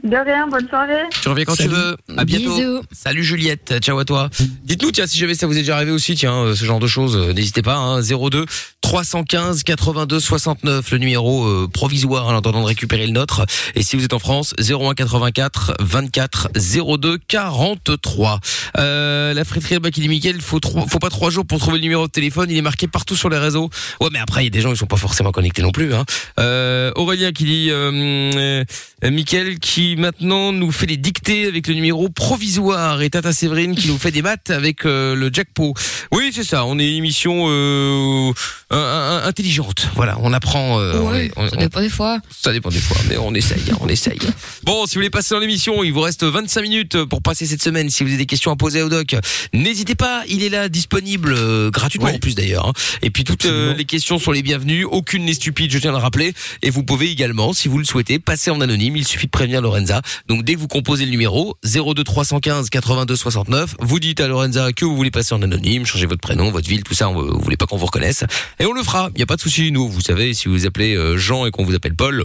[0.04, 1.04] De rien, bonne soirée.
[1.22, 1.96] Tu reviens quand tu veux.
[2.18, 2.56] À bientôt.
[2.56, 2.82] Bisous.
[2.92, 3.76] Salut Juliette.
[3.82, 4.30] Ciao à toi.
[4.64, 6.88] Dites-nous tiens si jamais ça vous est déjà arrivé aussi tiens euh, ce genre de
[6.88, 8.46] choses euh, n'hésitez pas hein, 02
[8.82, 13.96] 315 82 69 le numéro euh, provisoire en attendant de récupérer le nôtre et si
[13.96, 16.50] vous êtes en France 01 84 24
[16.98, 18.40] 02 43.
[18.78, 21.78] Euh, la friterie bah, qui dit Mickaël, faut trois, faut pas trois jours pour trouver
[21.78, 23.70] le numéro de téléphone, il est marqué partout sur les réseaux.
[24.02, 25.94] Ouais mais après il y a des gens qui sont pas forcément connectés non plus
[25.94, 26.06] hein.
[26.40, 28.64] Euh, Aurélien qui dit euh,
[29.04, 33.76] euh, Mickaël qui maintenant nous fait des dictées avec le numéro provisoire et Tata Séverine
[33.76, 35.74] qui nous fait des maths avec euh, le jackpot.
[36.12, 38.32] Oui, c'est ça, on est une émission euh,
[38.72, 39.90] intelligente.
[39.96, 42.20] Voilà, on apprend euh, on Ouais, est- on- ça dépend des fois.
[42.32, 44.20] ça dépend des fois, mais on essaye, hein, on essaye.
[44.64, 47.62] Bon, si vous voulez passer dans l'émission, il vous reste 25 minutes pour passer cette
[47.62, 47.90] semaine.
[47.90, 49.16] Si vous avez des questions à poser au doc,
[49.54, 52.68] n'hésitez pas, il est là, disponible euh, gratuitement en plus d'ailleurs.
[52.70, 52.74] hein.
[53.02, 56.00] Et puis toutes les questions sont les bienvenues, aucune n'est stupide, je tiens à le
[56.00, 56.34] rappeler.
[56.62, 58.96] Et vous pouvez également, si vous le souhaitez, passer en anonyme.
[58.96, 60.02] Il suffit de prévenir Lorenza.
[60.28, 64.72] Donc dès que vous composez le numéro 02 315 82 69, vous dites à Lorenza
[64.74, 67.10] que vous voulez passer en anonyme, changez votre prénom, votre ville, tout ça.
[67.10, 68.24] on- Vous voulez pas qu'on vous reconnaisse,
[68.60, 69.10] et on le fera.
[69.16, 69.72] Il y a pas de souci.
[69.72, 72.24] Nous, vous savez, si vous appelez euh, Jean et qu'on vous appelle Paul.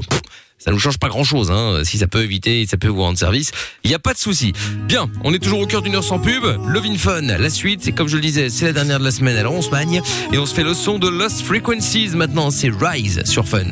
[0.58, 1.82] Ça nous change pas grand chose, hein.
[1.84, 3.50] Si ça peut éviter, ça peut vous rendre service.
[3.84, 4.52] Il y a pas de souci.
[4.86, 6.44] Bien, on est toujours au cœur d'une heure sans pub.
[6.68, 9.10] Love in Fun, la suite, c'est comme je le disais, c'est la dernière de la
[9.10, 9.36] semaine.
[9.36, 10.00] Alors on se magne
[10.32, 12.10] et on se fait le son de Lost Frequencies.
[12.14, 13.64] Maintenant, c'est Rise sur Fun.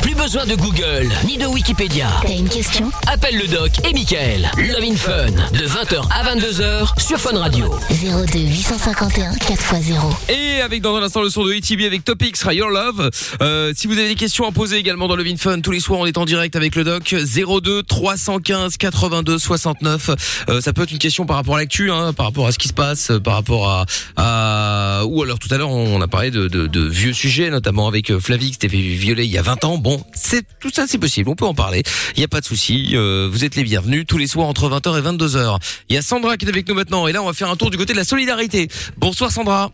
[0.00, 2.08] Plus besoin de Google ni de Wikipédia.
[2.22, 2.90] T'as une question?
[3.06, 4.50] Appelle le doc et Michael.
[4.56, 7.72] Love in Fun de 20h à 22h sur Fun Radio.
[7.90, 10.30] 02 851 4x0.
[10.30, 13.10] Et avec dans un instant le son de ETB avec Topics, Your Love.
[13.42, 15.98] Euh, si vous avez des questions à poser également dans le Vin Tous les soirs
[15.98, 20.10] on est en direct avec le doc 02 315 82 69.
[20.48, 22.58] Euh, ça peut être une question par rapport à l'actu, hein, par rapport à ce
[22.58, 23.84] qui se passe, euh, par rapport à,
[24.16, 28.20] à ou alors tout à l'heure on a parlé de, vieux sujets, notamment avec euh,
[28.20, 29.78] Flavie qui s'était fait violer il y a 20 ans.
[29.78, 31.82] Bon, c'est tout ça c'est possible, on peut en parler.
[32.14, 32.90] Il y a pas de souci.
[32.92, 35.58] Euh, vous êtes les bienvenus tous les soirs entre 20h et 22h.
[35.88, 37.56] Il y a Sandra qui est avec nous maintenant et là on va faire un
[37.56, 38.68] tour du côté de la solidarité.
[38.96, 39.72] Bonsoir Sandra.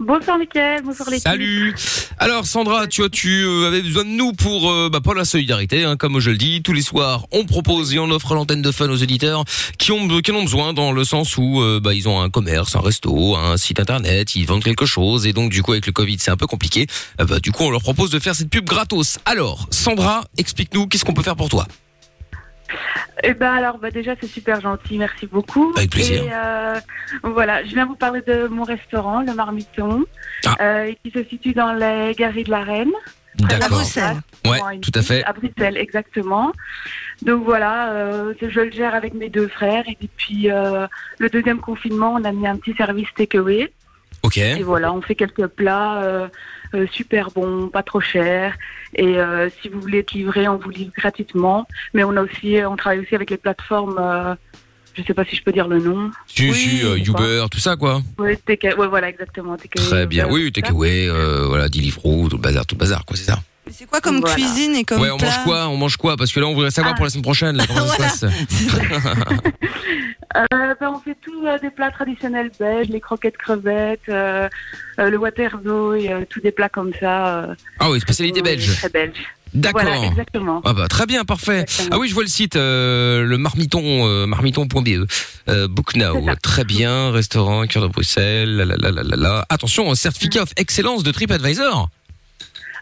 [0.00, 1.74] Bonsoir Mickaël, bonsoir les Salut.
[2.18, 5.24] Alors Sandra, tu vois, tu euh, avais besoin de nous pour euh, bah, pour la
[5.24, 6.62] solidarité, hein, comme je le dis.
[6.62, 9.44] Tous les soirs, on propose et on offre l'antenne de fun aux éditeurs
[9.78, 12.30] qui ont qui en ont besoin dans le sens où euh, bah, ils ont un
[12.30, 15.86] commerce, un resto, un site internet, ils vendent quelque chose et donc du coup avec
[15.86, 16.86] le Covid c'est un peu compliqué.
[17.20, 19.18] Euh, bah, du coup on leur propose de faire cette pub gratos.
[19.24, 21.66] Alors Sandra, explique-nous qu'est-ce qu'on peut faire pour toi?
[23.22, 25.72] Eh ben alors, bah, déjà, c'est super gentil, merci beaucoup.
[25.76, 26.22] Avec plaisir.
[26.24, 26.80] Et euh,
[27.22, 30.04] voilà, je viens vous parler de mon restaurant, le Marmiton,
[30.46, 30.56] Ah.
[30.60, 32.92] euh, qui se situe dans les galeries de la Reine.
[33.36, 33.80] D'accord.
[34.44, 35.24] Ouais, Bon, tout à fait.
[35.24, 36.52] À Bruxelles, exactement.
[37.22, 39.84] Donc voilà, euh, je le gère avec mes deux frères.
[39.88, 43.72] Et depuis le deuxième confinement, on a mis un petit service takeaway.
[44.22, 44.38] Ok.
[44.38, 46.28] Et voilà, on fait quelques plats euh,
[46.74, 48.56] euh, super bons, pas trop chers.
[48.94, 51.66] Et euh, si vous voulez être livré, on vous livre gratuitement.
[51.94, 53.96] Mais on a aussi, on travaille aussi avec les plateformes.
[53.98, 54.34] euh,
[54.94, 56.10] je sais pas si je peux dire le nom.
[56.28, 58.02] Tu, tu, euh, Uber, tout ça quoi.
[58.18, 58.38] Ouais,
[58.88, 59.56] voilà, exactement.
[59.74, 60.28] Très bien.
[60.28, 63.38] Oui, takeaway, euh, voilà, Deliveroo, tout le bazar, tout le bazar, quoi, c'est ça.
[63.70, 64.34] C'est quoi comme Voilà.
[64.34, 66.52] cuisine et comme ouais, on plat mange quoi On mange quoi Parce que là, on
[66.54, 66.72] voudrait Ah.
[66.72, 68.32] savoir pour la semaine prochaine, là, comment ça se passe.
[70.34, 74.48] Euh, ben, on fait tous euh, des plats traditionnels belges, les croquettes crevettes, euh,
[74.98, 77.26] euh, le waterzo et euh, tous des plats comme ça.
[77.50, 78.76] euh, Ah oui, spécialité euh, belge.
[78.78, 79.18] Très belge.
[79.52, 79.82] D'accord.
[79.82, 80.62] Voilà, exactement.
[80.64, 81.66] Ah bah très bien, parfait.
[81.90, 85.06] Ah oui, je vois le site, euh, le marmiton, euh, marmiton.be.
[85.50, 89.46] Euh, Book Now, très bien, restaurant, cœur de Bruxelles, la la la la la la.
[89.50, 91.90] Attention, certificat of excellence de TripAdvisor.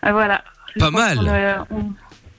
[0.03, 0.45] Ah, voilà.
[0.79, 1.67] Pas mal.
[1.71, 1.93] On,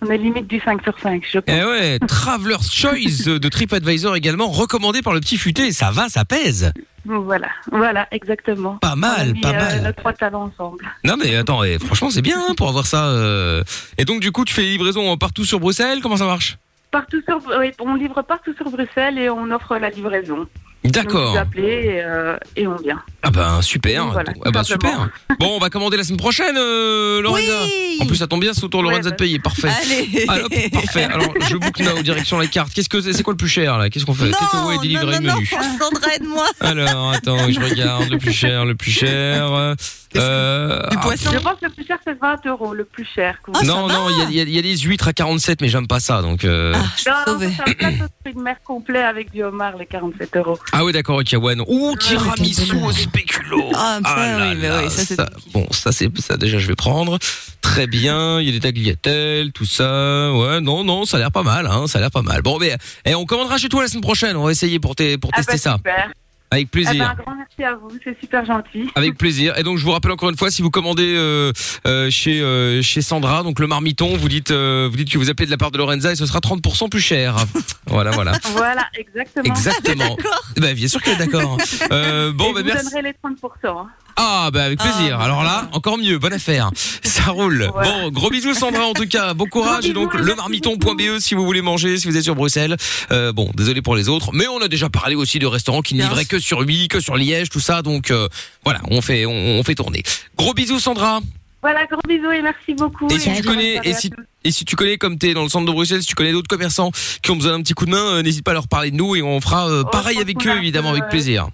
[0.04, 1.56] on est limite du 5 sur 5, je pense.
[1.56, 5.72] Eh ouais, Traveler's Choice de TripAdvisor également, recommandé par le petit futé.
[5.72, 6.72] Ça va, ça pèse.
[7.06, 8.78] Voilà, voilà, exactement.
[8.78, 9.84] Pas mal, mis, pas euh, mal.
[9.84, 10.86] nos trois talents ensemble.
[11.04, 13.08] Non mais attends, eh, franchement c'est bien hein, pour avoir ça.
[13.08, 13.64] euh.
[13.98, 16.58] Et donc du coup, tu fais les livraisons partout sur Bruxelles Comment ça marche?
[16.92, 20.48] Partout sur, oui, on livre partout sur Bruxelles et on offre la livraison.
[20.84, 21.38] D'accord.
[21.56, 23.02] Et, euh, et on vient.
[23.22, 24.08] Ah ben super.
[24.08, 25.10] Voilà, ah ben super.
[25.40, 27.66] Bon, on va commander la semaine prochaine, euh, Lorenza.
[28.00, 29.40] En plus, ça tombe bien, c'est au tour de Lorenza de payer.
[29.40, 29.70] Parfait.
[29.70, 30.26] Allez.
[30.28, 31.04] Alors, parfait.
[31.04, 32.74] Alors, je book now direction la carte.
[32.74, 33.90] Qu'est-ce que c'est C'est quoi le plus cher là?
[33.90, 34.32] Qu'est-ce qu'on fait?
[34.32, 35.46] Takeaway, non, delivery, non, non, menu.
[35.48, 36.48] Sandra, aide-moi.
[36.60, 39.76] Alors, attends, je regarde le plus cher, le plus cher.
[40.18, 43.38] Euh, ah, Je pense que le plus cher, c'est 20 euros, le plus cher.
[43.48, 43.64] Oh, quoi.
[43.64, 45.62] non, non, il y a- il y, a- il y a des huîtres à 47,
[45.62, 46.22] mais j'aime pas ça.
[46.22, 46.74] Donc, euh...
[46.74, 50.36] Non, non, c'est un plateau de fruits de mer complet avec du homard, les 47
[50.38, 50.60] euros.
[50.74, 51.56] ah oui, d'accord, ok, ouais.
[51.56, 51.66] non.
[51.68, 53.64] Ouh, tiramisu au spéculo.
[53.76, 56.76] Ah, ça, là oui, mais oui, ça, c'est Bon, ça c'est ça déjà, je vais
[56.76, 57.18] prendre.
[57.62, 60.32] Très bien, il y a des tagliatelles, tout ça.
[60.34, 62.42] Ouais, non, non, ça a l'air pas mal, hein, ça a l'air pas mal.
[62.42, 62.76] Bon, mais
[63.06, 64.36] eh, on commandera chez toi la semaine prochaine.
[64.36, 65.74] On va essayer pour, pour Ah tester bah, ça.
[65.78, 66.12] Super.
[66.54, 67.10] Avec Eh ben, plaisir.
[67.10, 68.90] un grand merci à vous, c'est super gentil.
[68.96, 69.58] Avec plaisir.
[69.58, 71.54] Et donc je vous rappelle encore une fois, si vous commandez euh,
[71.88, 75.30] euh, chez euh, chez Sandra, donc le marmiton, vous dites euh, vous dites que vous
[75.30, 77.36] appelez de la part de Lorenza et ce sera 30% plus cher.
[77.88, 78.34] voilà, voilà.
[78.54, 79.46] Voilà, exactement.
[79.56, 80.18] Exactement.
[80.58, 81.58] Bah, bien sûr qu'elle est d'accord.
[81.92, 82.86] Euh, bon, Et bah vous merci.
[82.86, 83.80] donnerez les 30%.
[83.80, 83.88] hein.
[84.18, 85.20] Ah bah avec plaisir.
[85.20, 86.70] Alors là, encore mieux, bonne affaire.
[87.02, 87.72] Ça roule.
[87.82, 89.34] Bon, gros bisous Sandra en tout cas.
[89.34, 92.76] Bon courage et donc le marmiton.be si vous voulez manger, si vous êtes sur Bruxelles.
[93.12, 95.96] Euh, bon, désolé pour les autres, mais on a déjà parlé aussi de restaurants qui
[95.96, 97.82] ne livraient que sur que sur Liège, tout ça.
[97.82, 98.28] Donc euh,
[98.64, 100.04] voilà, on fait on, on fait tourner.
[100.38, 101.22] Gros bisous Sandra.
[101.62, 103.08] Voilà, gros bisous et merci beaucoup.
[103.10, 104.10] Et si tu connais, et si,
[104.44, 106.48] et si tu connais, comme t'es dans le centre de Bruxelles, si tu connais d'autres
[106.48, 106.92] commerçants
[107.22, 108.96] qui ont besoin d'un petit coup de main, euh, n'hésite pas à leur parler de
[108.96, 111.50] nous et on fera euh, pareil pense avec eux évidemment avec plaisir.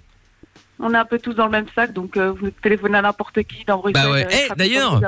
[0.80, 3.42] On est un peu tous dans le même sac, donc euh, vous téléphonez à n'importe
[3.42, 4.00] qui dans Bruxelles.
[4.04, 4.24] Bah ouais.
[4.26, 5.00] euh, Eh, d'ailleurs.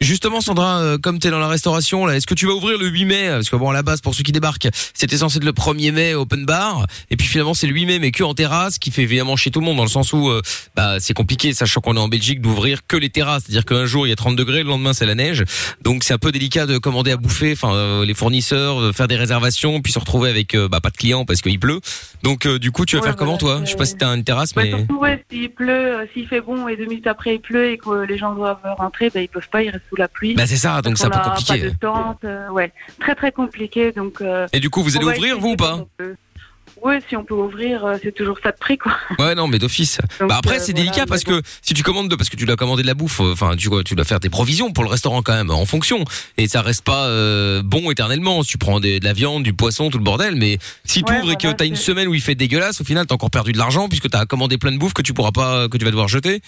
[0.00, 2.86] Justement, Sandra, euh, comme t'es dans la restauration, là, est-ce que tu vas ouvrir le
[2.86, 3.28] 8 mai?
[3.28, 5.92] Parce que bon, à la base, pour ceux qui débarquent, c'était censé être le 1er
[5.92, 8.90] mai open bar, et puis finalement c'est le 8 mai, mais que en terrasse, qui
[8.90, 10.40] fait évidemment chez tout le monde, dans le sens où euh,
[10.74, 13.42] bah, c'est compliqué, sachant qu'on est en Belgique, d'ouvrir que les terrasses.
[13.46, 15.44] C'est-à-dire qu'un jour il y a 30 degrés, le lendemain c'est la neige,
[15.82, 19.16] donc c'est un peu délicat de commander à bouffer, enfin euh, les fournisseurs, faire des
[19.16, 21.80] réservations, puis se retrouver avec bah, pas de clients parce qu'il pleut.
[22.22, 23.60] Donc du coup, tu vas Ouais, faire comment toi?
[23.64, 26.68] Je sais pas si t'as une terrasse, mais ouais, s'il pleut, euh, s'il fait bon
[26.68, 29.48] et deux minutes après il pleut et que les gens doivent rentrer, ben, ils peuvent
[29.48, 30.34] pas, ils restent sous la pluie.
[30.34, 31.58] Bah, c'est ça, donc c'est un peu compliqué.
[31.60, 33.92] Pas de tente, euh, ouais, très très compliqué.
[33.92, 34.20] Donc.
[34.20, 35.84] euh, Et du coup, vous allez ouvrir vous ou pas
[36.82, 38.92] Ouais, si on peut ouvrir, euh, c'est toujours ça de prix, quoi.
[39.18, 39.98] Ouais non mais d'office.
[40.20, 42.46] Bah après euh, c'est voilà, délicat parce que si tu commandes de parce que tu
[42.46, 45.22] dois commander de la bouffe, euh, enfin tu dois faire des provisions pour le restaurant
[45.22, 46.04] quand même en fonction
[46.38, 48.42] et ça reste pas euh, bon éternellement.
[48.44, 51.20] Tu prends des- de la viande, du poisson, tout le bordel, mais si tu Ouais,
[51.20, 53.52] ouvres et que t'as une semaine où il fait dégueulasse, au final t'as encore perdu
[53.52, 55.90] de l'argent puisque t'as commandé plein de bouffe que tu pourras pas que tu vas
[55.90, 56.40] devoir jeter.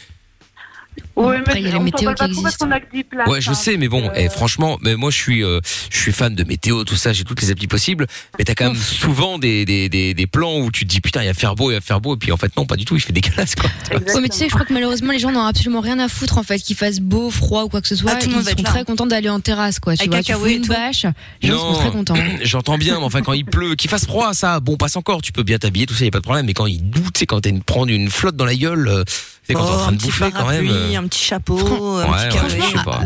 [1.16, 2.54] Ouais, Après, mais il y a les on météos s'en qui va pas trop parce
[2.54, 2.66] existent.
[2.66, 4.78] qu'on a que 10 places, Ouais, je hein, sais, mais bon, donc, eh, euh, franchement,
[4.82, 5.60] mais moi je suis, euh,
[5.90, 8.06] je suis fan de météo, tout ça, j'ai toutes les applis possibles,
[8.38, 11.22] mais t'as quand même souvent des, des, des, des plans où tu te dis putain
[11.22, 12.84] il va faire beau, il va faire beau, et puis en fait non, pas du
[12.84, 13.70] tout, il fait dégueulasse quoi.
[13.92, 16.38] Ouais, mais tu sais, je crois que malheureusement, les gens n'ont absolument rien à foutre,
[16.38, 18.12] en fait, qu'il fasse beau, froid ou quoi que ce soit.
[18.14, 19.94] Ah, tout le monde Ils sont très contents d'aller en terrasse, quoi.
[19.96, 20.68] Tu Avec vois, tu et une tout.
[20.72, 21.06] bâche,
[21.42, 22.14] les gens sont très contents.
[22.42, 25.32] J'entends bien, mais enfin quand il pleut, qu'il fasse froid, ça, bon passe encore, tu
[25.32, 26.46] peux bien t'habiller, tout ça, y a pas de problème.
[26.46, 29.04] Mais quand il doute, c'est quand t'as une prendre une flotte dans la gueule, euh,
[29.44, 30.68] C'est quand t'es en Oh, train un de petit bouffer quand même.
[30.70, 32.58] euh, un petit chapeau, un Ouais, petit ouais, carré.
[32.60, 33.00] je sais pas.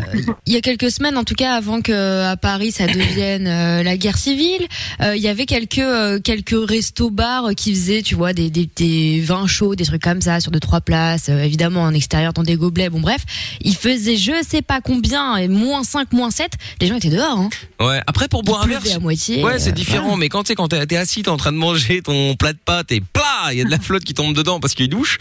[0.46, 3.82] Il y a quelques semaines, en tout cas, avant que à Paris ça devienne euh,
[3.82, 4.66] la guerre civile,
[5.00, 8.68] euh, il y avait quelques euh, quelques restos bars qui faisaient, tu vois, des, des
[8.76, 12.34] des vins chauds, des trucs comme ça sur deux trois places, euh, évidemment en extérieur
[12.34, 12.90] dans des gobelets.
[12.90, 13.22] Bon bref,
[13.62, 16.52] ils faisaient je sais pas combien, et moins 5, moins 7,
[16.82, 17.38] les gens étaient dehors.
[17.38, 17.48] Hein.
[17.80, 18.00] Ouais.
[18.06, 18.82] Après pour boire un verre.
[18.96, 20.02] à moitié, Ouais, c'est euh, différent.
[20.04, 20.18] voilà.
[20.18, 22.58] Mais quand tu sais, quand t'es assis, t'es en train de manger ton plat de
[22.62, 25.16] pâtes et plat, il y a de la flotte qui tombe dedans parce qu'il douche.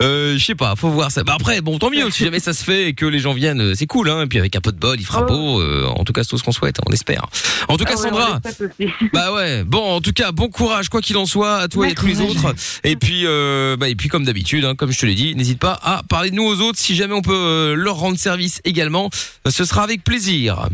[0.00, 1.24] Euh, je sais pas, faut voir ça.
[1.24, 2.10] Bah après, bon, tant mieux.
[2.10, 4.10] Si jamais ça se fait et que les gens viennent, euh, c'est cool.
[4.10, 4.24] Hein.
[4.24, 5.60] Et puis avec un peu de bol, il fera beau.
[5.62, 6.76] euh, en tout cas, c'est tout ce qu'on souhaite.
[6.86, 7.24] On espère.
[7.68, 8.40] En tout cas, Ah ouais, on Sandra.
[9.14, 9.64] Bah ouais.
[9.64, 12.06] Bon, en tout cas, bon courage, quoi qu'il en soit, à toi et à tous
[12.06, 12.54] les autres.
[12.84, 15.58] Et puis, euh, bah et puis comme d'habitude, hein, comme je te l'ai dit, n'hésite
[15.60, 16.78] pas à parler de nous aux autres.
[16.78, 19.08] Si jamais on peut leur rendre service également,
[19.48, 20.68] ce sera avec plaisir.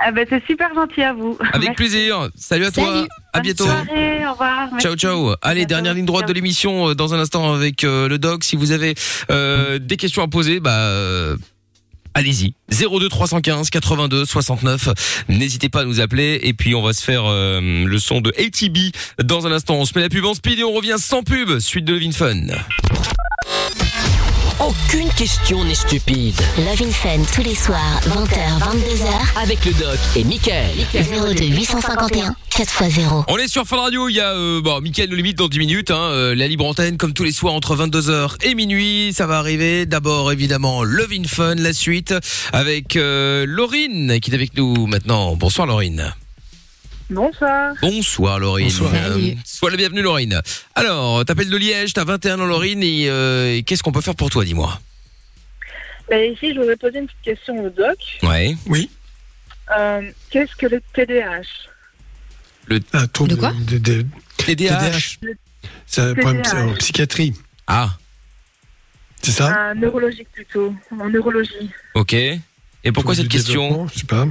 [0.00, 1.36] Ah ben, c'est super gentil à vous.
[1.52, 1.74] Avec Merci.
[1.74, 2.28] plaisir.
[2.36, 2.84] Salut à toi.
[2.84, 3.08] Salut.
[3.32, 3.64] À Bonne bientôt.
[3.64, 4.68] soirée, au revoir.
[4.78, 4.96] Ciao Merci.
[4.98, 5.34] ciao.
[5.42, 8.44] Allez, dernière ligne droite de l'émission euh, dans un instant avec euh, le doc.
[8.44, 8.94] Si vous avez
[9.30, 11.34] euh, des questions à poser, bah
[12.14, 12.54] allez-y.
[12.70, 15.24] 02 315 82 69.
[15.28, 18.30] N'hésitez pas à nous appeler et puis on va se faire euh, le son de
[18.38, 18.94] ATB
[19.24, 19.74] dans un instant.
[19.74, 21.58] On se met la pub en speed et on revient sans pub.
[21.58, 22.34] Suite de Levin Fun.
[24.60, 26.34] Aucune question n'est stupide.
[26.58, 29.40] Love in Fun tous les soirs, 20h, 22h.
[29.40, 30.74] Avec le doc et Michael.
[30.92, 33.24] 02 851 4x0.
[33.28, 35.60] On est sur Fun Radio, il y a euh, bon, Mickaël nous limite dans 10
[35.60, 39.28] minutes, hein, euh, la libre antenne comme tous les soirs entre 22h et minuit, ça
[39.28, 39.86] va arriver.
[39.86, 42.12] D'abord évidemment Love in Fun, la suite
[42.52, 45.36] avec euh, Laurine qui est avec nous maintenant.
[45.36, 46.12] Bonsoir Laurine.
[47.10, 47.74] Bonsoir.
[47.80, 48.66] Bonsoir Laurine.
[48.68, 48.92] Bonsoir.
[48.94, 50.40] Euh, sois la bienvenue Laurine.
[50.74, 54.14] Alors, t'appelles de Liège, t'as 21 ans Laurine et, euh, et qu'est-ce qu'on peut faire
[54.14, 54.78] pour toi, dis-moi?
[56.10, 57.96] Ben, ici, je voudrais poser une petite question au doc.
[58.22, 58.56] Ouais.
[58.66, 58.90] Oui.
[59.78, 61.42] Euh, Qu'est-ce que le TDAH
[62.66, 63.52] Le Un trouble De quoi?
[63.58, 64.06] de, de-
[64.38, 65.18] TDAH.
[65.86, 67.32] C'est un problème en psychiatrie.
[67.66, 67.90] Ah,
[69.22, 69.54] C'est ça?
[69.70, 71.70] Un neurologique plutôt, en neurologie.
[71.94, 72.12] ok.
[72.12, 73.88] Et pourquoi cette question?
[73.88, 74.26] Je sais pas.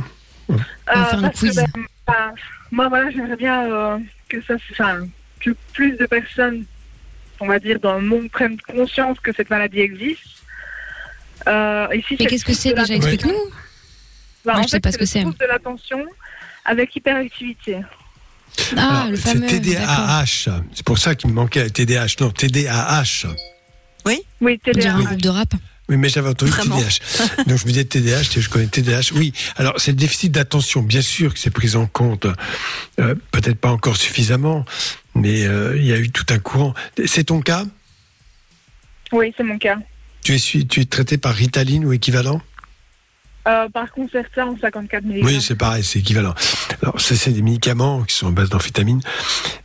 [0.48, 1.56] On va faire un Euh, que, quiz.
[1.56, 1.66] ben,
[2.08, 2.34] ben,
[2.72, 3.98] moi, voilà, j'aimerais bien euh,
[4.30, 5.08] que ça, enfin,
[5.40, 6.66] que plus de personnes,
[7.40, 10.22] on va dire, dans le monde prennent conscience que cette maladie existe.
[11.48, 12.94] Euh, ici, Mais qu'est-ce que c'est déjà.
[12.96, 13.32] Explique-nous?
[14.46, 15.22] Moi, en je sais fait, pas ce que c'est.
[15.22, 16.06] Trouble de l'attention
[16.66, 17.78] avec hyperactivité.
[18.76, 19.42] Ah, Alors, le c'est fameux.
[19.48, 19.60] d'accord.
[19.62, 20.62] TDAH.
[20.74, 22.16] C'est pour ça qu'il me manquait TDAH.
[22.20, 23.28] Non, TDAH.
[24.06, 24.90] Oui, dirait TDAH.
[24.96, 25.54] un groupe de rap.
[25.90, 26.78] Oui, mais j'avais entendu Vraiment.
[26.78, 27.44] TDAH.
[27.48, 29.14] Donc je me disais TDAH, je connais TDAH.
[29.16, 30.82] Oui, alors c'est le déficit d'attention.
[30.82, 32.28] Bien sûr que c'est pris en compte,
[33.00, 34.66] euh, peut-être pas encore suffisamment,
[35.16, 36.74] mais euh, il y a eu tout un courant.
[37.06, 37.66] C'est ton cas?
[39.14, 39.78] Oui, c'est mon cas.
[40.24, 42.42] tu es, tu es traité par Ritaline ou équivalent?
[43.48, 45.22] Euh, par Concerta en 54 mg.
[45.24, 46.34] Oui, c'est pareil, c'est équivalent.
[46.82, 49.00] Alors, ça, c'est des médicaments qui sont en base d'amphétamine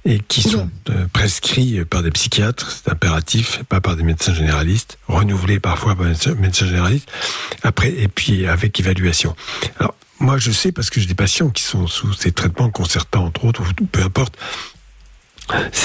[0.05, 4.99] et qui sont euh, prescrits par des psychiatres, c'est impératif, pas par des médecins généralistes,
[5.09, 7.11] renouvelés parfois par des médecins- généralistes,
[7.65, 9.35] après, et puis avec évaluation.
[9.81, 13.25] Alors, moi, je sais parce que j'ai des patients qui sont sous ces traitements concertants,
[13.27, 14.37] entre autres, ou peu importe.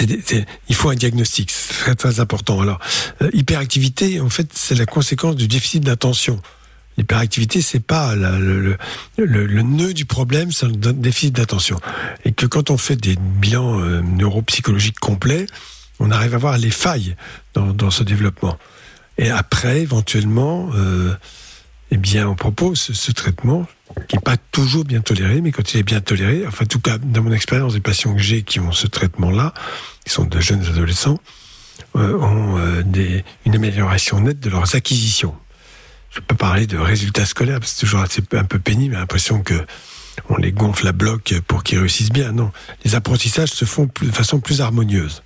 [0.05, 2.61] Des- il faut un diagnostic, c'est très très important.
[2.61, 2.79] Alors,
[3.23, 6.39] euh, hyperactivité, en fait, c'est la conséquence du déficit d'attention.
[6.97, 8.77] L'hyperactivité, c'est pas le,
[9.17, 11.79] nœud du problème, c'est le déficit d'attention.
[12.25, 15.45] Et que quand on fait des bilans euh, neuropsychologiques complets,
[15.99, 17.15] on arrive à voir les failles
[17.53, 18.57] dans, ce développement.
[19.19, 21.13] Et après, éventuellement, euh,
[21.91, 23.67] eh bien, on propose ce, traitement
[24.07, 26.79] qui n'est pas toujours bien toléré, mais quand il est bien toléré, enfin, en tout
[26.79, 29.53] cas, dans mon expérience, des patients que j'ai qui ont ce traitement-là,
[30.03, 31.19] qui sont de jeunes adolescents,
[31.95, 32.59] euh, ont
[33.45, 35.35] une amélioration nette de leurs acquisitions.
[36.17, 39.53] Je peux parler de résultats scolaires, c'est toujours assez, un peu pénible, l'impression que
[40.29, 42.31] on les gonfle à bloc pour qu'ils réussissent bien.
[42.31, 42.51] Non,
[42.83, 45.21] les apprentissages se font de façon plus harmonieuse.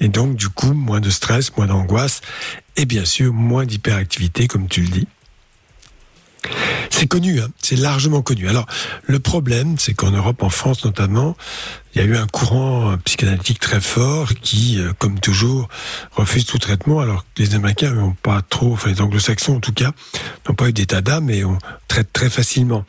[0.00, 2.20] Et donc, du coup, moins de stress, moins d'angoisse,
[2.76, 5.06] et bien sûr, moins d'hyperactivité, comme tu le dis.
[6.90, 8.48] C'est connu, hein, c'est largement connu.
[8.48, 8.66] Alors,
[9.02, 11.36] le problème, c'est qu'en Europe, en France notamment,
[11.94, 15.68] il y a eu un courant euh, psychanalytique très fort qui, euh, comme toujours,
[16.12, 19.72] refuse tout traitement, alors que les Américains n'ont pas trop, enfin les Anglo-Saxons en tout
[19.72, 19.92] cas,
[20.48, 21.58] n'ont pas eu d'état d'âme et on
[21.88, 22.84] traite très facilement.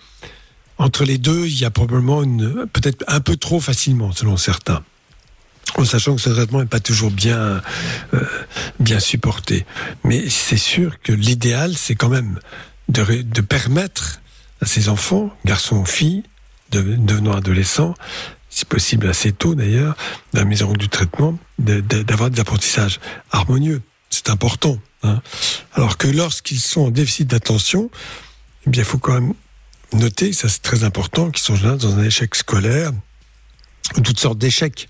[0.77, 4.83] Entre les deux, il y a probablement une, peut-être un peu trop facilement, selon certains.
[5.77, 7.61] En sachant que ce traitement n'est pas toujours bien,
[8.13, 8.21] euh,
[8.79, 9.65] bien supporté.
[10.03, 12.39] Mais c'est sûr que l'idéal, c'est quand même
[12.89, 14.21] de, de permettre
[14.61, 16.23] à ces enfants, garçons ou filles,
[16.71, 17.93] de, devenant adolescents,
[18.49, 19.95] si possible assez tôt d'ailleurs,
[20.33, 22.99] dans la maison du traitement, d'avoir des apprentissages
[23.31, 23.81] harmonieux.
[24.09, 24.77] C'est important.
[25.03, 25.21] hein.
[25.73, 27.89] Alors que lorsqu'ils sont en déficit d'attention,
[28.65, 29.33] eh bien, il faut quand même
[29.93, 32.91] noter, ça c'est très important, qu'ils sont dans un échec scolaire,
[33.97, 34.87] ou toutes sortes d'échecs.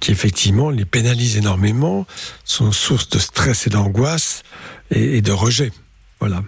[0.00, 2.06] qui effectivement les pénalisent énormément,
[2.44, 4.42] sont source de stress et d'angoisse
[4.90, 5.72] et, et de rejet.
[6.20, 6.42] Voilà.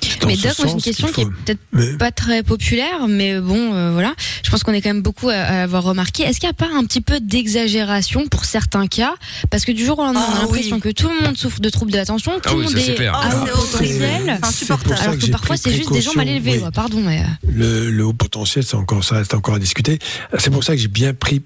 [0.00, 3.38] C'est Mais Doc, moi j'ai une question qui est peut-être Mais- pas très populaire, mais
[3.40, 4.14] bon, euh, voilà.
[4.42, 6.22] Je pense qu'on est quand même beaucoup à, à avoir remarqué.
[6.22, 9.14] Est-ce qu'il n'y a pas un petit peu d'exagération pour certains cas?
[9.50, 11.68] Parce que du jour au lendemain, on a l'impression que tout le monde souffre de
[11.68, 13.14] troubles de l'attention, tout Ah le oui, monde ça, c'est est clair.
[13.14, 16.28] à Ah, haut c'est potentiel, C'est ça alors que parfois c'est juste des gens mal
[16.28, 16.52] élevés.
[16.58, 16.64] oui.
[16.64, 19.98] ouais, Pardon, mais euh, le, le haut potentiel, c'est encore, ça reste encore à discuter.
[20.38, 21.42] C'est pour ça que j'ai bien pris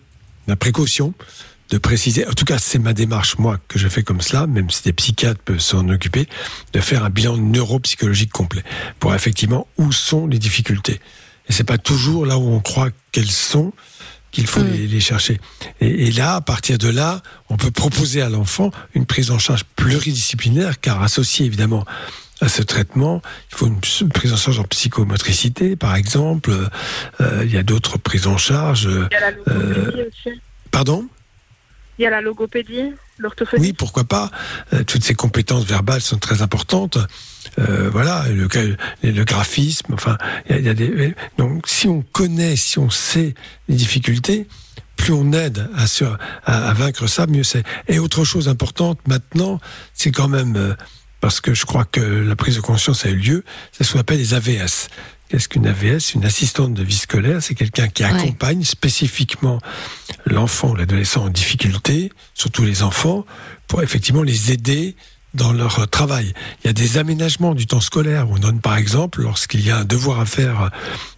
[0.47, 1.13] la précaution
[1.70, 4.70] de préciser, en tout cas c'est ma démarche moi que je fais comme cela, même
[4.70, 6.27] si des psychiatres peuvent s'en occuper,
[6.73, 8.65] de faire un bilan neuropsychologique complet
[9.01, 11.01] pour effectivement où sont les difficultés.
[11.49, 13.73] Et c'est pas toujours là où on croit qu'elles sont
[14.31, 15.40] qu'il faut les, les chercher.
[15.81, 19.39] Et, et là, à partir de là, on peut proposer à l'enfant une prise en
[19.39, 21.86] charge pluridisciplinaire, car associé évidemment
[22.43, 23.20] à ce traitement,
[23.51, 23.81] il faut une
[24.11, 26.53] prise en charge en psychomotricité, par exemple.
[27.20, 28.85] Euh, il y a d'autres prises en charge.
[28.85, 30.40] Il y a la logopédie Euh, aussi.
[30.70, 31.09] pardon?
[31.99, 33.69] Il y a la logopédie, l'orthophonie.
[33.69, 34.31] Oui, pourquoi pas.
[34.73, 36.99] Euh, toutes ces compétences verbales sont très importantes.
[37.59, 40.16] Euh, voilà, le, graphisme, enfin,
[40.49, 41.15] il y a, des.
[41.39, 43.35] Donc, si on connaît, si on sait
[43.69, 44.47] les difficultés,
[44.97, 45.87] plus on aide à,
[46.45, 47.65] à vaincre ça, mieux c'est.
[47.89, 49.61] Et autre chose importante maintenant,
[49.93, 50.75] c'est quand même euh,
[51.20, 54.01] parce que je crois que la prise de conscience a eu lieu, c'est ce qu'on
[54.01, 54.89] appelle les AVS.
[55.29, 59.59] Qu'est-ce qu'une AVS Une assistante de vie scolaire, c'est quelqu'un qui accompagne spécifiquement
[60.25, 63.27] l'enfant ou l'adolescent en difficulté, surtout les enfants,
[63.67, 64.97] pour effectivement les aider
[65.35, 66.33] dans leur travail.
[66.63, 68.29] Il y a des aménagements du temps scolaire.
[68.31, 70.71] On donne par exemple, lorsqu'il y a un devoir à faire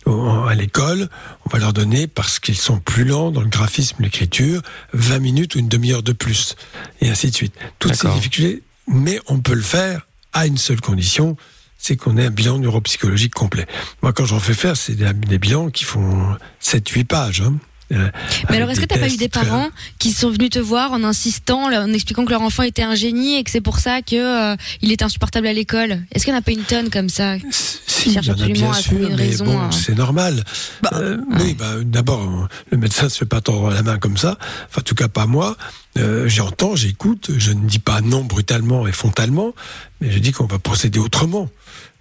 [0.08, 1.08] euh, à l'école,
[1.46, 4.62] on va leur donner, parce qu'ils sont plus lents dans le graphisme, l'écriture,
[4.92, 6.56] 20 minutes ou une demi-heure de plus,
[7.00, 7.54] et ainsi de suite.
[7.78, 11.36] Toutes ces difficultés, mais on peut le faire à une seule condition,
[11.80, 13.66] c'est qu'on ait un bilan neuropsychologique complet.
[14.02, 17.40] Moi, quand j'en fais faire, c'est des, des bilans qui font 7-8 pages.
[17.40, 17.54] hein.
[17.92, 18.08] Euh,
[18.48, 21.02] Mais alors, est-ce que t'as pas eu des parents qui sont venus te voir en
[21.02, 24.14] insistant, en expliquant que leur enfant était un génie et que c'est pour ça que
[24.14, 26.00] euh, il est insupportable à l'école?
[26.12, 28.30] Est-ce qu'il n'y en a pas une tonne comme ça Si, il y en a
[28.30, 29.70] absolument bien à sûr, mais raison, bon, hein.
[29.72, 30.44] c'est normal.
[30.92, 34.38] Euh, Oui, bah, d'abord, le médecin se fait pas tordre la main comme ça.
[34.68, 35.56] Enfin, en tout cas, pas moi.
[35.98, 37.32] Euh, J'entends, j'écoute.
[37.38, 39.52] Je ne dis pas non brutalement et frontalement,
[40.00, 41.48] mais je dis qu'on va procéder autrement.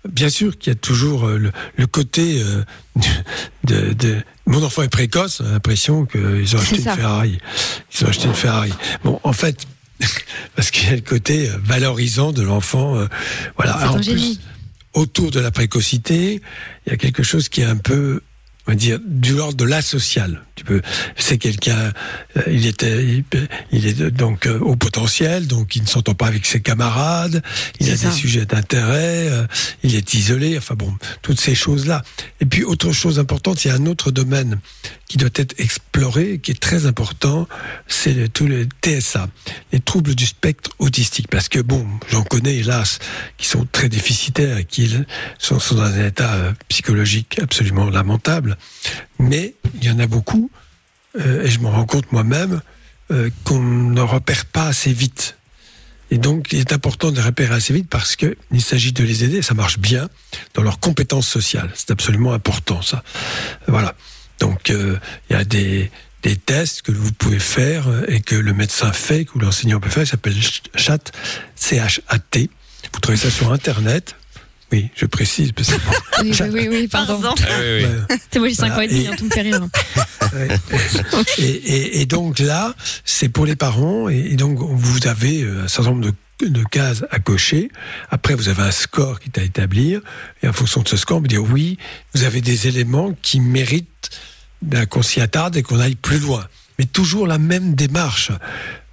[0.07, 2.63] Bien sûr qu'il y a toujours euh, le, le côté euh,
[3.65, 6.83] de, de- mon enfant est précoce, on a l'impression qu'ils ont acheté une.
[6.83, 7.37] Ferrari.
[7.93, 8.73] Ils ont acheté une Ferrari.
[9.03, 9.67] Bon, en fait,
[10.55, 12.95] parce qu'il y a le côté euh, valorisant de l'enfant.
[12.97, 13.07] euh,
[13.57, 13.73] voilà.
[13.73, 14.39] Alors, en plus,
[14.93, 16.41] autour de la précocité,
[16.87, 18.21] il y a quelque chose qui est un peu,
[18.69, 20.43] on va dire, du l'ordre de l'asocial.
[20.53, 20.81] Tu peux,
[21.17, 21.91] c'est quelqu'un,
[22.37, 23.23] euh, il était, il,
[23.71, 27.41] il est donc euh, au potentiel, donc il ne s'entend pas avec ses camarades,
[27.79, 29.47] il a des sujets d'intérêt, euh,
[29.81, 30.93] il est isolé, enfin bon,
[31.23, 32.03] toutes ces choses-là.
[32.41, 34.59] Et puis autre chose importante, il y a un autre domaine
[35.07, 37.47] qui doit être exploré, qui est très important,
[37.87, 39.29] c'est le- tous les TSA,
[39.73, 41.27] les troubles du spectre autistique.
[41.31, 42.99] Parce que bon, j'en connais hélas,
[43.39, 44.93] qui sont très déficitaires et qui
[45.39, 48.57] sont, sont dans un état euh, psychologique absolument lamentable.
[49.19, 50.49] Mais il y en a beaucoup,
[51.19, 52.61] euh, et je m'en rends compte moi-même,
[53.11, 55.35] euh, qu'on ne repère pas assez vite.
[56.11, 59.41] Et donc, il est important de repérer assez vite parce qu'il s'agit de les aider,
[59.41, 60.09] ça marche bien,
[60.55, 61.71] dans leurs compétences sociales.
[61.75, 63.03] C'est absolument important, ça.
[63.67, 63.95] Voilà.
[64.39, 64.97] Donc, euh,
[65.29, 65.91] il y a des,
[66.45, 70.11] tests que vous pouvez faire et que le médecin fait, que l'enseignant peut faire, ça
[70.11, 70.35] s'appelle
[70.75, 71.11] CHAT,
[71.55, 72.49] C-H-A-T.
[72.93, 74.15] Vous trouvez ça sur Internet.
[74.71, 75.51] Oui, je précise.
[75.51, 75.75] Parce que
[76.21, 77.19] Oui, oui, oui, oui, pardon.
[77.49, 77.87] Ouais.
[78.31, 79.67] C'est moi, j'ai 5 ans et demi, tout me fait rire.
[81.37, 82.75] et, et- et donc là,
[83.05, 86.63] c'est pour les parents, et, et donc vous avez euh, un certain nombre de, de
[86.63, 87.69] cases à cocher.
[88.09, 90.01] Après, vous avez un score qui est à établir,
[90.43, 91.77] et en fonction de ce score, on peut dire oui,
[92.13, 94.09] vous avez des éléments qui méritent
[94.89, 96.45] qu'on s'y attarde et qu'on aille plus loin.
[96.77, 98.31] Mais toujours la même démarche.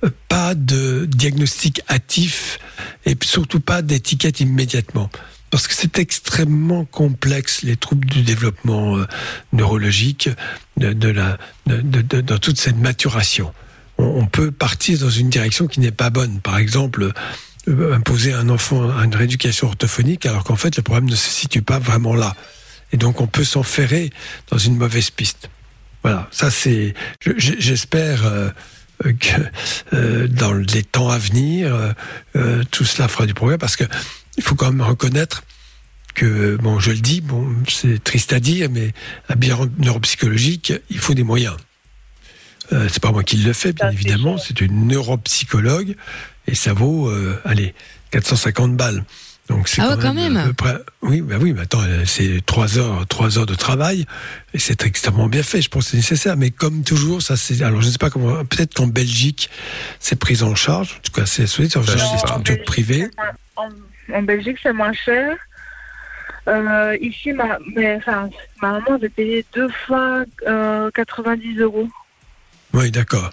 [0.05, 2.59] Euh, Pas de diagnostic hâtif
[3.05, 5.11] et surtout pas d'étiquette immédiatement.
[5.51, 9.07] Parce que c'est extrêmement complexe, les troubles du développement euh,
[9.53, 10.29] neurologique,
[10.77, 13.53] de, la, dans toute cette maturation.
[13.99, 16.41] On, peut partir dans une direction qui n'est pas bonne.
[16.41, 17.13] Par exemple,
[17.69, 21.31] euh, imposer à un enfant une rééducation orthophonique, alors qu'en fait, le problème ne se
[21.31, 22.35] situe pas vraiment là.
[22.93, 24.11] Et donc, on peut s'enferrer
[24.51, 25.49] dans une mauvaise piste.
[26.03, 26.93] Voilà, ça c'est.
[27.21, 28.51] je- je- J'espère euh,
[29.03, 31.95] que dans les temps à venir,
[32.71, 33.85] tout cela fera du progrès parce que
[34.37, 35.43] il faut quand même reconnaître
[36.15, 38.93] que, bon, je le dis, bon, c'est triste à dire, mais
[39.29, 41.57] un bilan neuropsychologique, il faut des moyens.
[42.73, 45.95] Euh, c'est pas moi qui le fais, bien évidemment, c'est une neuropsychologue
[46.47, 47.75] et ça vaut, euh, allez,
[48.11, 49.05] 450 balles.
[49.49, 50.37] Donc c'est Ah ouais, quand même.
[50.37, 53.55] à peu près- Oui, bah oui, mais attends, euh, c'est trois heures, trois heures de
[53.55, 54.05] travail
[54.53, 55.63] et c'est extrêmement bien fait.
[55.63, 57.63] Je pense que c'est nécessaire, mais comme toujours, ça c'est.
[57.63, 58.45] Alors je ne sais pas comment.
[58.45, 59.49] Peut-être qu'en Belgique,
[60.01, 60.95] c'est pris en charge.
[60.99, 63.07] En tout cas, c'est c'est en charge des structures privées.
[63.55, 63.69] En,
[64.13, 65.37] en Belgique, c'est moins cher.
[66.49, 68.31] Euh, ici, ma, mais, enfin,
[68.63, 71.89] ma maman avait payé deux fois euh, 90 euros.
[72.73, 73.31] Oui, d'accord.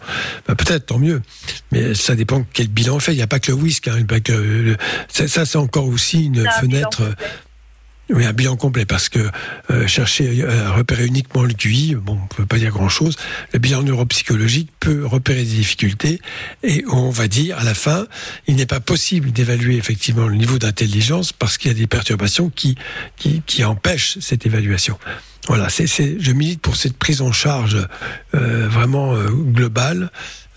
[0.48, 1.22] Bah, peut-être, tant mieux.
[1.72, 3.14] Mais ça dépend quel bilan on fait.
[3.14, 3.90] Il n'y a pas que le whisky.
[3.90, 4.78] Hein, pas que le-
[5.10, 7.02] ça, ça, c'est encore aussi une fenêtre.
[7.04, 7.16] bilan
[8.10, 9.20] Oui, un bilan complet, parce que
[9.72, 13.16] euh, chercher euh, à repérer uniquement le QI, bon, on peut pas dire grand-chose.
[13.54, 16.20] Le bilan neuropsychologique peut repérer des difficultés,
[16.64, 18.06] et on va dire à la fin,
[18.48, 22.50] il n'est pas possible d'évaluer effectivement le niveau d'intelligence parce qu'il y a des perturbations
[22.50, 22.76] qui
[23.16, 24.98] qui, qui empêchent cette évaluation.
[25.48, 27.78] Voilà, c'est, c'est, je milite pour cette prise en charge
[28.34, 30.10] euh, vraiment euh, globale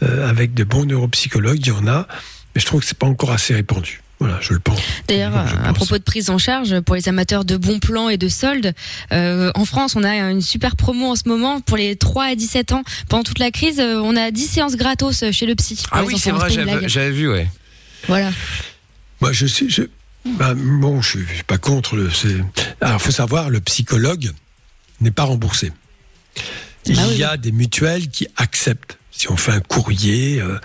[0.02, 1.58] euh, avec de bons neuropsychologues.
[1.58, 2.06] Il y en a,
[2.54, 4.00] mais je trouve que c'est pas encore assez répandu.
[4.18, 4.80] Voilà, je le pense.
[5.08, 8.28] D'ailleurs, à propos de prise en charge, pour les amateurs de bons plans et de
[8.28, 8.72] soldes,
[9.12, 12.34] euh, en France, on a une super promo en ce moment pour les 3 à
[12.34, 12.82] 17 ans.
[13.10, 15.82] Pendant toute la crise, euh, on a 10 séances gratos chez le psy.
[15.92, 16.48] Ah oui, c'est vrai,
[16.88, 17.46] j'avais vu, ouais.
[18.08, 18.30] Voilà.
[19.20, 19.68] Moi, je suis.
[19.68, 19.82] Je,
[20.24, 22.10] bah, bon, je suis pas contre le.
[22.10, 22.42] c'est-
[22.80, 24.30] Alors, faut savoir, le psychologue
[25.02, 25.72] n'est pas remboursé.
[26.86, 28.98] Il y a des mutuelles qui acceptent.
[29.18, 30.58] Si on fait un courrier, euh,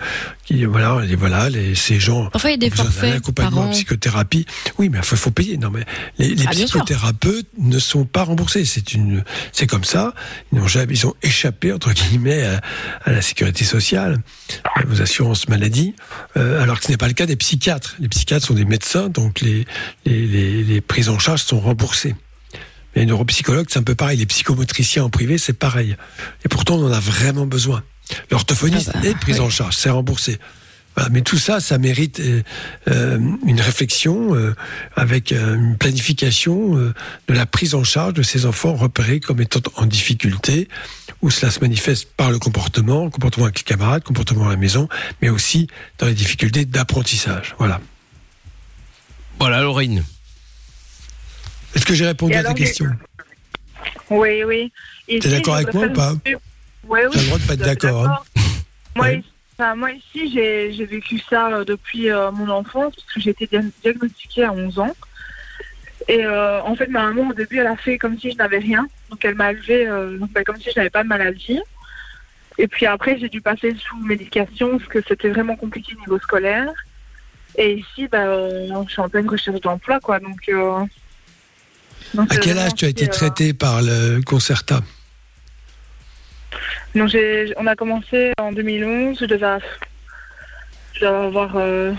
[0.44, 2.26] qui voilà, les, voilà, les, ces gens.
[2.28, 4.44] Parfois, il y a des forfaits accompagnement en psychothérapie.
[4.78, 5.56] Oui, mais il faut, faut payer.
[5.56, 5.86] Non, mais
[6.18, 8.66] les, les Ah, psychothérapeutes ne sont pas remboursés.
[8.66, 10.12] C'est une, c'est comme ça.
[10.52, 12.60] Ils ont jamais, ils ont échappé entre guillemets à,
[13.04, 14.20] à la sécurité sociale,
[14.90, 15.94] aux assurances maladie,
[16.36, 17.96] euh, alors que ce n'est pas le cas des psychiatres.
[18.00, 19.64] Les psychiatres sont des médecins, donc les,
[20.04, 22.14] les, les, les prises en charge sont remboursées.
[22.94, 24.18] Mais les neuropsychologues, c'est un peu pareil.
[24.18, 25.96] Les psychomotriciens en privé, c'est pareil.
[26.44, 27.82] Et pourtant, on en a vraiment besoin.
[28.30, 30.38] L'orthophoniste Ah bah, est prise en charge, c'est remboursé.
[30.94, 32.42] Voilà, mais tout ça, ça mérite euh,
[32.88, 34.54] euh, une réflexion euh,
[34.94, 36.92] avec euh, une planification euh,
[37.28, 40.68] de la prise en charge de ces enfants repérés comme étant en difficulté,
[41.22, 44.86] où cela se manifeste par le comportement, comportement avec les camarades, comportement à la maison,
[45.22, 45.66] mais aussi
[45.98, 47.54] dans les difficultés d'apprentissage.
[47.58, 47.80] Voilà.
[49.38, 50.04] Voilà, Laurine.
[51.74, 52.86] Est-ce que j'ai répondu à ta question?
[54.10, 54.72] Oui, oui.
[55.08, 56.14] T'es d'accord avec moi ou pas?
[56.92, 57.00] Oui.
[57.10, 58.18] T'as le droit de pas être d'accord, hein.
[58.96, 59.22] Moi, Ouais.
[59.58, 63.46] enfin, moi, ici, j'ai vécu ça euh, depuis euh, mon enfance, parce que j'ai été
[63.46, 64.94] dia- diagnostiquée à 11 ans.
[66.08, 68.58] Et euh, en fait, ma maman, au début, elle a fait comme si je n'avais
[68.58, 68.86] rien.
[69.08, 71.60] Donc, elle m'a élevée euh, bah, comme si je n'avais pas de maladie.
[72.58, 76.18] Et puis après, j'ai dû passer sous médication, parce que c'était vraiment compliqué au niveau
[76.18, 76.68] scolaire.
[77.56, 80.18] Et ici, bah, je suis en pleine recherche d'emploi, quoi.
[80.20, 80.50] Donc,
[82.14, 84.80] donc, À quel âge tu as été aussi, euh, traité par le Concerta?
[86.94, 89.58] Donc j'ai, on a commencé en 2011, je devais,
[90.94, 91.92] je devais avoir euh,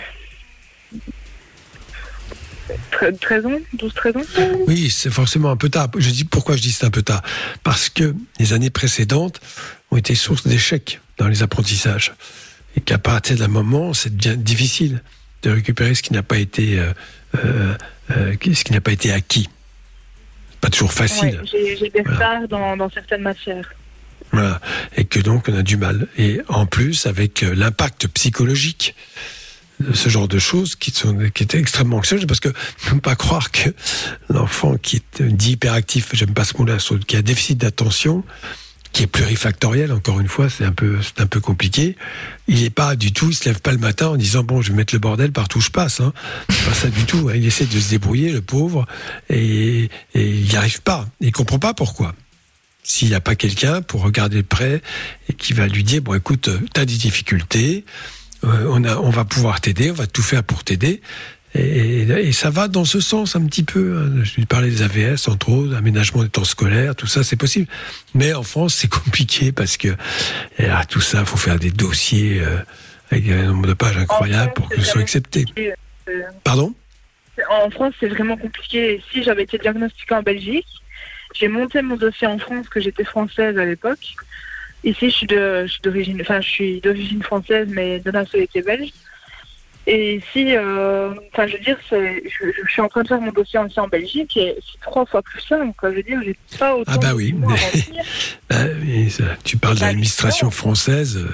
[2.91, 4.57] tre- 13 ans, 12-13 ans.
[4.67, 5.89] Oui, c'est forcément un peu tard.
[5.97, 7.21] Je dis pourquoi je dis c'est un peu tard?
[7.63, 9.39] Parce que les années précédentes
[9.91, 12.13] ont été source d'échecs dans les apprentissages
[12.75, 15.01] et qu'à partir d'un moment, c'est bien difficile
[15.43, 16.93] de récupérer ce qui n'a pas été euh,
[17.43, 17.75] euh,
[18.11, 19.49] euh, ce qui n'a pas été acquis.
[20.61, 21.41] Pas toujours facile.
[21.41, 23.73] Ouais, j'ai, j'ai des retards dans, dans certaines matières.
[24.33, 24.59] Voilà.
[24.97, 26.07] Et que donc on a du mal.
[26.17, 28.95] Et en plus, avec euh, l'impact psychologique
[29.79, 32.49] de ce genre de choses qui, sont, qui étaient extrêmement anxieuses, parce que
[32.91, 33.69] ne pas croire que
[34.29, 36.77] l'enfant qui est euh, dit hyperactif, j'aime pas ce mot-là,
[37.07, 38.23] qui a déficit d'attention,
[38.91, 41.95] qui est plurifactoriel, encore une fois, c'est un peu, un peu compliqué.
[42.47, 44.69] Il n'est pas du tout, il se lève pas le matin en disant bon, je
[44.69, 45.99] vais mettre le bordel partout où je passe.
[45.99, 46.13] Hein.
[46.47, 47.29] Pas ça du tout.
[47.29, 47.33] hein.
[47.35, 48.85] Il essaie de se débrouiller, le pauvre,
[49.29, 51.07] et, et il n'y arrive pas.
[51.21, 52.15] Il comprend pas pourquoi
[52.83, 54.81] s'il n'y a pas quelqu'un pour regarder de près
[55.29, 57.85] et qui va lui dire bon écoute tu as des difficultés
[58.43, 61.01] euh, on a on va pouvoir t'aider on va tout faire pour t'aider
[61.55, 64.23] et, et ça va dans ce sens un petit peu hein.
[64.23, 67.67] je lui parlais des AVS entre autres aménagement des temps scolaires tout ça c'est possible
[68.13, 69.89] mais en France c'est compliqué parce que
[70.59, 72.57] et, ah, tout ça faut faire des dossiers euh,
[73.11, 75.45] avec un nombre de pages incroyable pour que ce soit accepté
[76.09, 76.73] euh, pardon?
[77.49, 79.01] En France, c'est vraiment compliqué.
[79.11, 80.67] Si j'avais été diagnostiquée en Belgique,
[81.33, 84.15] j'ai monté mon dossier en France, que j'étais française à l'époque.
[84.83, 85.27] Ici, je suis
[85.81, 88.89] d'origine, enfin, je suis d'origine française, mais de nationalité belge.
[89.85, 92.21] Et ici, euh, enfin, je veux dire, je,
[92.65, 95.21] je suis en train de faire mon dossier aussi en Belgique et c'est trois fois
[95.21, 95.73] plus simple.
[95.77, 95.91] Quoi.
[95.91, 96.91] Je veux dire, j'ai pas autant.
[96.93, 97.35] ah bah oui.
[98.49, 98.65] Ah
[99.43, 101.25] tu parles de l'administration française.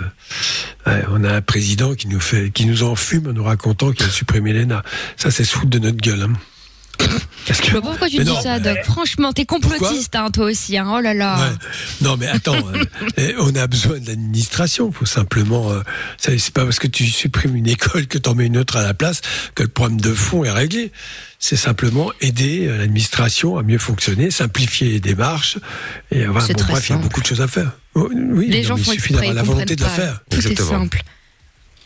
[0.88, 4.06] euh, on a un président qui nous fait, qui nous enfume en nous racontant qu'il
[4.06, 4.84] a supprimé l'ENA.
[5.18, 6.22] Ça, c'est se foutre de notre gueule.
[6.22, 6.34] hein.
[7.48, 8.78] Parce que- Je vois pas pourquoi tu Mais dis non, ça, Doc?
[8.84, 10.78] Franchement, t'es complotiste, hein, toi aussi.
[10.78, 10.86] Hein.
[10.94, 11.40] Oh là là.
[11.40, 11.56] Ouais.
[12.02, 12.56] Non, mais attends,
[13.18, 14.90] euh, on a besoin de l'administration.
[14.90, 15.72] Il faut simplement.
[15.72, 15.82] euh,
[16.18, 18.94] c'est pas parce que tu supprimes une école que t'en mets une autre à la
[18.94, 19.22] place
[19.56, 20.92] que le problème de fond est réglé.
[21.40, 25.58] C'est simplement aider euh, l'administration à mieux fonctionner, simplifier les démarches.
[26.12, 27.72] Et voilà, bon, bref, il y a beaucoup de choses à faire.
[27.96, 30.20] Oh, Oui, Les non, gens font il suffit d'avoir la volonté de le comprennent faire.
[30.30, 31.02] Tout est simple.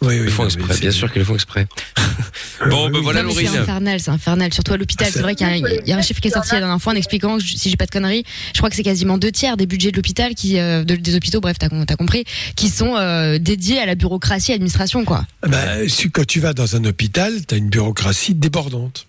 [0.03, 1.67] Oui, oui, Ils font exprès, c'est- bien sûr qu'ils le font exprès.
[2.69, 3.61] bon, ben voilà, mais C'est Laurine.
[3.61, 5.07] infernal, c'est infernal, surtout à l'hôpital.
[5.11, 6.59] C'est vrai qu'il y, a un- il y a un chiffre qui est sorti la
[6.59, 8.23] dernière fois en expliquant, que, si j'ai pas de conneries,
[8.53, 11.15] je crois que c'est quasiment deux tiers des budgets de l'hôpital, qui, euh, de- des
[11.15, 12.25] hôpitaux, bref, t'as as compris,
[12.55, 15.25] qui sont euh, dédiés à la bureaucratie et à l'administration, quoi.
[15.41, 19.07] Ah bah, si- quand tu vas dans un hôpital, tu as une bureaucratie débordante.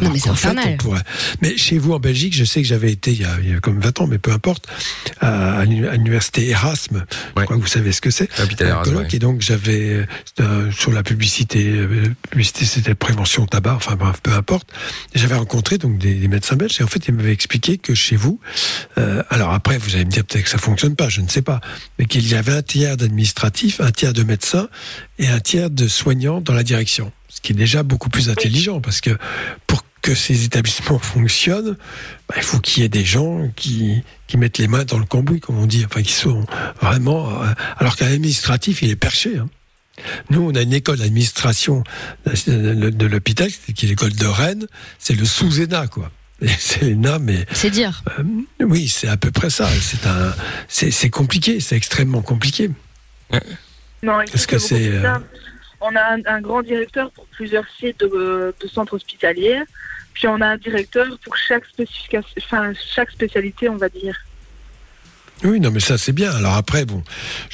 [0.00, 0.76] Non, mais c'est infernal.
[0.78, 1.02] pourrait-
[1.42, 3.54] Mais chez vous en Belgique, je sais que j'avais été il y, a, il y
[3.54, 4.66] a comme 20 ans, mais peu importe,
[5.20, 7.04] à, à l'uni- à l'université Erasme.
[7.36, 8.28] Je crois que vous savez ce que c'est.
[8.38, 9.16] L'hôpital Un Erasme, colloque, ouais.
[9.16, 10.06] Et donc j'avais
[10.40, 14.68] euh, sur la publicité, euh, publicité c'était prévention tabac, enfin bref, peu importe.
[15.14, 18.16] J'avais rencontré donc des, des médecins belges et en fait ils m'avaient expliqué que chez
[18.16, 18.40] vous,
[18.98, 21.42] euh, alors après vous allez me dire peut-être que ça fonctionne pas, je ne sais
[21.42, 21.60] pas,
[21.98, 24.68] mais qu'il y avait un tiers d'administratifs, un tiers de médecins
[25.18, 27.12] et un tiers de soignants dans la direction.
[27.34, 29.10] Ce qui est déjà beaucoup plus intelligent parce que
[29.66, 31.76] pour que ces établissements fonctionnent,
[32.28, 35.04] bah, il faut qu'il y ait des gens qui, qui mettent les mains dans le
[35.06, 36.44] cambouis, comme on dit, enfin qui sont
[36.80, 37.42] vraiment.
[37.42, 37.46] euh,
[37.78, 39.38] alors qu'un administratif, il est perché.
[39.38, 39.48] hein.
[40.30, 41.84] Nous, on a une école d'administration
[42.26, 44.66] de, l'hôpital, qui est l'école de Rennes,
[44.98, 46.10] c'est le sous-ENA, quoi.
[46.58, 47.46] C'est l'ENA, mais.
[47.52, 48.02] C'est dire.
[48.18, 48.24] Euh,
[48.60, 49.68] oui, c'est à peu près ça.
[49.80, 50.34] C'est un,
[50.68, 52.70] c'est c'est compliqué, c'est extrêmement compliqué.
[54.02, 55.18] Non, Est-ce que c'est, euh.
[55.86, 59.60] On a un, grand directeur pour plusieurs sites de, centres hospitaliers,
[60.14, 61.64] puis on a un directeur pour chaque,
[63.10, 64.16] spécialité, on va dire.
[65.42, 66.32] Oui, non, mais ça c'est bien.
[66.32, 67.02] Alors après, bon,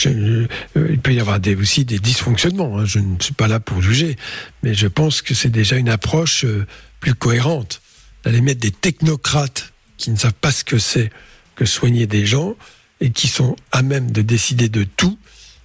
[0.07, 0.47] euh,
[0.77, 2.79] il peut y avoir aussi des dysfonctionnements.
[2.79, 2.85] hein.
[2.85, 4.15] Je ne suis pas là pour juger,
[4.63, 6.67] mais je pense que c'est déjà une approche euh,
[7.01, 7.83] plus cohérente
[8.23, 11.11] d'aller mettre des technocrates qui ne savent pas ce que c'est
[11.57, 12.55] que soigner des gens
[13.01, 15.19] et qui sont à même de décider de tout.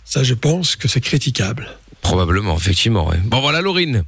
[0.04, 1.70] Ça, je pense que c'est critiquable.
[2.06, 3.08] Probablement, effectivement.
[3.08, 3.18] ouais.
[3.24, 4.04] Bon, voilà, Laurine.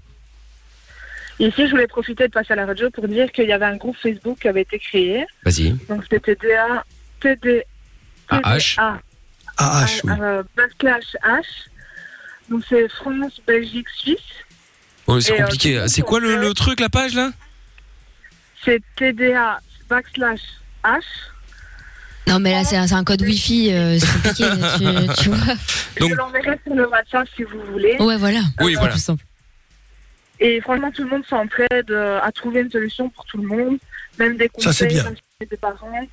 [1.39, 3.75] Ici, je voulais profiter de passer à la radio pour dire qu'il y avait un
[3.77, 5.25] groupe Facebook qui avait été créé.
[5.43, 5.71] Vas-y.
[5.89, 6.83] Donc c'était TDA,
[7.19, 7.63] TD,
[8.29, 8.77] AH.
[9.57, 10.11] AH, oui.
[10.19, 11.43] euh, backslash H.
[12.49, 14.17] Donc c'est France, Belgique, Suisse.
[15.05, 15.83] Oh, c'est euh, compliqué.
[15.87, 17.31] c'est quoi le truc, la page, là?
[18.63, 19.59] C'est TDA,
[19.89, 20.41] backslash
[20.83, 21.01] H.
[22.27, 24.43] Non, mais là, c'est un, code Wi-Fi, euh, c'est compliqué,
[24.77, 25.55] tu, tu vois.
[25.99, 27.95] Je l'enverrai sur le WhatsApp si vous voulez.
[27.99, 28.39] Ouais, voilà.
[28.61, 28.91] Oui, voilà.
[28.91, 29.23] plus simple.
[30.39, 33.77] Et franchement, tout le monde s'entraide euh, à trouver une solution pour tout le monde,
[34.19, 35.03] même des Ça, conseils, bien.
[35.03, 36.07] même c'est des parents.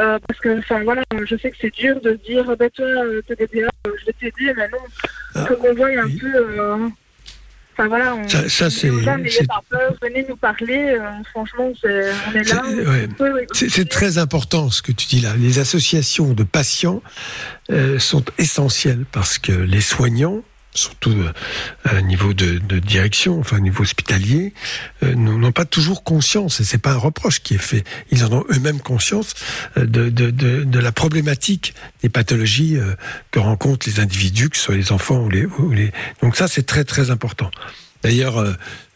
[0.00, 2.84] Euh, parce que, enfin voilà, je sais que c'est dur de dire, ben toi,
[3.28, 3.70] t'es euh,
[4.00, 5.44] je vais t'aider, mais non.
[5.46, 6.32] Faut qu'on voie un peu.
[6.34, 6.88] euh,
[7.76, 10.96] Enfin voilà, on, Ça- ça, c'est- venez nous parler.
[10.96, 11.00] euh,
[11.32, 12.62] franchement, c'est- on est là.
[12.64, 13.08] C'est- ouais.
[13.18, 13.40] Oui, oui.
[13.52, 15.30] C'est c'est très important ce que tu dis là.
[15.36, 17.02] Les associations de patients
[17.70, 20.42] euh, sont essentielles parce que les soignants,
[20.74, 21.32] surtout euh,
[21.84, 24.52] à un niveau de, direction, enfin au niveau hospitalier,
[25.02, 28.32] euh, n'ont pas toujours conscience, et c'est pas un reproche qui est fait, ils en
[28.32, 29.34] ont eux-mêmes conscience
[29.76, 32.76] euh, de, de, de, la problématique des pathologies
[33.30, 35.46] que rencontrent les individus, que ce soit les enfants ou les...
[35.46, 35.92] Ou les...
[36.20, 37.50] Donc ça, c'est très très important.
[38.02, 38.44] D'ailleurs,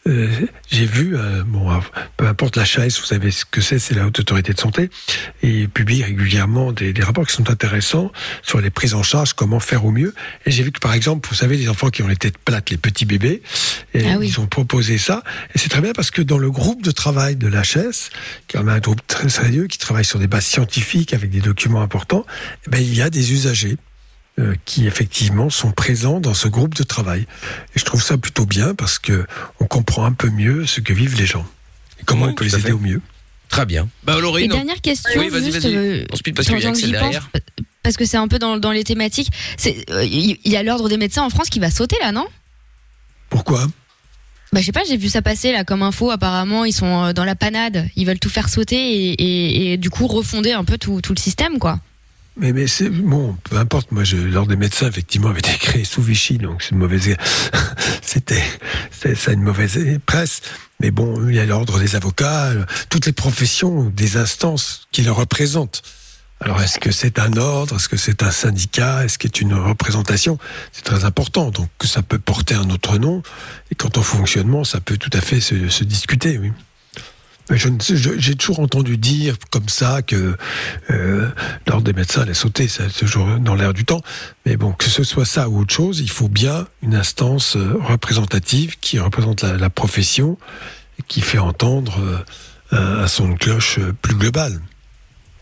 [0.09, 0.27] euh,
[0.69, 1.77] j'ai vu, euh, bon, euh,
[2.17, 4.89] peu importe la HAS, vous savez ce que c'est, c'est la Haute Autorité de Santé,
[5.43, 8.11] et ils publient régulièrement des, des rapports qui sont intéressants
[8.41, 10.13] sur les prises en charge, comment faire au mieux.
[10.45, 12.69] Et j'ai vu que, par exemple, vous savez, les enfants qui ont les têtes plates,
[12.69, 13.41] les petits bébés,
[13.93, 14.27] et Ah oui.
[14.27, 15.23] ils ont proposé ça.
[15.55, 18.09] Et c'est très bien parce que dans le groupe de travail de l'HS,
[18.47, 21.81] qui est un groupe très sérieux, qui travaille sur des bases scientifiques avec des documents
[21.81, 22.25] importants,
[22.67, 23.77] eh ben, il y a des usagers
[24.39, 27.27] euh, qui effectivement sont présents dans ce groupe de travail.
[27.75, 29.25] Et je trouve ça plutôt bien parce que
[29.59, 31.45] on comprend un peu mieux ce que vivent les gens
[31.99, 32.71] et comment Oui, on peut les aider fait.
[32.71, 33.01] au mieux.
[33.49, 33.89] Très bien.
[34.03, 34.49] Bah, Et Laurine.
[34.51, 35.75] dernière question, Oui, vas-y, juste, vas-y.
[35.75, 37.15] euh, On speed parce qu'il y a Axel pense,
[37.81, 39.31] parce que c'est un peu dans, dans les thématiques.
[39.57, 42.27] C'est, euh, Il y a l'ordre des médecins en France qui va sauter là, non?
[43.29, 43.67] Pourquoi?
[44.51, 46.09] Bah je sais pas, j'ai vu ça passer là comme info.
[46.09, 47.87] Apparemment, ils sont euh, dans la panade.
[47.95, 51.13] Ils veulent tout faire sauter et, et, et du coup refonder un peu tout, tout
[51.13, 51.79] le système, quoi.
[52.37, 53.91] Mais, mais c'est bon, peu importe.
[53.91, 57.15] Moi, je, l'ordre des médecins, effectivement, avait été créé sous Vichy, donc c'est une mauvaise.
[58.01, 58.43] C'était,
[59.15, 60.41] ça une mauvaise presse.
[60.79, 62.51] Mais bon, il y a l'ordre des avocats,
[62.89, 65.81] toutes les professions, des instances qui le représentent.
[66.41, 67.75] Alors, est-ce que c'est un ordre?
[67.75, 69.03] Est-ce que c'est un syndicat?
[69.03, 70.37] Est-ce que c'est une représentation?
[70.71, 71.51] C'est très important.
[71.51, 73.21] Donc, ça peut porter un autre nom.
[73.71, 76.53] Et quant au fonctionnement, ça peut tout à fait se, se discuter, oui.
[76.55, 80.35] Mais je ne sais- je- J'ai toujours entendu dire comme ça que
[80.91, 81.29] euh,
[81.65, 84.01] l'ordre des médecins allait sauter, c'est toujours dans l'air du temps.
[84.45, 87.73] Mais bon, que ce soit ça ou autre chose, il faut bien une instance euh,
[87.81, 90.37] représentative qui représente la, la profession
[90.99, 92.17] et qui fait entendre euh,
[92.71, 94.61] un, un son de cloche euh, plus global.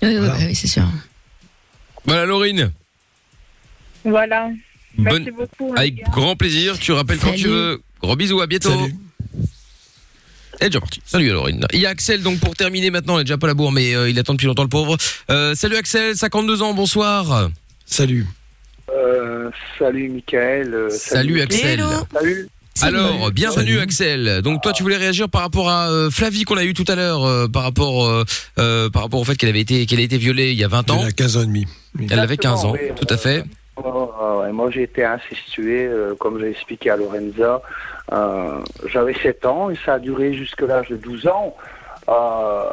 [0.02, 0.86] Oui, oui, oui, c'est sûr.
[2.06, 2.72] Voilà, Laurine.
[4.06, 4.50] Voilà.
[4.98, 5.74] Merci Bonne- beaucoup.
[5.76, 6.80] Avec grand plaisir.
[6.80, 7.82] Tu rappelles quand tu veux.
[8.02, 8.72] Gros bisous, à bientôt.
[10.60, 11.02] Elle est déjà parti.
[11.06, 11.66] Salut Laurine.
[11.74, 13.72] Il y a Axel donc pour terminer maintenant, il est déjà pas à la bourre
[13.72, 14.98] mais euh, il attend depuis longtemps le pauvre.
[15.30, 17.50] Euh, salut Axel, 52 ans, bonsoir.
[17.86, 18.26] Salut.
[18.96, 20.74] Euh, salut Michael.
[20.74, 21.84] euh, Salut, Axel.
[22.14, 22.48] Salut.
[22.82, 24.42] Alors, bienvenue Axel.
[24.44, 26.96] Donc toi tu voulais réagir par rapport à euh, Flavie qu'on a eu tout à
[26.96, 28.24] l'heure euh, par rapport euh,
[28.60, 30.68] euh, par rapport au fait qu'elle avait été qu'elle a été violée il y a
[30.68, 31.00] 20 ans.
[31.02, 31.66] Elle a 15 ans et demi.
[32.10, 33.06] Elle avait 15 ans, Exactement, oui.
[33.08, 33.44] tout à fait.
[33.84, 34.12] Oh,
[34.42, 37.62] ouais, moi j'ai été incestué, euh, comme j'ai expliqué à Lorenza.
[38.12, 38.60] Euh,
[38.92, 41.56] J'avais 7 ans et ça a duré jusqu'à l'âge de 12 ans.
[42.10, 42.64] Euh,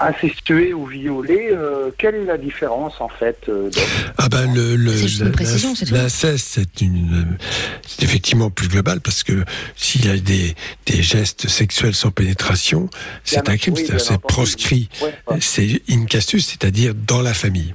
[0.00, 3.68] incestué ou violé, euh, quelle est la différence en fait euh,
[4.16, 5.94] Ah ben le, le C'est juste une la- précision, la- c'est tout.
[5.94, 7.36] l'inceste, c'est une
[7.84, 9.44] c'est effectivement plus global parce que
[9.74, 10.54] s'il y a des,
[10.86, 12.88] des gestes sexuels sans pénétration,
[13.24, 15.38] c'est un crime, oui, c'est proscrit, Ouais, ouais.
[15.40, 17.74] c'est incastus, c'est-à-dire dans la famille.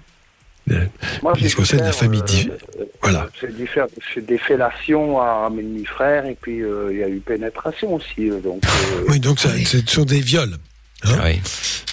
[0.71, 0.85] Euh,
[1.21, 2.21] Moi, j'ai sait de la famille
[2.79, 3.27] euh, voilà.
[3.41, 8.29] J'ai des fellations à mes demi-frères et puis euh, il y a eu pénétration aussi.
[8.29, 10.55] donc, euh, Oui, donc ça, ce sont des viols.
[11.03, 11.17] hein.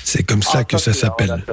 [0.05, 1.45] C'est comme ça Ah, que ça, ça c'est- ah, s'appelle.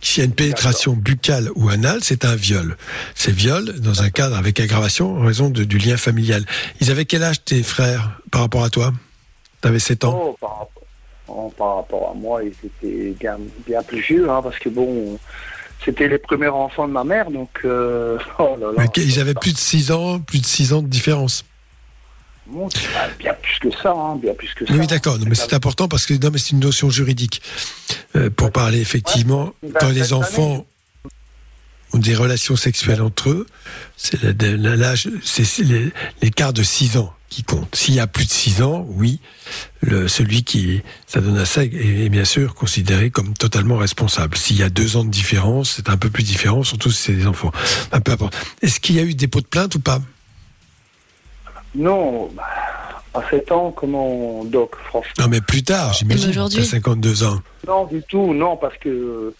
[0.00, 2.76] S'il y a une pénétration buccale ou anale, c'est un viol.
[3.16, 6.44] C'est viol dans un cadre avec aggravation en raison de- du lien familial.
[6.80, 8.92] Ils avaient quel âge tes frères par rapport à toi?
[9.62, 10.82] T'avais 7 ans Oh, par, rapport,
[11.26, 13.36] oh, par rapport à moi, ils étaient bien,
[13.66, 15.18] bien plus vieux, hein, parce que bon,
[15.84, 18.84] c'était les premiers enfants de ma mère, donc euh, oh là là.
[18.84, 21.44] Ok, Ils avaient plus de 6 ans, plus de 6 ans de différence.
[22.46, 24.72] Bon, pas bien plus que ça, hein, bien plus que ça.
[24.72, 25.18] Oui, d'accord.
[25.26, 27.42] Mais c'est important parce que c'est une notion juridique.
[28.14, 30.64] Euh, pour parler effectivement, quand les enfants
[31.92, 33.46] ont des relations sexuelles entre eux,
[33.96, 35.44] c'est l'âge, c'est
[36.22, 37.74] l'écart de 6 ans qui compte.
[37.74, 39.20] S'il y a plus de 6 ans, oui,
[39.80, 44.36] le, celui qui s'adonne à ça est, est bien sûr considéré comme totalement responsable.
[44.36, 47.12] S'il y a deux ans de différence, c'est un peu plus différent, surtout si c'est
[47.14, 47.52] des enfants.
[47.92, 48.36] Un peu importe.
[48.62, 50.00] Est-ce qu'il y a eu des pots de plainte ou pas?
[51.74, 52.44] Non, bah,
[53.12, 55.24] à 7 ans, comment, Doc, franchement?
[55.24, 56.30] Non, mais plus tard, j'imagine.
[56.30, 57.40] aujourd'hui T'as 52 ans.
[57.66, 59.34] Non, du tout, non, parce que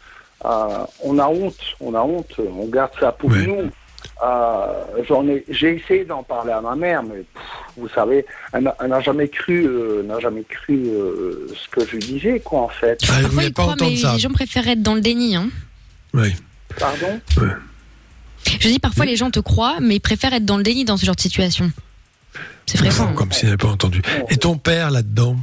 [0.44, 3.70] euh, on a honte, on a honte, on garde ça pour nous.
[4.22, 7.42] Euh, j'en ai, j'ai essayé d'en parler à ma mère, mais pff,
[7.76, 11.98] vous savez, elle n'a jamais cru, euh, n'a jamais cru euh, ce que je lui
[11.98, 12.98] disais, quoi, en fait.
[13.08, 15.36] Ah, Parfois, ils croient, mais les gens préfèrent être dans le déni.
[15.36, 15.48] Hein.
[16.14, 16.34] Oui.
[16.78, 17.20] Pardon?
[18.60, 20.96] Je dis parfois, les gens te croient, mais ils préfèrent être dans le déni dans
[20.96, 21.70] ce genre de situation.
[22.66, 23.12] C'est fréquent.
[23.14, 24.02] Comme s'il n'avait pas entendu.
[24.28, 25.36] Et ton père là-dedans?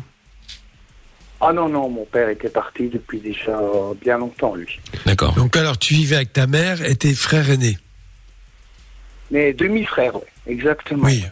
[1.45, 3.59] Ah non, non, mon père était parti depuis déjà
[4.01, 4.79] bien longtemps, lui.
[5.05, 5.33] D'accord.
[5.33, 7.77] Donc alors tu vivais avec ta mère et tes frères aînés?
[9.31, 11.05] Mais demi-frère, ouais, exactement.
[11.05, 11.23] Oui,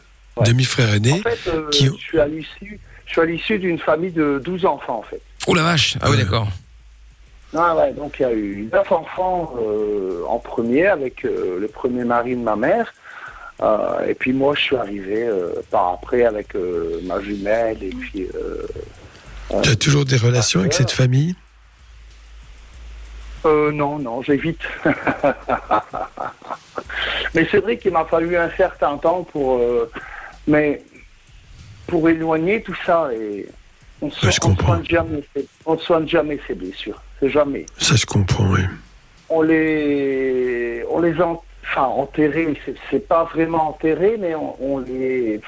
[0.46, 1.14] demi-frères aînés.
[1.26, 4.42] En fait, euh, qui- je suis à l'issue, je suis à l'issue d'une famille de
[4.44, 5.22] 12 enfants, en fait.
[5.48, 5.98] Oh la vache.
[6.02, 6.48] Ah oui, d'accord.
[7.56, 11.68] Ah ouais, donc il y a eu neuf enfants euh, en premier avec euh, le
[11.68, 12.94] premier mari de ma mère.
[13.62, 17.90] Euh, et puis moi, je suis arrivé euh, par après avec euh, ma jumelle et
[17.90, 18.26] puis.
[18.34, 21.36] euh, Tu as toujours des relations avec cette famille?
[23.46, 24.62] Euh, non, non, j'évite.
[27.34, 29.90] mais c'est vrai qu'il m'a fallu un certain temps pour, euh,
[30.48, 30.82] mais
[31.88, 33.48] pour éloigner tout ça et
[34.02, 37.66] on ne soigne jamais, ces- on soigne jamais ces blessures, c'est jamais.
[37.78, 38.62] Ça je comprends, oui.
[39.30, 42.60] on les, on les en, enfin enterrés,
[42.90, 45.40] c'est- pas vraiment enterré, mais on, on les.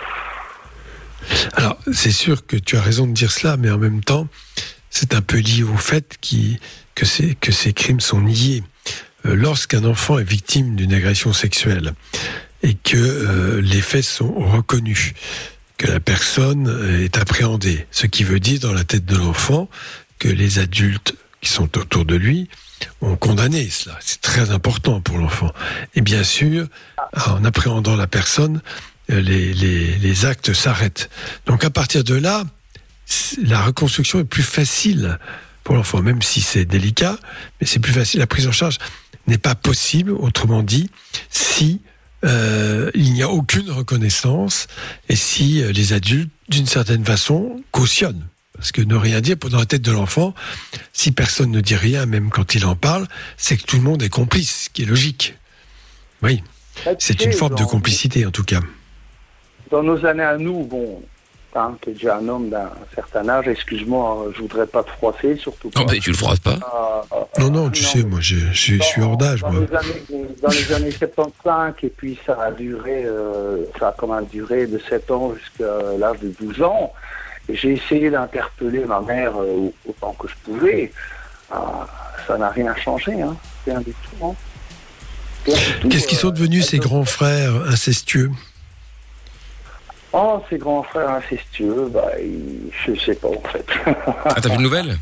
[1.53, 4.27] Alors, c'est sûr que tu as raison de dire cela, mais en même temps,
[4.89, 6.59] c'est un peu lié au fait qui,
[6.95, 8.63] que, ces, crimes sont niés.
[9.25, 11.93] Euh, Lorsqu'un enfant est victime d'une agression sexuelle
[12.61, 15.13] et que euh, les faits sont reconnus,
[15.77, 19.69] que la personne euh, est appréhendée, ce qui veut dire dans la tête de l'enfant
[20.19, 22.49] que les adultes qui sont autour de lui
[23.01, 23.97] ont condamné cela.
[24.01, 25.51] C'est très important pour l'enfant.
[25.95, 26.67] Et bien sûr,
[27.27, 28.61] en appréhendant la personne,
[29.09, 31.09] les, les, actes s'arrêtent.
[31.45, 32.45] Donc à partir de là,
[33.41, 35.19] la reconstruction est plus facile
[35.64, 37.18] pour l'enfant, même si c'est délicat,
[37.60, 38.19] mais c'est plus facile.
[38.19, 38.77] La prise en charge
[39.27, 40.90] n'est pas possible, autrement dit,
[41.30, 41.81] si
[42.26, 44.68] euh, il n'y a aucune reconnaissance
[45.10, 48.27] et si euh, les adultes, d'une certaine façon, cautionnent.
[48.53, 50.34] Parce que ne rien dire, dans la tête de l'enfant,
[50.94, 54.03] si personne ne dit rien, même quand il en parle, c'est que tout le monde
[54.03, 55.35] est complice, ce qui est logique.
[56.22, 56.44] Oui,
[56.99, 58.61] c'est une forme de complicité en tout cas.
[59.72, 61.03] Dans nos années à nous, bon,
[61.55, 65.69] hein, t'es déjà un homme d'un certain âge, excuse-moi, je voudrais pas te froisser, surtout
[65.69, 65.80] pas.
[65.81, 66.51] Non, mais tu le feras pas.
[66.51, 69.61] Euh, euh, Non, non, tu sais, moi, je, je- je suis hors d'âge, dans, moi.
[69.69, 74.07] les années, dans les années 75, et puis ça a duré, euh, ça a quand
[74.07, 76.91] même duré de 7 ans jusqu'à l'âge de 12 ans.
[77.49, 80.91] Et j'ai essayé d'interpeller ma mère euh, autant que je pouvais.
[81.51, 81.85] Ah,
[82.25, 83.35] ça n'a rien changé, hein.
[83.65, 84.25] rien du tout.
[84.25, 84.34] hein.
[85.81, 88.31] Tout, Qu'est-ce qu'ils sont euh, devenus ces grands frères incestueux?
[90.14, 93.65] Oh, ces grands frères incestueux, bah, ils- je sais pas en fait.
[94.26, 94.98] Ah, t'as vu une nouvelle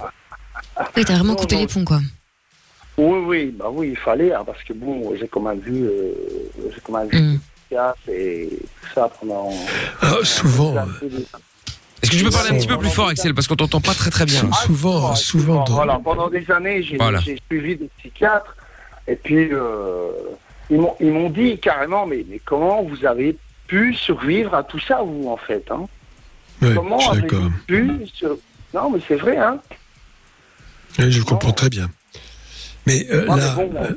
[0.96, 2.00] Oui, t'as vraiment coupé les ponts, quoi.
[2.98, 6.14] Oui, oui, bah oui, il fallait, hein, parce que bon, j'ai quand même vu, euh,
[6.74, 7.40] j'ai quand même vu Mm.
[8.10, 8.50] et
[8.82, 9.50] tout ça pendant.
[10.02, 10.76] Ah, Souvent,
[12.02, 13.94] Est-ce que tu peux parler un petit peu plus fort, Axel, parce qu'on t'entend pas
[13.94, 14.40] très très bien.
[14.40, 17.20] sou- souvent, souvent, dans- Voilà, pendant des années, j'ai Voilà.
[17.20, 18.56] j'ai suivi des psychiatres,
[19.08, 20.08] et puis euh,
[20.70, 23.38] ils m'ont ils m'ont dit carrément, mais, mais comment vous avez
[23.72, 25.88] pu survivre à tout ça, vous, en fait hein
[26.76, 28.38] Comment avez-vous pu sur-
[28.74, 29.60] Non, mais c'est vrai, hein
[31.00, 31.90] je comprends très bien.
[32.86, 33.94] Mais euh, mais là, bon, euh,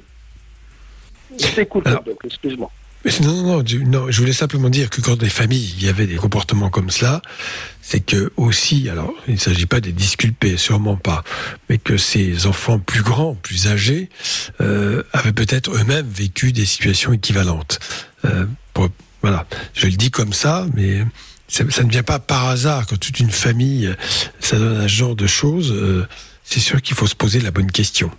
[1.56, 2.70] t'écoute, Alors- donc, excuse-moi.
[3.20, 5.88] non, non, non, je, non, je voulais simplement dire que quand des familles, il y
[5.88, 7.20] avait des comportements comme cela,
[7.82, 11.24] c'est que aussi, alors, il ne s'agit pas de les disculper, sûrement pas,
[11.68, 14.08] mais que ces enfants plus grands, plus âgés,
[14.60, 17.80] euh, avaient peut-être eux-mêmes vécu des situations équivalentes.
[18.24, 18.46] Euh,
[19.24, 21.02] voilà, je le dis comme ça, mais
[21.48, 23.94] ça, ne vient pas par hasard quand toute une famille, euh,
[24.38, 25.72] ça donne un genre de choses.
[25.72, 26.06] euh,
[26.44, 28.10] c'est sûr qu'il faut se poser la bonne question.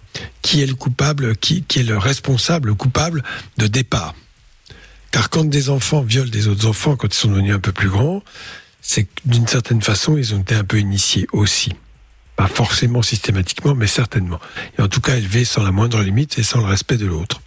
[0.42, 3.24] Qui est le coupable qui, qui est le responsable, le coupable
[3.60, 4.16] de départ?
[5.12, 7.90] Car quand des enfants violent des autres enfants, quand ils sont devenus un peu plus
[7.90, 8.24] grands,
[8.82, 11.72] c'est d'une certaine façon, ils ont été un peu initiés aussi.
[12.36, 14.40] Pas forcément systématiquement, mais certainement.
[14.80, 17.42] Et en tout cas, élevés sans la moindre limite et sans le respect de l'autre.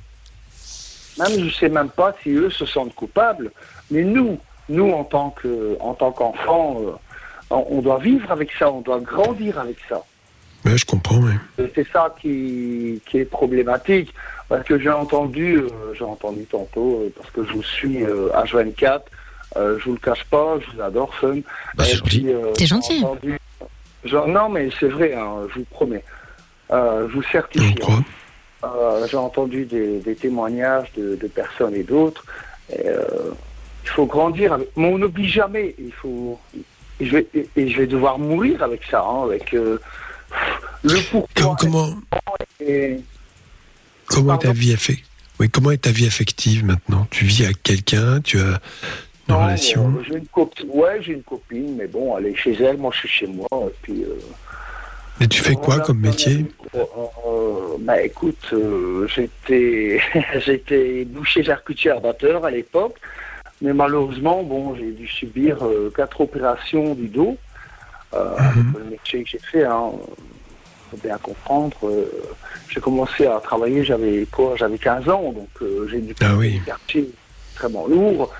[1.19, 3.51] Même je sais même pas si eux se sentent coupables,
[3.90, 4.39] mais nous,
[4.69, 6.93] nous en tant que, en tant qu'enfants, euh,
[7.51, 10.03] on on doit vivre avec ça, on doit grandir avec ça.
[10.65, 11.32] Mais je comprends, oui.
[11.74, 14.12] C'est ça qui, qui est problématique,
[14.49, 18.28] parce que j'ai entendu, euh, j'ai entendu tantôt, euh, parce que je vous suis euh,
[18.35, 19.01] H24,
[19.57, 21.39] euh, je vous le cache pas, je vous adore, Fun.
[21.74, 22.27] Bah, c'est gentil.
[22.28, 23.03] euh, T'es gentil.
[23.05, 23.39] entendu-
[24.05, 26.05] j'ai- non, mais c'est vrai, hein, je vous promets.
[26.70, 27.74] Euh, je vous Je certifie.
[28.64, 32.24] Euh, j'ai entendu des, des témoignages de, de personnes et d'autres.
[32.85, 33.30] Euh,
[33.85, 34.52] il faut grandir.
[34.55, 34.68] Avec...
[34.76, 35.74] Mais on n'oublie jamais.
[35.78, 36.39] Il faut.
[37.01, 39.78] Et je vais, et, et je vais devoir mourir avec ça, hein, avec euh,
[40.82, 41.56] le pourquoi.
[41.60, 41.90] Comment,
[42.60, 42.98] Et-
[44.06, 45.05] comment est ta vie affective
[45.40, 47.06] oui, comment est ta vie affective maintenant?
[47.12, 48.20] Tu vis avec quelqu'un?
[48.22, 48.59] Tu as une
[49.28, 49.86] Non, relation?
[49.97, 50.66] euh, j'ai une copine.
[50.72, 53.47] Ouais, j'ai une copine, mais bon, elle est chez elle, moi je suis chez moi.
[53.52, 54.02] Et puis.
[54.02, 54.18] euh,
[55.20, 56.47] Et tu fais quoi comme métier?
[56.74, 60.01] Euh, bah écoute, euh, j'étais
[60.45, 62.97] j'étais boucher charcutier armateur à l'époque,
[63.61, 67.36] mais malheureusement, bon, j'ai dû subir euh, quatre opérations du dos.
[68.15, 69.90] Euh, avec le métier que j'ai fait, hein,
[70.90, 71.77] faut bien comprendre.
[71.85, 72.07] euh,
[72.70, 74.55] j'ai commencé à travailler, j'avais quoi?
[74.57, 76.53] J'avais 15 ans, donc euh, j'ai dû Ah oui.
[76.55, 77.11] des quartiers
[77.53, 78.31] extrêmement lourds.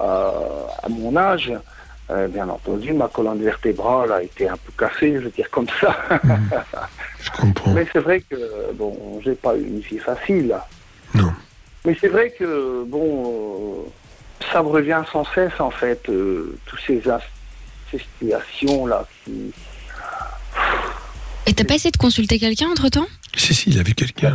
[0.00, 0.30] Euh,
[0.82, 1.50] à mon âge,
[2.08, 5.66] euh, bien entendu, ma colonne vertébrale a été un peu cassée, je veux dire comme
[5.80, 5.96] ça.
[7.20, 7.72] Je comprends.
[7.72, 10.56] Mais c'est vrai que, bon, j'ai pas eu une vie facile.
[11.14, 11.32] Non.
[11.84, 13.90] Mais c'est vrai que, bon, euh,
[14.52, 17.02] ça me revient sans cesse, en fait, euh, toutes ces,
[17.90, 19.52] situations-là qui...
[21.46, 23.06] Et t'as pas essayé de consulter quelqu'un entre temps
[23.36, 24.34] Si, si, il a vu quelqu'un.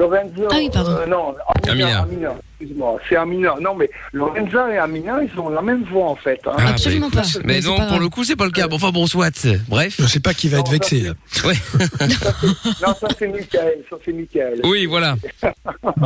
[0.00, 0.48] Lorenzo...
[0.50, 0.90] Ah oui, pardon.
[0.92, 1.34] euh, non,
[1.68, 2.34] Amina, Amina.
[2.60, 3.54] Excuse-moi, c'est Amina.
[3.60, 6.40] Non, mais Lorenza et Amina, ils ont la même voix, en fait.
[6.46, 6.52] hein.
[6.56, 7.20] Ah, bah, Absolument écoute.
[7.22, 7.38] pas.
[7.44, 8.66] Mais Mais non, pas pour le coup, c'est pas le cas.
[8.68, 9.46] Bon, enfin bon, soit.
[9.68, 9.94] Bref.
[9.98, 11.08] Je ne sais pas qui va être Non, vexé, ça,
[11.42, 11.48] là.
[11.48, 11.54] Ouais.
[12.86, 14.60] Non, ça c'est Michael, ça c'est Michael.
[14.64, 15.16] Oui, voilà.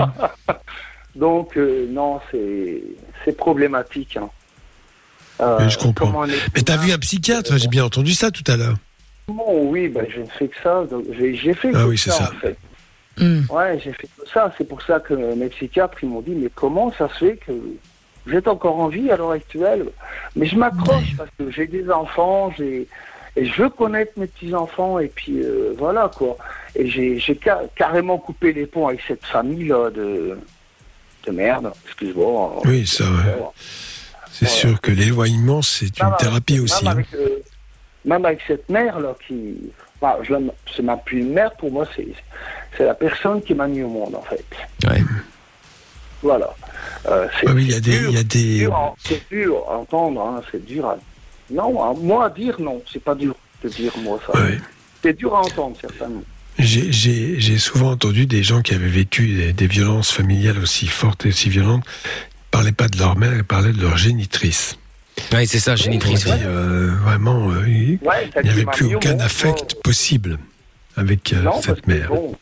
[1.17, 2.83] Donc, euh, non, c'est
[3.25, 4.17] c'est problématique.
[4.17, 4.29] Hein.
[5.41, 6.27] Euh, Oui, je comprends.
[6.55, 7.57] Mais t'as vu un psychiatre?
[7.57, 8.75] J'ai bien entendu ça tout à l'heure.
[9.29, 10.83] Bon, oui, ben, je ne fais que ça.
[11.19, 12.31] J'ai fait Ah que oui, c'est ça.
[12.35, 12.57] en fait.
[13.19, 13.43] Hmm.
[13.51, 14.53] Ouais, j'ai fait ça.
[14.59, 17.53] C'est pour ça que mes psychiatres, ils m'ont dit, mais comment ça se fait que
[17.53, 19.87] vous êtes encore en vie à l'heure actuelle?
[20.37, 22.89] Mais je m'accroche parce que j'ai des enfants, j'ai
[23.37, 26.37] et je veux connaître mes petits-enfants, et puis euh, voilà, quoi.
[26.77, 30.39] Et j'ai j'ai ca- carrément coupé les ponts avec cette famille-là de,
[31.27, 32.63] de merde, excuse-moi.
[32.65, 33.43] Oui, ça, ouais.
[34.31, 36.85] C'est sûr que l'éloignement, c'est une avec- thérapie aussi.
[36.85, 37.03] Même hein.
[37.11, 37.39] avec, euh,
[38.05, 39.57] même avec cette mère-là qui.
[40.01, 40.35] Enfin, je
[40.77, 42.07] c'est même plus une mère pour moi, c'est
[42.77, 44.45] c'est la personne qui m'a mis au monde, en fait.
[44.89, 45.03] Ouais.
[46.23, 46.55] Voilà.
[47.07, 50.21] Euh, c'est Ah oui, il y a des, dur, des, à- c'est dur à entendre,
[50.23, 50.97] hein, c'est dur à.
[51.51, 54.39] Non, à- moi à dire non, c'est pas dur de dire moi ça.
[54.41, 54.59] Ouais.
[55.03, 56.23] C'est dur à entendre, certainement.
[56.59, 60.87] J'ai- J'ai j'ai souvent entendu des gens qui avaient vécu des, des violences familiales aussi
[60.87, 61.85] fortes et aussi violentes.
[62.51, 64.79] Parlaient pas de leur mère, ils parlaient de leur génitrice.
[65.33, 66.25] Ouais, c'est ça, génitrice.
[66.29, 70.39] Euh, vraiment, euh, il Ouais, n'y avait plus aucun affect possible
[70.97, 72.09] avec euh, Non, cette mère.
[72.09, 72.35] bon,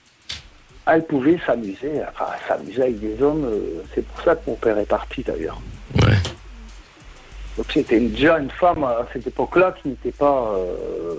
[0.86, 4.78] elle pouvait s'amuser, enfin s'amuser avec des hommes, euh, c'est pour ça que mon père
[4.78, 5.60] est parti d'ailleurs.
[6.02, 6.16] Ouais.
[7.56, 10.52] Donc c'était une- déjà une femme à cette époque-là qui n'était pas.
[10.56, 11.14] Euh,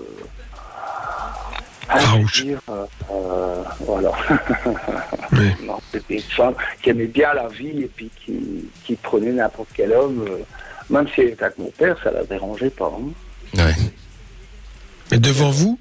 [1.88, 4.12] ah, veux dire, euh, voilà.
[5.62, 9.68] Non, c'était une femme qui aimait bien la vie et puis qui, qui prenait n'importe
[9.74, 10.24] quel homme.
[10.28, 10.38] euh,
[10.90, 12.92] même si elle était avec mon père, ça la dérangeait pas.
[13.56, 13.62] hein.
[15.10, 15.78] Mais devant vous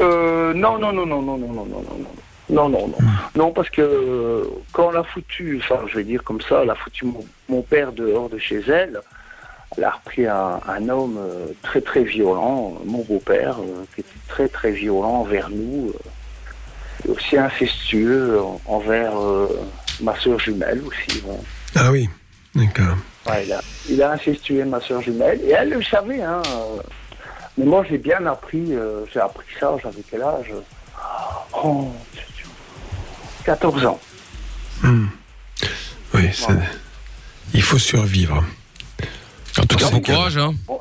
[0.00, 2.10] Euh, non, non, non, non, non, non, non, non, non, non.
[2.48, 2.98] Non, non, non.
[3.36, 6.70] Non, parce que euh, quand on l'a foutu, enfin, je vais dire comme ça, elle
[6.70, 9.00] a foutu mon, mon père dehors de chez elle,
[9.76, 14.10] elle a repris un, un homme euh, très, très violent, mon beau-père, euh, qui était
[14.26, 15.92] très, très violent envers nous,
[17.06, 19.46] et aussi incestueux en- envers euh,
[20.00, 21.22] ma soeur jumelle aussi.
[21.24, 21.36] ouais.
[21.76, 22.08] Ah oui,
[22.56, 22.96] d'accord.
[23.28, 26.42] Ouais, il, a, il a incestué ma soeur jumelle, et elle le savait, hein.
[27.60, 30.50] Mais moi, j'ai bien appris, euh, j'ai appris ça, j'avais quel âge?
[31.62, 31.92] Oh,
[33.44, 34.00] 14 ans.
[36.14, 36.54] Oui, ça-
[37.52, 38.42] il faut survivre.
[39.58, 40.38] En tout cas, bon courage.
[40.38, 40.54] Hein.
[40.66, 40.80] Bon,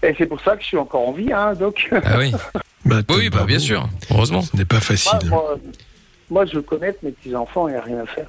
[0.00, 1.88] et c'est pour ça que je suis encore en vie, hein, donc.
[1.90, 2.32] Ah oui.
[3.08, 3.88] oui, bah, bien sûr.
[4.12, 4.42] Heureusement.
[4.42, 5.18] Ce n'est pas facile.
[5.24, 5.58] Moi, moi,
[6.30, 8.28] moi, je veux connaître mes petits-enfants, il n'y a rien à faire.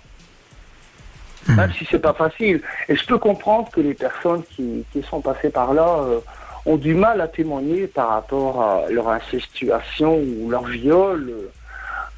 [1.48, 1.56] Hmm.
[1.56, 2.64] Même si c'est pas facile.
[2.88, 6.20] Et je peux comprendre que les personnes qui, qui sont passées par là euh,
[6.66, 11.32] ont du mal à témoigner par rapport à leur incestuation ou leur viol.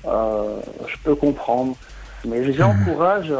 [0.06, 1.76] Euh, je peux comprendre.
[2.28, 3.40] Mais je les encourage à,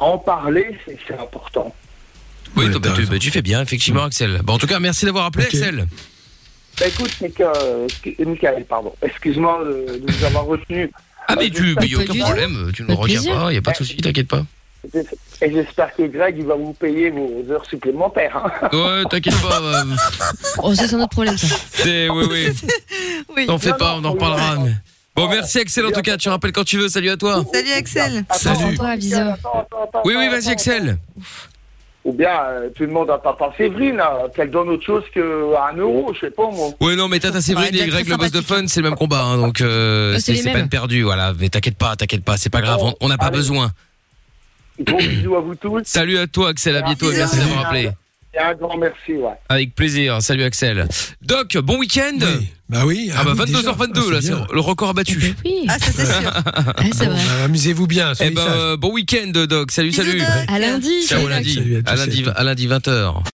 [0.00, 1.74] à en parler, c'est important.
[2.56, 4.40] Oui, bah, tu, bah, tu fais bien, effectivement, Axel.
[4.44, 5.86] Bon, en tout cas, merci d'avoir appelé, Axel.
[6.78, 7.10] Bah, écoute,
[7.40, 7.88] euh,
[8.24, 8.92] Michael, pardon.
[9.02, 10.90] Excuse-moi de, de vous avoir retenu.
[11.28, 13.58] Ah, mais Euh, tu, il y a aucun problème, tu ne retiens pas, il n'y
[13.58, 14.44] a pas de souci, t'inquiète pas.
[15.40, 18.36] Et j'espère que Greg, il va vous payer vos heures supplémentaires.
[18.62, 18.68] hein.
[18.72, 19.60] Ouais, t'inquiète pas.
[19.60, 19.84] euh,
[20.62, 21.46] Oh, ça, c'est un autre problème, ça.
[21.72, 23.46] c'est, oui, oui.
[23.46, 24.56] T'en fais Non, pas, non, on en oui, reparlera.
[24.64, 24.72] mais-
[25.14, 27.44] Bon, merci Axel, en tout cas, tu rappelles quand tu veux, salut à toi.
[27.52, 28.24] Salut Axel.
[28.32, 28.78] Salut.
[30.04, 30.96] Oui, oui, vas-y, Axel.
[32.04, 36.12] Ou bien euh, tu demandes à papa Séverine euh, qu'elle donne autre chose qu'un euro,
[36.14, 36.70] je sais pas moi.
[36.80, 39.22] Ouais, non, mais Tata Séverine et Greg, le boss de fun, c'est le même combat,
[39.22, 40.54] hein, donc euh, Ah, c'est c'est les c'est mêmes.
[40.62, 41.32] peine perdue, voilà.
[41.38, 43.36] Mais t'inquiète pas, t'inquiète pas, c'est pas grave, on- on n'a pas Allez.
[43.36, 43.70] besoin.
[44.80, 45.82] Gros bisous à vous tous.
[45.84, 47.90] Salut à toi, Axel, à bientôt, et merci d'avoir appelé.
[48.34, 49.34] Et un grand merci, ouais.
[49.50, 50.88] Avec plaisir, salut Axel.
[51.20, 52.16] Doc, bon week-end
[52.70, 53.10] Bah oui.
[53.14, 53.72] Ah bah oui, déjà.
[53.72, 54.46] 22h22, Ah, là, c'est c'est bien.
[54.54, 55.34] le record abattu.
[55.44, 55.66] Oui.
[55.68, 56.14] Ah, ça c'est sûr.
[56.94, 57.14] c'est vrai.
[57.14, 58.14] Bah, Amusez-vous bien.
[58.20, 59.70] Eh ben, bon week-end, Doc.
[59.70, 60.22] Salut, salut.
[60.48, 61.06] À lundi.
[61.06, 61.54] Ciao, Salut, lundi.
[61.54, 63.22] Salut à tous À lundi, à lundi 20h.